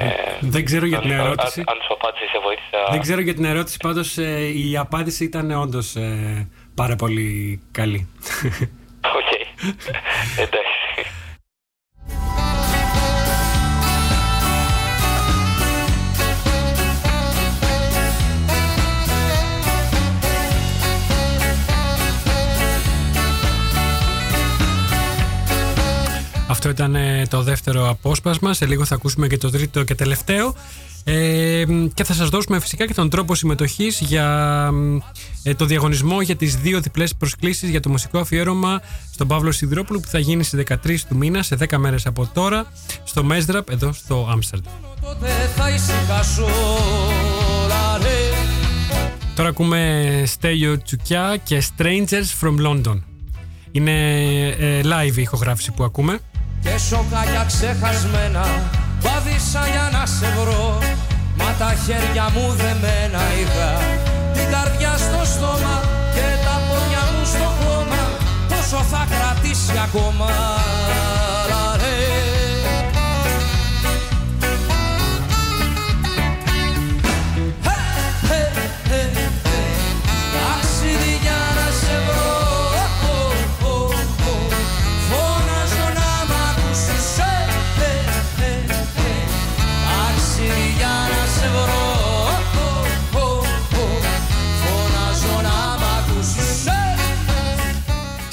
δεν 0.54 0.64
ξέρω 0.64 0.86
για 0.86 1.00
την 1.00 1.12
αν- 1.12 1.18
ερώτηση. 1.24 1.60
Αν, 1.60 1.66
αν 1.74 1.78
σου 1.86 1.92
απάντησε, 1.98 2.24
σε 2.32 2.38
βοήθησα. 2.46 2.78
Δεν 2.90 3.00
ξέρω 3.00 3.20
για 3.20 3.34
την 3.34 3.44
ερώτηση, 3.44 3.76
πάντως 3.86 4.18
ε, 4.18 4.46
η 4.68 4.76
απάντηση 4.76 5.24
ήταν 5.24 5.50
όντως 5.50 5.96
πάρα 6.74 6.96
πολύ 6.96 7.28
καλή. 7.78 8.00
Οκ. 9.18 9.30
Εντάξει. 10.44 10.78
Ήταν 26.80 26.94
ε, 26.94 27.26
το 27.30 27.42
δεύτερο 27.42 27.88
απόσπασμα. 27.88 28.54
Σε 28.54 28.66
λίγο 28.66 28.84
θα 28.84 28.94
ακούσουμε 28.94 29.26
και 29.26 29.38
το 29.38 29.50
τρίτο 29.50 29.82
και 29.84 29.94
τελευταίο. 29.94 30.54
Ε, 31.04 31.64
και 31.94 32.04
θα 32.04 32.14
σας 32.14 32.28
δώσουμε 32.28 32.60
φυσικά 32.60 32.86
και 32.86 32.94
τον 32.94 33.10
τρόπο 33.10 33.34
συμμετοχής 33.34 34.00
για 34.00 34.68
ε, 35.42 35.54
το 35.54 35.64
διαγωνισμό 35.64 36.20
για 36.20 36.36
τις 36.36 36.56
δύο 36.56 36.80
διπλές 36.80 37.14
προσκλήσεις 37.14 37.68
για 37.68 37.80
το 37.80 37.88
μουσικό 37.88 38.18
αφιέρωμα 38.18 38.80
στον 39.12 39.26
Παύλο 39.26 39.52
Σιδηρόπουλο 39.52 40.00
που 40.00 40.08
θα 40.08 40.18
γίνει 40.18 40.42
στις 40.42 40.64
13 40.68 40.96
του 41.08 41.16
μήνα 41.16 41.42
σε 41.42 41.56
10 41.70 41.76
μέρες 41.76 42.06
από 42.06 42.30
τώρα 42.34 42.72
στο 43.04 43.24
Μέσδραπ 43.24 43.70
εδώ 43.70 43.92
στο 43.92 44.28
Άμστερνταμ. 44.30 44.72
Τότε 45.00 45.28
θα 45.56 45.70
ησυχάσω 45.70 46.48
λαρέ 47.68 48.30
Τώρα 49.34 49.48
ακούμε 49.48 50.22
Στέλιο 50.26 50.82
Τσουκιά 50.82 51.36
και 51.42 51.62
Strangers 51.76 52.40
from 52.40 52.66
London. 52.66 53.00
Είναι 53.72 53.92
ε, 54.48 54.80
live 54.84 55.16
η 55.16 55.22
ηχογράφηση 55.22 55.72
που 55.72 55.84
ακούμε. 55.84 56.20
Και 56.62 56.78
σοκάκια 56.78 57.44
ξεχασμένα 57.46 58.44
Βάδισα 59.00 59.62
για 59.72 59.88
να 59.92 60.06
σε 60.06 60.28
βρω. 60.38 60.78
Μα 61.38 61.54
τα 61.58 61.74
χέρια 61.84 62.26
μου 62.34 62.54
δεμένα 62.60 63.22
είχα 63.40 63.70
Την 64.34 64.46
καρδιά 64.52 64.92
στο 64.96 65.24
στόμα 65.32 65.76
Και 66.14 66.26
τα 66.44 66.56
πόδια 66.66 67.02
μου 67.12 67.24
στο 67.24 67.48
χώμα. 67.58 68.02
Πόσο 68.48 68.84
θα 68.90 69.06
κρατήσει 69.10 69.72
ακόμα 69.86 70.28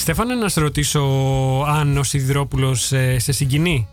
Στέφανε, 0.08 0.36
να 0.36 0.50
σε 0.50 0.60
ρωτήσω 0.60 1.02
αν 1.68 1.98
ο 1.98 2.04
Σιδηρόπουλος 2.04 2.92
ε, 2.92 3.20
σε 3.20 3.32
συγκινεί. 3.32 3.88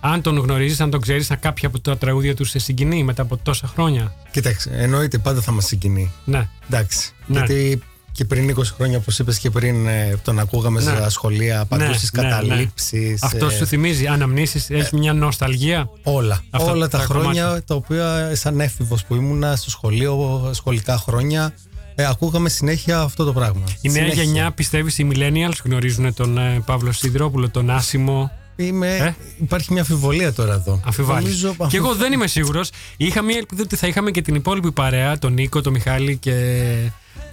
Αν 0.00 0.22
τον 0.22 0.38
γνωρίζεις, 0.38 0.80
αν 0.80 0.90
τον 0.90 1.00
ξέρεις, 1.00 1.30
αν 1.30 1.38
κάποια 1.40 1.68
από 1.68 1.80
τα 1.80 1.98
τραγούδια 1.98 2.34
του 2.34 2.44
σε 2.44 2.58
συγκινεί 2.58 3.04
μετά 3.04 3.22
από 3.22 3.36
τόσα 3.36 3.66
χρόνια. 3.66 4.14
Κοίταξε, 4.30 4.70
εννοείται 4.72 5.18
πάντα 5.18 5.40
θα 5.40 5.52
μας 5.52 5.66
συγκινεί. 5.66 6.12
Ναι. 6.24 6.48
Εντάξει. 6.70 7.12
Ναι. 7.26 7.38
Γιατί 7.38 7.82
και 8.12 8.24
πριν 8.24 8.54
20 8.56 8.62
χρόνια, 8.64 8.98
όπως 8.98 9.18
είπες 9.18 9.38
και 9.38 9.50
πριν, 9.50 9.86
ε, 9.86 10.16
τον 10.24 10.38
ακούγαμε 10.38 10.82
Ναι. 10.82 10.90
στα 10.90 11.10
σχολεία, 11.10 11.64
παντού 11.64 11.84
Ναι, 11.84 11.92
στι 11.92 12.08
ναι, 12.16 12.22
ναι. 12.22 12.28
καταλήψεις. 12.28 13.22
Αυτό 13.22 13.50
σου 13.50 13.66
θυμίζει 13.66 14.06
αναμνήσεις, 14.06 14.70
έχει 14.70 14.96
μια 14.96 15.12
νοσταλγία; 15.12 15.90
Όλα. 16.02 16.42
Αυτά 16.50 16.70
όλα 16.72 16.88
τα, 16.88 16.98
τα 16.98 17.04
χρόνια 17.04 17.42
κομμάτια. 17.42 17.64
τα 17.64 17.74
οποία 17.74 18.30
σαν 18.34 18.60
έφηβος 18.60 19.04
που 19.04 19.14
ήμουνα 19.14 19.56
στο 19.56 19.70
σχολείο, 19.70 20.50
σχολικά 20.54 20.98
χρόνια, 20.98 21.54
ε, 22.00 22.04
ακούγαμε 22.06 22.48
συνέχεια 22.48 23.00
αυτό 23.00 23.24
το 23.24 23.32
πράγμα. 23.32 23.62
Η 23.80 23.88
νέα 23.88 24.02
Συνέχεια. 24.02 24.22
γενιά, 24.22 24.50
πιστεύεις, 24.52 24.98
οι 24.98 25.08
millennials 25.12 25.52
γνωρίζουν 25.64 26.14
τον 26.14 26.38
ε, 26.38 26.62
Παύλο 26.66 26.92
Σιδηρόπουλο, 26.92 27.48
τον 27.50 27.70
Άσιμο. 27.70 28.30
Είμαι, 28.56 28.96
Ε; 28.96 29.14
Υπάρχει 29.40 29.72
μια 29.72 29.80
αμφιβολία 29.80 30.32
τώρα 30.32 30.52
εδώ. 30.54 30.80
Αμφιβάλλεις. 30.84 31.42
Νομίζω- 31.42 31.66
Και 31.68 31.76
εγώ 31.76 31.94
δεν 31.94 32.12
είμαι 32.12 32.26
σίγουρος. 32.26 32.70
Είχα 32.96 33.22
μια 33.22 33.36
ελπίδα 33.36 33.62
ότι 33.62 33.76
θα 33.76 33.86
είχαμε 33.86 34.10
και 34.10 34.22
την 34.22 34.34
υπόλοιπη 34.34 34.72
παρέα, 34.72 35.18
τον 35.18 35.32
Νίκο, 35.32 35.60
τον 35.60 35.72
Μιχάλη 35.72 36.16
και 36.16 36.32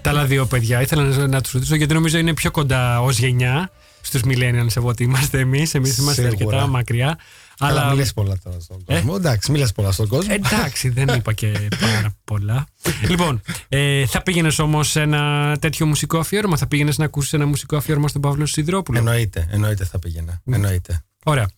τα 0.01 0.09
άλλα 0.09 0.25
δύο 0.25 0.45
παιδιά. 0.45 0.81
Ήθελα 0.81 1.03
να, 1.03 1.27
να 1.27 1.41
τους 1.41 1.51
ρωτήσω 1.51 1.75
γιατί 1.75 1.93
νομίζω 1.93 2.17
είναι 2.17 2.33
πιο 2.33 2.51
κοντά 2.51 3.01
ως 3.01 3.17
γενιά 3.17 3.69
στους 4.01 4.21
millennials 4.25 4.71
από 4.75 4.87
ότι 4.87 5.03
είμαστε 5.03 5.39
εμείς. 5.39 5.73
Εμείς 5.73 5.97
είμαστε 5.97 6.29
Σίγουρα. 6.29 6.45
αρκετά 6.55 6.67
μακριά. 6.71 7.17
Αλλά 7.59 7.81
Αλλά. 7.81 7.91
μιλάς 7.91 8.13
πολλά 8.13 8.37
τώρα 8.43 8.59
στον 8.59 8.83
Ε; 8.87 8.93
κόσμο. 8.93 9.13
Εντάξει, 9.17 9.51
μιλάς 9.51 9.71
πολλά 9.71 9.91
στον 9.91 10.07
κόσμο. 10.07 10.33
Εντάξει, 10.35 10.89
δεν 10.89 11.07
είπα 11.07 11.33
και 11.33 11.67
πάρα 11.79 12.15
πολλά. 12.23 12.67
λοιπόν, 13.07 13.41
ε, 13.67 14.05
θα 14.05 14.21
πήγαινες 14.21 14.59
όμως 14.59 14.89
σε 14.89 15.01
ένα 15.01 15.55
τέτοιο 15.59 15.85
μουσικό 15.85 16.17
αφιέρωμα, 16.17 16.57
θα 16.57 16.67
πήγαινες 16.67 16.97
να 16.97 17.05
ακούσεις 17.05 17.33
ένα 17.33 17.45
μουσικό 17.45 17.75
αφιέρωμα 17.77 18.07
στον 18.07 18.21
Παύλο 18.21 18.45
Σιδρόπουλο. 18.45 18.97
Εννοείται, 18.97 19.47
εννοείται 19.51 19.85
θα 19.85 19.99
πήγαινα. 19.99 20.41
Εννοείται. 20.45 21.03
Ωραία. 21.27 21.49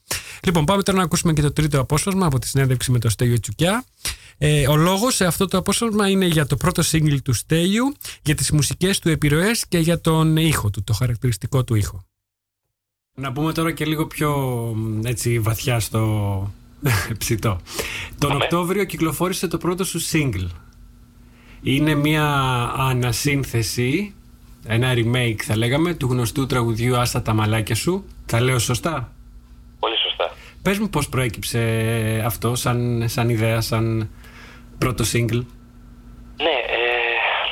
Λοιπόν, 0.43 0.66
πάμε 0.66 0.84
τώρα 0.84 0.98
να 0.98 1.04
ακούσουμε 1.04 1.34
και 1.34 1.41
το 1.41 1.52
τρίτο 1.54 1.80
απόσπασμα 1.80 2.26
από 2.26 2.39
τη 2.39 2.48
συνέντευξη 2.48 2.91
με 2.91 3.00
το 3.00 3.10
Στέλιο 3.10 3.39
Τσουκιά. 3.39 3.84
Ε, 4.38 4.68
ο 4.68 4.76
λόγος 4.76 5.16
σε 5.16 5.26
αυτό 5.26 5.48
το 5.48 5.58
απόσπασμα 5.58 6.10
είναι 6.10 6.26
για 6.26 6.45
το 6.45 6.58
πρώτο 6.58 6.84
single 6.91 7.18
του 7.24 7.34
Στέλιου, 7.34 7.93
για 8.22 8.36
τις 8.36 8.52
μουσικές 8.52 9.00
του 9.00 9.10
επιρροές 9.10 9.66
και 9.68 9.78
για 9.78 10.02
τον 10.02 10.38
ήχο 10.38 10.70
του, 10.70 10.84
το 10.84 10.93
χαρακτηριστικό 10.93 11.64
του 11.64 11.76
ήχο. 11.76 12.06
Να 13.22 13.32
πούμε 13.32 13.53
τώρα 13.53 13.72
και 13.72 13.86
λίγο 13.86 14.07
πιο 14.07 14.32
μ, 14.76 15.05
έτσι 15.05 15.39
βαθιά 15.39 15.80
στο 15.80 16.01
ψητό. 17.20 17.57
Τον 18.20 18.36
Οκτώβριο 18.36 18.84
κυκλοφόρησε 18.84 19.47
το 19.47 19.57
πρώτο 19.57 19.84
σου 19.84 19.99
single. 20.11 20.49
Είναι 21.63 21.95
μια 21.95 22.26
ανασύνθεση, 22.78 24.13
ένα 24.68 24.93
remake 24.93 25.41
θα 25.41 25.57
λέγαμε, 25.57 25.93
του 25.93 26.07
γνωστού 26.11 26.45
τραγουδιού 26.45 26.97
«Άστα 26.97 27.22
τα 27.22 27.34
μαλάκια 27.34 27.76
σου». 27.76 28.05
Τα 28.26 28.41
λέω 28.41 28.59
σωστά; 28.59 29.11
Πολύ 29.80 29.97
σωστά. 29.97 30.32
Πες 30.61 30.80
μου 30.80 30.89
πώς 30.89 31.09
προέκυψε 31.09 31.61
αυτό 32.26 32.55
σαν, 32.55 33.03
σαν 33.07 33.30
ιδέα, 33.30 33.61
σαν 33.61 34.09
πρώτο 34.78 35.03
single. 35.13 35.43
Ναι, 36.45 36.57
ε, 36.78 36.80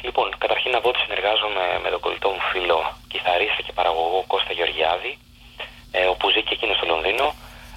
λοιπόν, 0.04 0.28
καταρχήν 0.38 0.72
να 0.72 0.82
πω 0.82 0.90
ότι 0.90 1.00
συνεργάζομαι 1.00 1.64
με 1.84 1.90
τον 1.90 2.00
κολλητό 2.00 2.30
μου 2.30 2.44
φίλο, 2.52 2.80
κιθαρίστα 3.08 3.62
και 3.66 3.74
παραγωγό 3.74 4.24
Κώστα 4.28 4.54
Γεωργιάδη, 4.54 5.18
ε, 5.98 6.06
όπου 6.14 6.26
ζει 6.34 6.42
και 6.48 6.56
εκείνο 6.58 6.74
στο 6.78 6.86
Λονδίνο. 6.92 7.26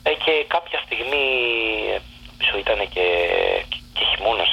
Ε, 0.09 0.13
και 0.25 0.33
κάποια 0.55 0.79
στιγμή, 0.85 1.25
ε, 1.95 1.99
πίσω 2.39 2.55
ήταν 2.65 2.79
και, 2.95 3.07
και 3.95 4.03
χειμώνα 4.11 4.47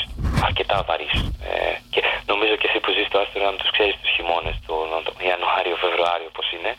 αρκετά 0.76 0.84
βαρύ. 0.88 1.10
Ε, 1.52 1.76
και 1.90 2.02
νομίζω 2.26 2.56
και 2.56 2.68
εσύ 2.70 2.80
που 2.80 2.92
ζεις 2.96 3.08
στο 3.08 3.18
Άστρο 3.20 3.44
να 3.44 3.58
τους 3.62 3.72
ξέρεις 3.76 3.96
του 4.02 4.10
χειμώνε, 4.16 4.52
τον 4.68 5.16
Ιανουάριο, 5.28 5.76
Φεβρουάριο, 5.84 6.30
πώ 6.38 6.44
είναι. 6.56 6.72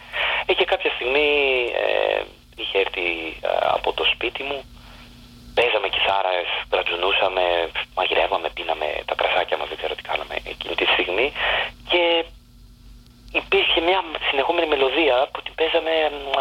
Ε, 0.47 0.53
και 0.59 0.65
κάποια 0.73 0.91
στιγμή 0.97 1.29
ε, 1.85 2.23
είχε 2.61 2.79
έρθει 2.85 3.07
ε, 3.41 3.49
από 3.77 3.93
το 3.93 4.05
σπίτι 4.13 4.43
μου 4.49 4.59
Παίζαμε 5.61 5.89
κιθάρες, 5.89 6.49
μπρατζουνούσαμε, 6.69 7.45
μαγειρεύαμε, 7.97 8.49
πίναμε 8.57 8.89
τα 9.09 9.15
κρασάκια 9.15 9.57
μας, 9.57 9.69
δεν 9.69 9.77
ξέρω 9.77 9.95
τι 9.95 10.03
κάναμε 10.03 10.35
εκείνη 10.53 10.75
τη 10.75 10.87
στιγμή 10.95 11.33
και 11.91 12.03
υπήρχε 13.33 13.81
μια 13.81 14.01
συνεχόμενη 14.29 14.67
μελωδία 14.67 15.17
που 15.33 15.41
την 15.43 15.55
παίζαμε 15.59 15.93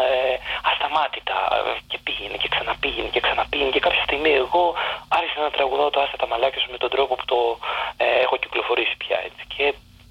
ε, 0.06 0.36
ασταμάτητα 0.70 1.38
ε, 1.56 1.72
και 1.90 1.98
πήγαινε 2.04 2.36
και 2.42 2.48
ξαναπήγαινε 2.54 3.08
και 3.14 3.20
ξαναπήγαινε 3.26 3.70
και 3.74 3.84
κάποια 3.86 4.02
στιγμή 4.08 4.32
εγώ 4.44 4.64
άρχισα 5.18 5.40
να 5.46 5.50
τραγουδάω 5.56 5.90
το 5.90 6.00
άστα 6.00 6.16
τα 6.16 6.26
μαλάκια 6.30 6.60
σου 6.62 6.70
με 6.74 6.78
τον 6.82 6.90
τρόπο 6.94 7.12
που 7.18 7.26
το 7.32 7.40
ε, 7.96 8.06
έχω 8.24 8.36
κυκλοφορήσει 8.36 8.94
πια 9.02 9.18
έτσι 9.28 9.42
και 9.54 9.64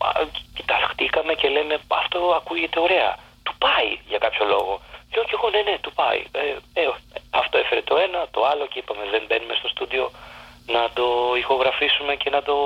α, 0.08 0.10
κοιταχτήκαμε 0.56 1.34
και 1.40 1.48
λέμε 1.56 1.76
αυτό 2.04 2.20
ακούγεται 2.40 2.80
ωραία 2.80 3.12
του 3.46 3.54
πάει 3.64 3.90
για 4.12 4.20
κάποιο 4.26 4.46
λόγο 4.54 4.74
και 5.12 5.20
όχι 5.24 5.34
εγώ 5.38 5.48
ναι 5.50 5.62
ναι 5.68 5.76
του 5.84 5.94
πάει 6.00 6.22
ε, 6.32 6.42
ε, 6.82 6.84
αυτό 7.42 7.56
έφερε 7.58 7.82
το 7.90 7.96
ένα 8.06 8.20
το 8.36 8.40
άλλο 8.52 8.66
και 8.72 8.80
είπαμε 8.80 9.04
δεν 9.14 9.24
μπαίνουμε 9.28 9.56
στο 9.60 9.68
στούντιο 9.74 10.06
να 10.76 10.84
το 10.98 11.08
ηχογραφήσουμε 11.38 12.16
και 12.16 12.30
να 12.30 12.42
το 12.42 12.58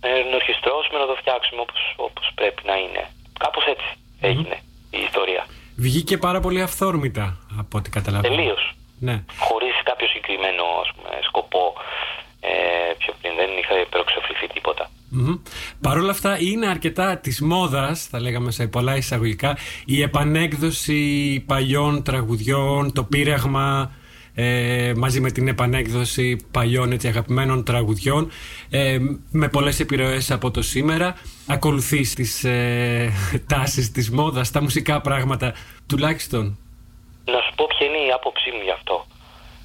ε, 0.00 0.18
ενορχιστρώσουμε, 0.18 0.98
να 0.98 1.06
το 1.06 1.14
φτιάξουμε 1.14 1.60
όπως, 1.60 1.80
όπως 1.96 2.30
πρέπει 2.34 2.62
να 2.64 2.76
είναι. 2.76 3.10
Κάπως 3.38 3.64
έτσι 3.64 3.88
έγινε 4.20 4.56
η 4.90 4.98
ιστορία. 5.08 5.46
Βγήκε 6.08 6.26
πάρα 6.26 6.40
πολύ 6.40 6.62
αυθόρμητα 6.62 7.36
από 7.58 7.78
ό,τι 7.78 7.90
καταλαβαίνω. 7.90 8.34
Τελείως. 8.34 8.74
Ναι. 8.98 9.24
Χωρίς 9.38 9.74
κάποιο 9.84 10.06
συγκεκριμένο 10.06 10.62
ας 10.82 10.90
πούμε, 10.94 11.08
σκοπό 11.22 11.74
ε, 12.40 12.48
πιο 12.98 13.14
πριν 13.20 13.32
δεν 13.36 13.48
είχα 13.60 13.80
υπεροξοφληθεί 13.80 14.46
τίποτα. 14.54 14.90
Μμμ. 15.08 15.34
Παρ' 15.80 15.98
όλα 15.98 16.10
αυτά 16.10 16.36
είναι 16.40 16.66
αρκετά 16.66 17.16
της 17.16 17.40
μόδας, 17.40 18.06
θα 18.06 18.20
λέγαμε 18.20 18.50
σε 18.50 18.66
πολλά 18.66 18.96
εισαγωγικά, 18.96 19.56
η 19.84 20.02
επανέκδοση 20.02 21.00
παλιών 21.46 22.02
τραγουδιών, 22.02 22.92
το 22.92 23.04
πείραγμα 23.04 23.92
ε, 24.34 24.92
μαζί 24.96 25.20
με 25.20 25.30
την 25.30 25.48
επανέκδοση 25.48 26.36
παλιών 26.50 26.92
έτσι, 26.92 27.08
αγαπημένων 27.08 27.64
τραγουδιών 27.64 28.30
ε, 28.70 28.98
με 29.30 29.48
πολλές 29.48 29.80
επιρροές 29.80 30.30
από 30.30 30.50
το 30.50 30.62
σήμερα. 30.62 31.16
Ακολουθείς 31.48 32.14
τις 32.14 32.44
ε, 32.44 33.12
τάσεις 33.48 33.90
της 33.90 34.10
μόδας, 34.10 34.50
τα 34.50 34.62
μουσικά 34.62 35.00
πράγματα 35.00 35.54
τουλάχιστον. 35.88 36.58
Να 37.24 37.40
σου 37.40 37.52
πω 37.56 37.66
ποια 37.68 37.86
είναι 37.86 38.02
η 38.08 38.10
άποψή 38.18 38.50
μου 38.50 38.62
γι' 38.62 38.76
αυτό. 38.78 39.06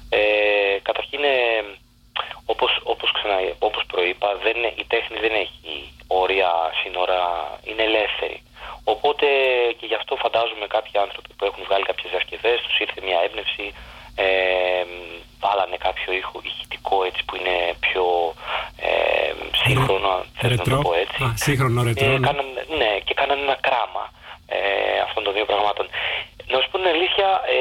Ε, 0.08 0.78
καταρχήν, 0.82 1.22
ε, 1.24 1.38
όπως, 2.44 2.80
όπως, 2.82 3.12
ξανα, 3.12 3.36
όπως 3.58 3.82
προείπα, 3.86 4.28
δεν, 4.44 4.56
η 4.82 4.84
τέχνη 4.92 5.18
δεν 5.24 5.34
έχει 5.44 5.92
όρια, 6.06 6.50
σύνορα, 6.82 7.22
είναι 7.68 7.82
ελεύθερη. 7.90 8.38
Οπότε 8.84 9.26
και 9.78 9.86
γι' 9.90 9.98
αυτό 10.00 10.12
φαντάζομαι 10.24 10.66
κάποιοι 10.76 10.94
άνθρωποι 11.04 11.30
που 11.36 11.44
έχουν 11.48 11.62
βγάλει 11.68 11.84
κάποιες 11.90 12.10
διασκευές, 12.12 12.58
τους 12.64 12.78
ήρθε 12.84 13.00
μια 13.08 13.18
έμπνευση, 13.26 13.66
ε, 14.26 14.84
βάλανε 15.44 15.76
κάποιο 15.86 16.08
ήχο, 16.20 16.36
ηχητικό 16.50 16.96
έτσι 17.08 17.20
που 17.26 17.34
είναι 17.38 17.56
πιο 17.86 18.04
ε, 18.88 19.32
σύγχρονο, 19.64 20.08
αν 20.16 20.22
θέλω 20.40 20.54
να 20.56 20.64
το 20.64 20.76
πω 20.86 20.94
έτσι. 21.04 21.18
Α, 21.24 21.28
σύγχρονο 21.46 21.82
ρετρό. 21.88 22.06
Ε, 22.06 22.18
ναι. 22.18 22.26
κάνανε, 22.28 22.60
ναι, 22.80 22.92
και 23.06 23.14
κάνανε 23.20 23.42
ένα 23.48 23.58
κράμα 23.66 24.04
ε, 24.56 24.58
αυτών 25.06 25.22
των 25.24 25.32
δύο 25.36 25.44
πραγμάτων. 25.50 25.86
Να 26.52 26.56
σου 26.60 26.68
πω 26.70 26.76
την 26.78 26.88
αλήθεια, 26.94 27.28
ε, 27.56 27.60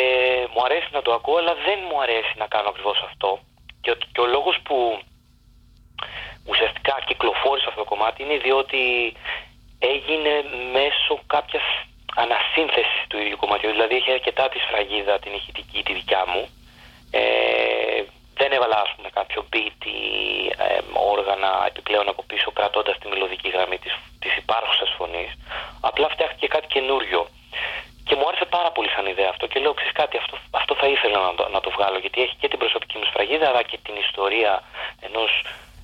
μου 0.53 0.61
αρέσει 0.67 0.87
να 0.97 1.01
το 1.05 1.11
ακούω, 1.17 1.37
αλλά 1.41 1.53
δεν 1.67 1.79
μου 1.89 1.97
αρέσει 2.05 2.33
να 2.41 2.47
κάνω 2.53 2.67
ακριβώς 2.69 2.97
αυτό. 3.09 3.29
Και, 3.83 3.91
ο- 3.91 3.97
και 4.13 4.21
ο 4.25 4.27
λόγος 4.35 4.55
που 4.65 4.77
ουσιαστικά 6.51 6.95
κυκλοφόρησε 7.07 7.65
αυτό 7.69 7.79
το 7.83 7.89
κομμάτι 7.91 8.23
είναι 8.23 8.37
διότι 8.37 8.81
έγινε 9.93 10.33
μέσω 10.77 11.13
κάποιας 11.35 11.63
ανασύνθεσης 12.23 13.01
του 13.07 13.17
ίδιου 13.21 13.37
κομματιού. 13.41 13.69
Δηλαδή 13.75 13.95
έχει 13.95 14.11
αρκετά 14.11 14.49
τη 14.49 14.57
σφραγίδα 14.59 15.19
την 15.19 15.33
ηχητική, 15.33 15.79
τη 15.83 15.93
δικιά 15.93 16.23
μου. 16.31 16.43
Ε, 17.19 18.03
δεν 18.39 18.51
έβαλα 18.51 18.77
ας 18.85 18.91
πούμε 18.95 19.09
κάποιο 19.19 19.45
beat 19.51 19.79
ή 19.85 20.01
ε, 20.65 20.79
όργανα 21.13 21.51
επιπλέον 21.67 22.07
από 22.09 22.23
πίσω 22.23 22.51
κρατώντας 22.51 22.97
τη 22.99 23.07
μελωδική 23.07 23.49
γραμμή 23.49 23.77
της, 23.83 23.93
της 24.19 24.33
υπάρχουσας 24.43 24.89
φωνής. 24.97 25.31
Απλά 25.81 26.07
φτιάχτηκε 26.09 26.47
κάτι 26.47 26.67
καινούριο. 26.67 27.21
Και 28.07 28.15
μου 28.15 28.27
άρεσε 28.27 28.45
πάρα 28.45 28.71
πολύ 28.71 28.89
σαν 28.89 29.05
ιδέα 29.05 29.29
αυτό 29.29 29.47
και 29.47 29.59
λέω 29.59 29.73
ξέρεις 29.73 29.93
κάτι, 29.93 30.17
αυτό, 30.17 30.37
αυτό 30.51 30.75
θα 30.75 30.87
ήθελα 30.87 31.19
να 31.27 31.33
το, 31.35 31.49
να 31.55 31.59
το 31.61 31.69
βγάλω 31.69 31.97
γιατί 31.97 32.21
έχει 32.21 32.35
και 32.41 32.47
την 32.47 32.59
προσωπική 32.59 32.97
μου 32.97 33.05
σφραγίδα 33.09 33.47
αλλά 33.47 33.63
και 33.63 33.77
την 33.85 33.95
ιστορία 33.95 34.63
ενός 35.07 35.31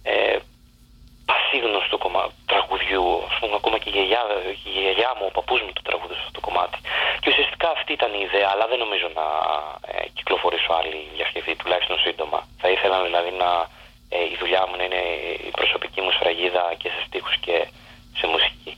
ε, 0.03 0.37
πασίγνωστου 1.29 1.97
κομμα... 2.03 2.23
τραγουδιού. 2.51 3.05
Ας 3.29 3.35
πούμε, 3.39 3.55
ακόμα 3.61 3.77
και 3.81 3.89
η 3.91 3.93
γιαγιά, 3.95 4.23
η 4.69 4.71
γιαγιά 4.85 5.11
μου, 5.17 5.25
ο 5.29 5.31
παππούς 5.37 5.59
μου 5.63 5.71
το 5.77 5.83
τραγούδησε 5.87 6.21
αυτό 6.23 6.33
το 6.37 6.43
κομμάτι. 6.47 6.77
Και 7.21 7.29
ουσιαστικά 7.31 7.67
αυτή 7.77 7.91
ήταν 7.99 8.11
η 8.19 8.21
ιδέα, 8.27 8.47
αλλά 8.53 8.65
δεν 8.71 8.79
νομίζω 8.85 9.07
να 9.19 9.27
ε, 9.91 9.93
κυκλοφορήσω 10.17 10.71
άλλη 10.79 10.97
διασκευή, 11.15 11.53
τουλάχιστον 11.61 11.97
σύντομα. 12.05 12.39
Θα 12.61 12.67
ήθελα 12.75 12.97
δηλαδή 13.07 13.31
να 13.43 13.49
ε, 14.15 14.17
η 14.33 14.35
δουλειά 14.41 14.63
μου 14.67 14.75
να 14.79 14.83
είναι 14.87 15.03
η 15.49 15.51
προσωπική 15.59 15.99
μου 16.03 16.11
σφραγίδα 16.15 16.63
και 16.81 16.89
σε 16.93 16.99
στίχους 17.05 17.35
και 17.45 17.55
σε 18.19 18.25
μουσική. 18.33 18.71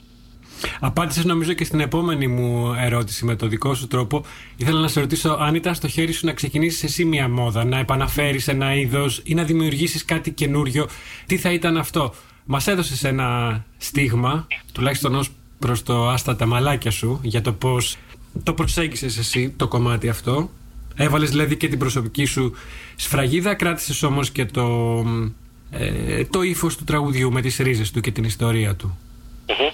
Απάντησες 0.80 1.26
νομίζω 1.26 1.54
και 1.54 1.64
στην 1.64 1.80
επόμενη 1.80 2.28
μου 2.28 2.74
ερώτηση 2.74 3.26
με 3.26 3.36
το 3.36 3.48
δικό 3.48 3.74
σου 3.74 3.88
τρόπο. 3.88 4.26
Ήθελα 4.58 4.80
να 4.80 4.88
σε 4.88 5.00
ρωτήσω 5.00 5.38
αν 5.40 5.56
ήταν 5.56 5.76
στο 5.76 5.88
χέρι 5.88 6.12
σου 6.12 6.26
να 6.26 6.34
ξεκινήσεις 6.34 6.84
εσύ 6.84 7.06
μια 7.06 7.30
μόδα, 7.30 7.66
να 7.66 7.78
επαναφέρεις 7.78 8.48
ένα 8.48 8.74
είδος 8.74 9.22
ή 9.26 9.34
να 9.34 9.44
δημιουργήσεις 9.44 10.06
κάτι 10.06 10.32
καινούριο. 10.32 10.88
Τι 11.26 11.38
θα 11.38 11.52
ήταν 11.52 11.78
αυτό; 11.78 12.14
Μας 12.54 12.68
έδωσες 12.68 13.04
ένα 13.04 13.64
στίγμα, 13.78 14.48
τουλάχιστον 14.74 15.16
ως 15.16 15.30
προς 15.60 15.84
το 15.84 16.10
άστα 16.10 16.36
τα 16.36 16.46
μαλάκια 16.46 16.92
σου, 16.92 17.20
για 17.24 17.42
το 17.42 17.54
πώς 17.54 17.98
το 18.44 18.54
προσέγγισες 18.54 19.18
εσύ 19.18 19.50
το 19.50 19.68
κομμάτι 19.68 20.10
αυτό. 20.10 20.50
Έβαλες 20.96 21.30
δηλαδή 21.30 21.58
και 21.58 21.68
την 21.68 21.80
προσωπική 21.80 22.26
σου 22.26 22.56
σφραγίδα, 22.96 23.56
κράτησες 23.56 24.04
όμως 24.04 24.32
και 24.32 24.46
το, 24.46 24.68
ε, 25.72 26.26
το 26.26 26.42
ύφος 26.42 26.78
του 26.78 26.84
τραγουδιού 26.84 27.32
με 27.32 27.42
τις 27.42 27.58
ρίζες 27.58 27.92
του 27.92 28.00
και 28.00 28.12
την 28.12 28.24
ιστορία 28.24 28.76
του. 28.76 28.98
Μμμ. 29.48 29.72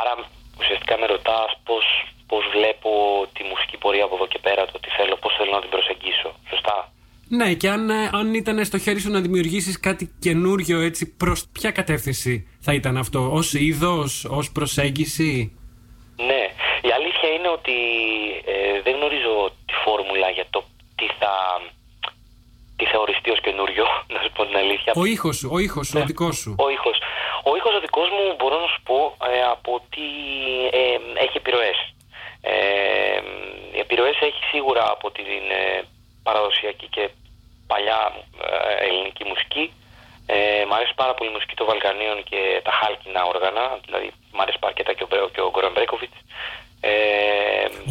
Άρα 0.00 0.28
ουσιαστικά 0.58 0.98
με 0.98 1.06
ρωτάς 1.06 1.50
πώς, 1.64 1.84
πώς 2.26 2.44
βλέπω 2.56 2.90
τη 3.32 3.42
μουσική 3.50 3.76
πορεία 3.76 4.04
από 4.04 4.14
εδώ 4.14 4.26
και 4.26 4.38
πέρα, 4.38 4.66
το 4.66 4.78
τι 4.80 4.88
θέλω, 4.96 5.16
πώς 5.16 5.32
θέλω 5.38 5.50
να 5.50 5.60
την 5.60 5.70
προσεγγίσω. 5.70 6.34
Σωστά; 6.50 6.92
Ναι, 7.28 7.54
και 7.54 7.68
αν, 7.68 7.90
ε, 7.90 8.10
αν 8.12 8.34
ήταν 8.34 8.64
στο 8.64 8.78
χέρι 8.78 9.00
σου 9.00 9.10
να 9.10 9.20
δημιουργήσεις 9.20 9.80
κάτι 9.80 10.14
καινούριο 10.18 10.80
έτσι, 10.80 11.16
προς 11.16 11.46
ποια 11.52 11.70
κατεύθυνση 11.70 12.48
θα 12.60 12.72
ήταν 12.72 12.96
αυτό, 12.96 13.30
ως 13.32 13.54
είδος, 13.54 14.24
ως 14.24 14.52
προσέγγιση; 14.52 15.56
Ναι, 16.16 16.42
η 16.88 16.90
αλήθεια 16.98 17.28
είναι 17.36 17.48
ότι 17.48 17.76
ε, 18.44 18.80
δεν 18.82 18.94
γνωρίζω 18.94 19.50
τη 19.66 19.72
φόρμουλα 19.84 20.30
για 20.30 20.46
το 20.50 20.64
τι 20.96 21.06
θα, 21.18 21.32
τι 22.76 22.84
θα 22.84 22.98
οριστεί 22.98 23.30
ως 23.30 23.40
καινούριο, 23.40 23.84
να 24.14 24.20
σου 24.22 24.32
πω 24.34 24.46
την 24.46 24.56
αλήθεια. 24.56 24.92
Ο 24.96 25.04
ήχος 25.04 25.36
σου, 25.36 25.48
ο 25.52 25.58
ήχος 25.58 25.86
σου, 25.86 25.98
ο 26.02 26.04
δικός 26.04 26.36
σου. 26.36 26.54
Ο 26.58 26.70
ήχος. 26.70 26.98
Ο 27.50 27.56
ήχος 27.56 27.74
ο 27.74 27.80
δικός 27.80 28.08
μου 28.08 28.24
μπορώ 28.38 28.56
να 28.60 28.66
σου 28.66 28.82
πω 28.82 29.16
ε, 29.30 29.42
από 29.54 29.74
ότι 29.80 30.06
ε, 30.70 31.22
έχει 31.24 31.36
επιρροές. 31.42 31.78
Ε, 32.40 33.18
οι 33.74 33.78
επιρροές 33.78 34.16
έχει 34.20 34.42
σίγουρα 34.52 34.84
από 34.90 35.10
την 35.10 35.44
ε, 35.62 35.82
παραδοσιακή 36.28 36.86
και 36.94 37.04
παλιά 37.70 38.00
ε, 38.46 38.86
ελληνική 38.86 39.24
μουσική. 39.30 39.64
Ε, 40.34 40.64
μ' 40.68 40.74
αρέσει 40.76 40.94
πάρα 41.02 41.14
πολύ 41.14 41.28
η 41.30 41.34
μουσική 41.36 41.54
των 41.58 41.66
Βαλκανίων 41.70 42.18
και 42.30 42.40
τα 42.66 42.72
χάλκινα 42.78 43.22
όργανα, 43.32 43.64
δηλαδή 43.86 44.08
μ' 44.36 44.40
αρέσει 44.44 44.58
αρκετά 44.70 44.92
και 44.96 45.04
ο, 45.06 45.08
Μπρέ- 45.10 45.30
και 45.34 45.40
ο 45.46 45.48
Γκόραν 45.52 45.72
Μπρέκοβιτς. 45.74 46.18
Ε, 46.80 46.92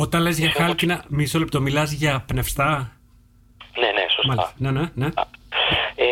Όταν 0.06 0.20
λες 0.26 0.38
για 0.44 0.52
χάλκινα, 0.60 0.98
μισό 1.18 1.38
λεπτό, 1.40 1.58
μιλάς 1.68 1.90
για 2.02 2.14
πνευστά; 2.30 2.70
ναι, 3.82 3.90
ναι, 3.98 4.06
σωστά. 4.16 4.28
Μάλιστα. 4.28 4.54
Ναι, 4.64 4.72
ναι, 4.78 4.86
ναι. 5.02 5.10
Ε, 6.06 6.08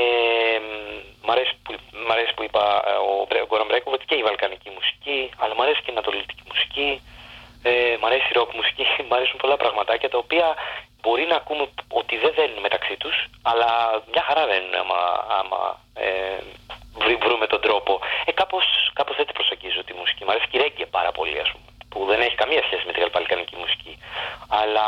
μ, 1.26 1.30
αρέσει 1.36 1.54
που, 1.64 1.72
μ' 2.08 2.12
αρέσει 2.16 2.32
που 2.36 2.44
είπα 2.48 2.64
ε, 2.92 2.94
ο, 3.10 3.12
Μπρέ- 3.28 3.44
ο 3.46 3.48
Γκόραν 3.50 3.68
Μπρέκοβιτς 3.70 4.06
και 4.10 4.16
η 4.22 4.24
βαλκανική 4.30 4.70
μουσική, 4.78 5.20
αλλά 5.42 5.54
μου 5.56 5.64
αρέσει 5.66 5.80
και 5.84 5.92
η 5.92 5.96
ανατολική 5.98 6.36
μουσική, 6.52 6.90
ε, 7.70 7.72
μ' 8.02 8.06
αρέσει 8.10 8.28
η 8.32 8.36
ροκ 8.40 8.50
μουσική, 8.60 8.86
μ' 9.08 9.14
αρέσουν 9.18 9.38
πολλά 9.44 9.58
πραγματάκια 9.64 10.10
τα 10.14 10.18
οποία 10.26 10.48
μπορεί 11.04 11.26
να 11.32 11.36
ακούμε 11.36 11.64
ότι 12.00 12.18
δεν 12.18 12.34
δένουν 12.36 12.60
μεταξύ 12.68 12.96
τους, 12.98 13.16
αλλά 13.42 13.70
μια 14.12 14.24
χαρά 14.28 14.44
δένουν 14.52 14.74
άμα, 14.82 15.00
άμα 15.40 15.62
ε, 15.94 16.40
βρούμε 17.24 17.48
τον 17.48 17.62
τρόπο. 17.62 18.00
Ε, 18.26 18.32
κάπως, 18.32 18.66
κάπως 18.94 19.16
δεν 19.16 19.26
την 19.26 19.36
προσεγγίζω 19.40 19.84
τη 19.84 19.94
μουσική. 19.94 20.26
Μ' 20.26 20.30
αρέσει 20.30 20.48
και 20.52 20.58
η 20.58 20.86
πάρα 20.86 21.12
πολύ, 21.12 21.40
ας 21.40 21.50
πούμε, 21.52 21.66
που 21.90 22.06
δεν 22.06 22.20
έχει 22.22 22.36
καμία 22.36 22.64
σχέση 22.68 22.84
με 22.86 22.92
την 22.94 23.10
βαλκανική 23.14 23.56
μουσική. 23.56 23.94
Αλλά 24.62 24.88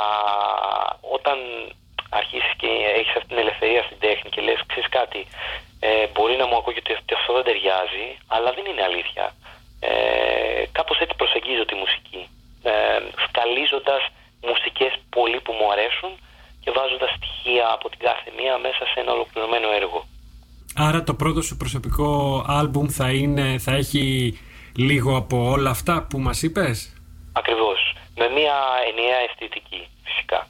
το 21.06 21.14
πρώτο 21.14 21.42
σου 21.42 21.58
προσωπικό 21.58 22.10
άλμπουμ 22.48 22.88
θα, 22.88 23.10
είναι, 23.12 23.58
θα 23.60 23.72
έχει 23.72 24.40
λίγο 24.76 25.16
από 25.18 25.50
όλα 25.50 25.70
αυτά 25.70 26.06
που 26.10 26.20
μας 26.20 26.42
είπες; 26.42 26.94
Ακριβώς. 27.34 27.80
Με 28.18 28.28
μια 28.38 28.56
ενιαία 28.90 29.20
αισθητική, 29.30 29.82
φυσικά. 30.04 30.48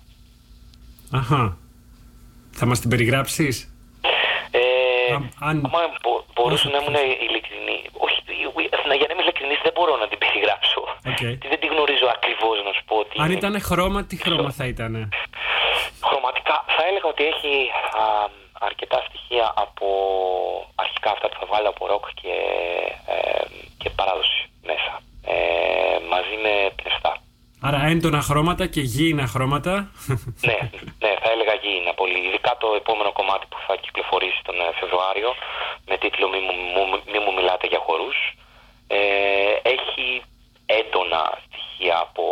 Αχα. 1.12 1.58
Θα 2.52 2.66
μας 2.66 2.80
την 2.80 2.90
περιγράψεις; 2.90 3.56
Ε, 4.52 4.62
αν... 5.48 5.56
άμα 5.66 5.80
μπο- 6.04 6.24
μπορούσα 6.36 6.70
να 6.70 6.78
ήμουν 6.82 6.96
ειλικρινή. 7.26 7.78
Όχι, 8.06 8.20
ε, 8.84 8.88
να- 8.90 8.96
για 9.00 9.08
να 9.08 9.14
είμαι 9.14 9.24
ειλικρινής 9.26 9.60
δεν 9.68 9.74
μπορώ 9.76 9.94
να 10.04 10.08
την 10.12 10.18
περιγράψω. 10.24 10.82
Οκ. 11.12 11.20
Γιατί 11.32 11.48
δεν 11.52 11.60
τη 11.64 11.68
γνωρίζω 11.74 12.08
ακριβώς 12.18 12.56
να 12.68 12.72
σου 12.76 12.84
πω 12.90 12.96
ότι 13.04 13.16
Αν 13.24 13.26
είναι. 13.30 13.38
ήταν 13.40 13.54
χρώμα, 13.70 14.00
τι 14.10 14.16
χρώμα 14.24 14.52
θα 14.60 14.66
ήταν. 14.74 14.94
Χρωματικά 16.10 16.56
θα 16.76 16.82
έλεγα 16.90 17.08
ότι 17.14 17.24
έχει 17.34 17.54
α, 18.02 18.04
αρκετά 18.70 18.98
στοιχεία 19.36 19.54
από 19.56 19.88
αρχικά 20.76 21.12
αυτά 21.12 21.28
που 21.30 21.38
θα 21.40 21.46
βάλω 21.52 21.70
από 21.70 21.88
ροκ 21.88 22.06
και, 22.22 22.36
ε, 23.16 23.44
και 23.78 23.90
παράδοση 23.90 24.40
μέσα. 24.70 24.94
Ε, 25.34 25.98
μαζί 26.14 26.36
με 26.44 26.54
πνευστά. 26.80 27.12
Άρα 27.62 27.80
έντονα 27.86 28.22
χρώματα 28.22 28.66
και 28.68 28.82
γήινα 28.82 29.28
χρώματα. 29.28 29.74
ναι, 30.48 30.58
ναι, 31.04 31.12
θα 31.24 31.30
έλεγα 31.34 31.54
γήινα 31.64 31.94
πολύ. 31.94 32.20
Ειδικά 32.28 32.52
το 32.60 32.68
επόμενο 32.82 33.12
κομμάτι 33.12 33.46
που 33.50 33.58
θα 33.68 33.76
κυκλοφορήσει 33.84 34.40
τον 34.44 34.56
ε, 34.60 34.66
Φεβρουάριο 34.80 35.30
με 35.90 35.98
τίτλο 35.98 36.26
Μη 36.30 36.40
μου, 36.46 36.54
μου- 36.76 37.04
μη 37.12 37.20
μου 37.24 37.34
μιλάτε 37.38 37.68
για 37.68 37.82
χορούς 37.86 38.18
ε, 38.88 39.00
έχει 39.76 40.08
έντονα 40.80 41.22
στοιχεία 41.46 41.98
από 42.08 42.26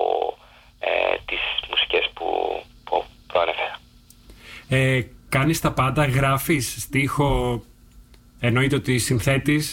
ε, 0.80 1.16
τις 1.28 1.42
μουσικές 1.70 2.06
που, 2.16 2.28
που 2.86 3.04
προανέφερα. 3.28 3.76
Ε, 4.70 5.00
κάνεις 5.36 5.60
τα 5.62 5.72
πάντα, 5.80 6.06
γράφεις 6.06 6.66
στίχο, 6.86 7.30
εννοείται 8.40 8.76
ότι 8.76 8.94
συνθέτεις. 9.08 9.66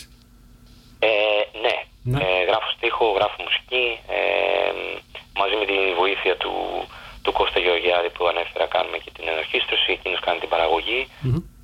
Ε, 0.98 1.08
ναι, 1.64 1.76
Ναι. 2.10 2.18
Ε, 2.24 2.42
γράφω 2.48 2.70
στίχο, 2.76 3.06
γράφω 3.16 3.36
μουσική 3.46 3.84
ε, 4.18 4.72
μαζί 5.40 5.54
με 5.60 5.64
τη 5.70 5.76
βοήθεια 6.00 6.34
του, 6.42 6.52
του 7.22 7.32
Κώστα 7.38 7.58
Γεωργιάδη 7.64 8.10
που 8.14 8.26
ανέφερα 8.30 8.66
κάνουμε 8.74 8.98
και 9.04 9.10
την 9.16 9.24
ενορχήστρωση, 9.32 9.88
εκείνος 9.96 10.20
κάνει 10.26 10.38
την 10.44 10.48
παραγωγή. 10.54 11.00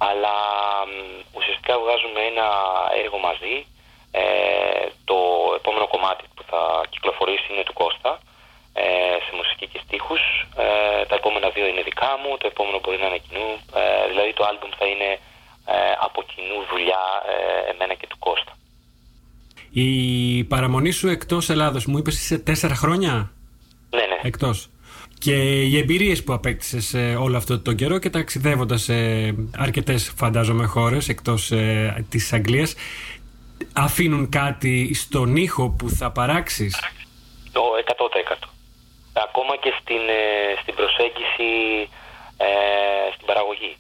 Αλλά 0.09 0.35
μ, 0.89 0.93
ουσιαστικά 1.39 1.75
βγάζουμε 1.83 2.21
ένα 2.33 2.49
έργο 3.03 3.19
μαζί. 3.29 3.57
Ε, 4.23 4.87
το 5.11 5.19
επόμενο 5.59 5.87
κομμάτι 5.95 6.25
που 6.35 6.43
θα 6.51 6.61
κυκλοφορήσει 6.93 7.47
είναι 7.53 7.67
του 7.69 7.77
Κώστα. 7.83 8.13
ε, 8.19 8.26
σε 9.25 9.33
μουσική 9.39 9.67
και 9.73 9.81
στίχους 9.85 10.23
ε, 10.65 11.05
τα 11.09 11.15
επόμενα 11.21 11.49
δύο 11.55 11.67
είναι 11.67 11.83
δικά 11.83 12.11
μου 12.23 12.31
το 12.41 12.47
επόμενο 12.53 12.79
μπορεί 12.83 12.99
να 13.03 13.07
είναι 13.07 13.21
κοινού 13.27 13.49
ε, 13.81 14.09
δηλαδή 14.11 14.33
το 14.39 14.45
άλμπουμ 14.51 14.71
θα 14.79 14.87
είναι 14.93 15.11
ε, 15.67 15.75
από 16.07 16.23
κοινού 16.23 16.59
δουλειά 16.71 17.05
ε, 17.33 17.71
εμένα 17.71 17.95
και 17.95 18.07
του 18.07 18.19
Κώστα 18.19 18.53
Η 19.71 19.89
παραμονή 20.45 20.91
σου 20.91 21.09
εκτός 21.09 21.51
Ελλάδος, 21.51 21.87
μου 21.87 21.99
είπες 21.99 22.15
είσαι 22.21 22.39
τέσσερα 22.39 22.75
χρόνια; 22.75 23.33
Ναι, 23.91 24.05
ναι. 24.07 24.19
εκτός. 24.23 24.69
Και 25.19 25.63
οι 25.63 25.79
εμπειρίες 25.79 26.25
που 26.25 26.33
απέκτησες 26.33 26.95
ε, 26.95 27.17
όλο 27.21 27.37
αυτό 27.37 27.61
τον 27.61 27.75
καιρό 27.77 27.99
και 27.99 28.11
ταξιδεύοντας 28.11 28.83
σε 28.83 28.95
αρκετές 29.57 30.13
φαντάζομαι 30.17 30.67
χώρες 30.67 31.09
εκτός 31.09 31.51
ε, 31.51 32.05
της 32.09 32.33
Αγγλίας 32.33 32.75
αφήνουν 33.73 34.29
κάτι 34.29 34.95
στον 34.95 35.37
ήχο 35.37 35.71
που 35.71 35.89
θα 35.89 36.11
παράξεις; 36.11 36.81
Το 37.53 37.63
100%. 37.87 38.16
Ακόμα 39.29 39.57
και 39.57 39.73
στην, 39.81 40.03
ε, 40.09 40.23
στην 40.63 40.75
προσέγγιση 40.75 41.51
ε, 42.37 42.49
στην 43.15 43.27
παραγωγή 43.27 43.73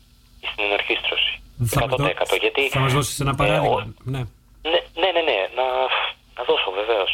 ή 0.42 0.46
στην 0.52 0.64
ενορχήστρωση. 0.64 1.32
Θα, 1.66 1.80
100%. 1.84 1.88
δω- 1.96 2.36
γιατί, 2.40 2.68
θα 2.68 2.80
μας 2.80 2.92
δώσεις 2.92 3.20
ένα 3.20 3.30
ε, 3.30 3.38
παράδειγμα. 3.40 3.76
ο- 3.76 3.92
ναι. 4.04 4.22
ναι, 4.72 4.80
ναι, 5.00 5.08
ναι, 5.16 5.22
ναι, 5.30 5.38
να, 5.58 5.64
να 6.36 6.42
δώσω 6.48 6.70
βεβαίως. 6.70 7.10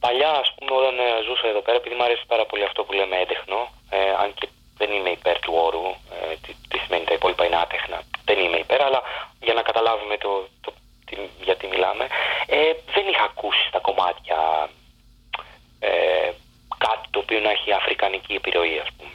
Παλιά, 0.00 0.30
ας 0.42 0.48
πούμε, 0.54 0.70
όταν 0.80 0.94
ε, 0.98 1.08
ζούσα 1.26 1.46
εδώ 1.52 1.60
πέρα, 1.66 1.76
επειδή 1.76 1.94
μου 1.94 2.04
αρέσει 2.04 2.24
πάρα 2.32 2.44
πολύ 2.46 2.64
αυτό 2.64 2.80
που 2.84 2.92
λέμε 2.92 3.16
έντεχνο, 3.24 3.58
ε, 3.90 3.98
αν 4.22 4.28
και 4.38 4.48
δεν 4.80 4.90
είμαι 4.92 5.10
υπέρ 5.18 5.36
του 5.44 5.52
όρου, 5.66 5.86
ε, 6.14 6.34
τι, 6.42 6.50
τι 6.70 6.76
σημαίνει 6.78 7.04
τα 7.04 7.14
υπόλοιπα 7.14 7.44
είναι 7.46 7.56
άτεχνα, 7.64 7.98
δεν 8.28 8.38
είμαι 8.38 8.58
υπέρ, 8.64 8.80
αλλά 8.82 9.00
για 9.46 9.54
να 9.54 9.62
καταλάβουμε 9.62 10.16
το, 10.24 10.30
το, 10.64 10.70
τι, 11.06 11.14
γιατί 11.48 11.66
μιλάμε, 11.66 12.04
ε, 12.46 12.58
δεν 12.94 13.04
είχα 13.10 13.24
ακούσει 13.32 13.64
στα 13.68 13.78
κομμάτια 13.88 14.38
ε, 15.80 16.30
κάτι 16.84 17.06
το 17.10 17.18
οποίο 17.18 17.40
να 17.40 17.50
έχει 17.50 17.72
αφρικανική 17.72 18.34
επιρροή, 18.40 18.78
ας 18.84 18.90
πούμε. 18.96 19.14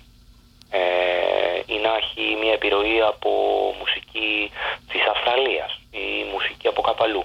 Ε, 0.79 1.73
ή 1.73 1.75
να 1.85 1.91
έχει 2.01 2.23
μια 2.41 2.53
επιρροή 2.59 2.97
από 3.11 3.31
μουσική 3.79 4.51
της 4.91 5.01
Αυστραλίας 5.13 5.71
ή 5.91 6.05
μουσική 6.33 6.67
από 6.67 6.81
κάπου 6.81 7.03
αλλού. 7.03 7.23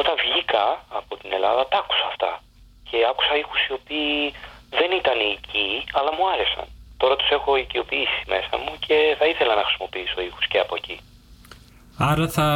Όταν 0.00 0.14
βγήκα 0.24 0.64
από 1.00 1.12
την 1.20 1.30
Ελλάδα 1.32 1.62
τα 1.68 1.78
άκουσα 1.82 2.06
αυτά 2.12 2.42
και 2.90 2.98
άκουσα 3.10 3.34
ήχους 3.42 3.60
οι 3.66 3.72
οποίοι 3.72 4.32
δεν 4.78 4.90
ήταν 5.00 5.18
οικοί 5.32 5.70
αλλά 5.92 6.10
μου 6.16 6.24
άρεσαν. 6.32 6.66
Τώρα 6.96 7.16
τους 7.16 7.30
έχω 7.30 7.56
οικειοποιήσει 7.56 8.22
μέσα 8.26 8.54
μου 8.62 8.72
και 8.86 9.16
θα 9.18 9.26
ήθελα 9.26 9.54
να 9.54 9.64
χρησιμοποιήσω 9.66 10.20
ήχους 10.20 10.46
και 10.46 10.58
από 10.58 10.74
εκεί. 10.80 10.96
Άρα 11.98 12.28
θα 12.28 12.48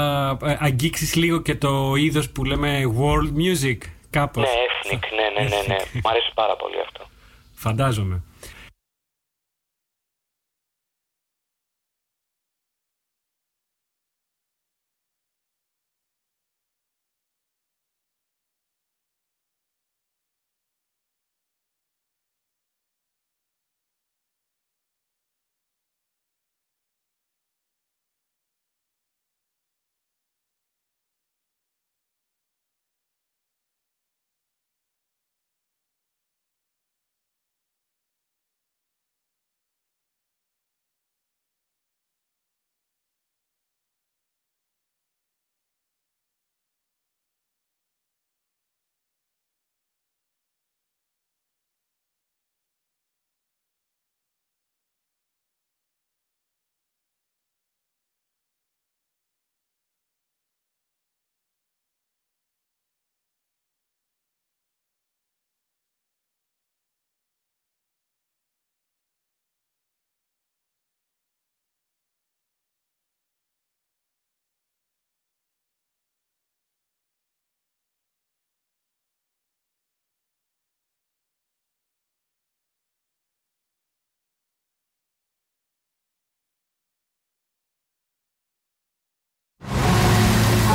ε, 0.45 0.57
αγγίξεις 0.61 1.14
λίγο 1.14 1.43
και 1.43 1.55
το 1.55 1.95
είδος 1.95 2.31
που 2.33 2.45
λέμε 2.45 2.70
world 3.01 3.31
music 3.43 3.79
κάπως. 4.11 4.45
Ναι, 4.45 4.55
ethnic, 4.66 5.03
ναι, 5.18 5.27
ναι, 5.35 5.49
ναι, 5.49 5.62
ναι. 5.66 5.77
Μ' 6.05 6.09
αρέσει 6.09 6.31
πάρα 6.35 6.57
πολύ 6.57 6.81
αυτό. 6.81 7.03
Φαντάζομαι. 7.63 8.23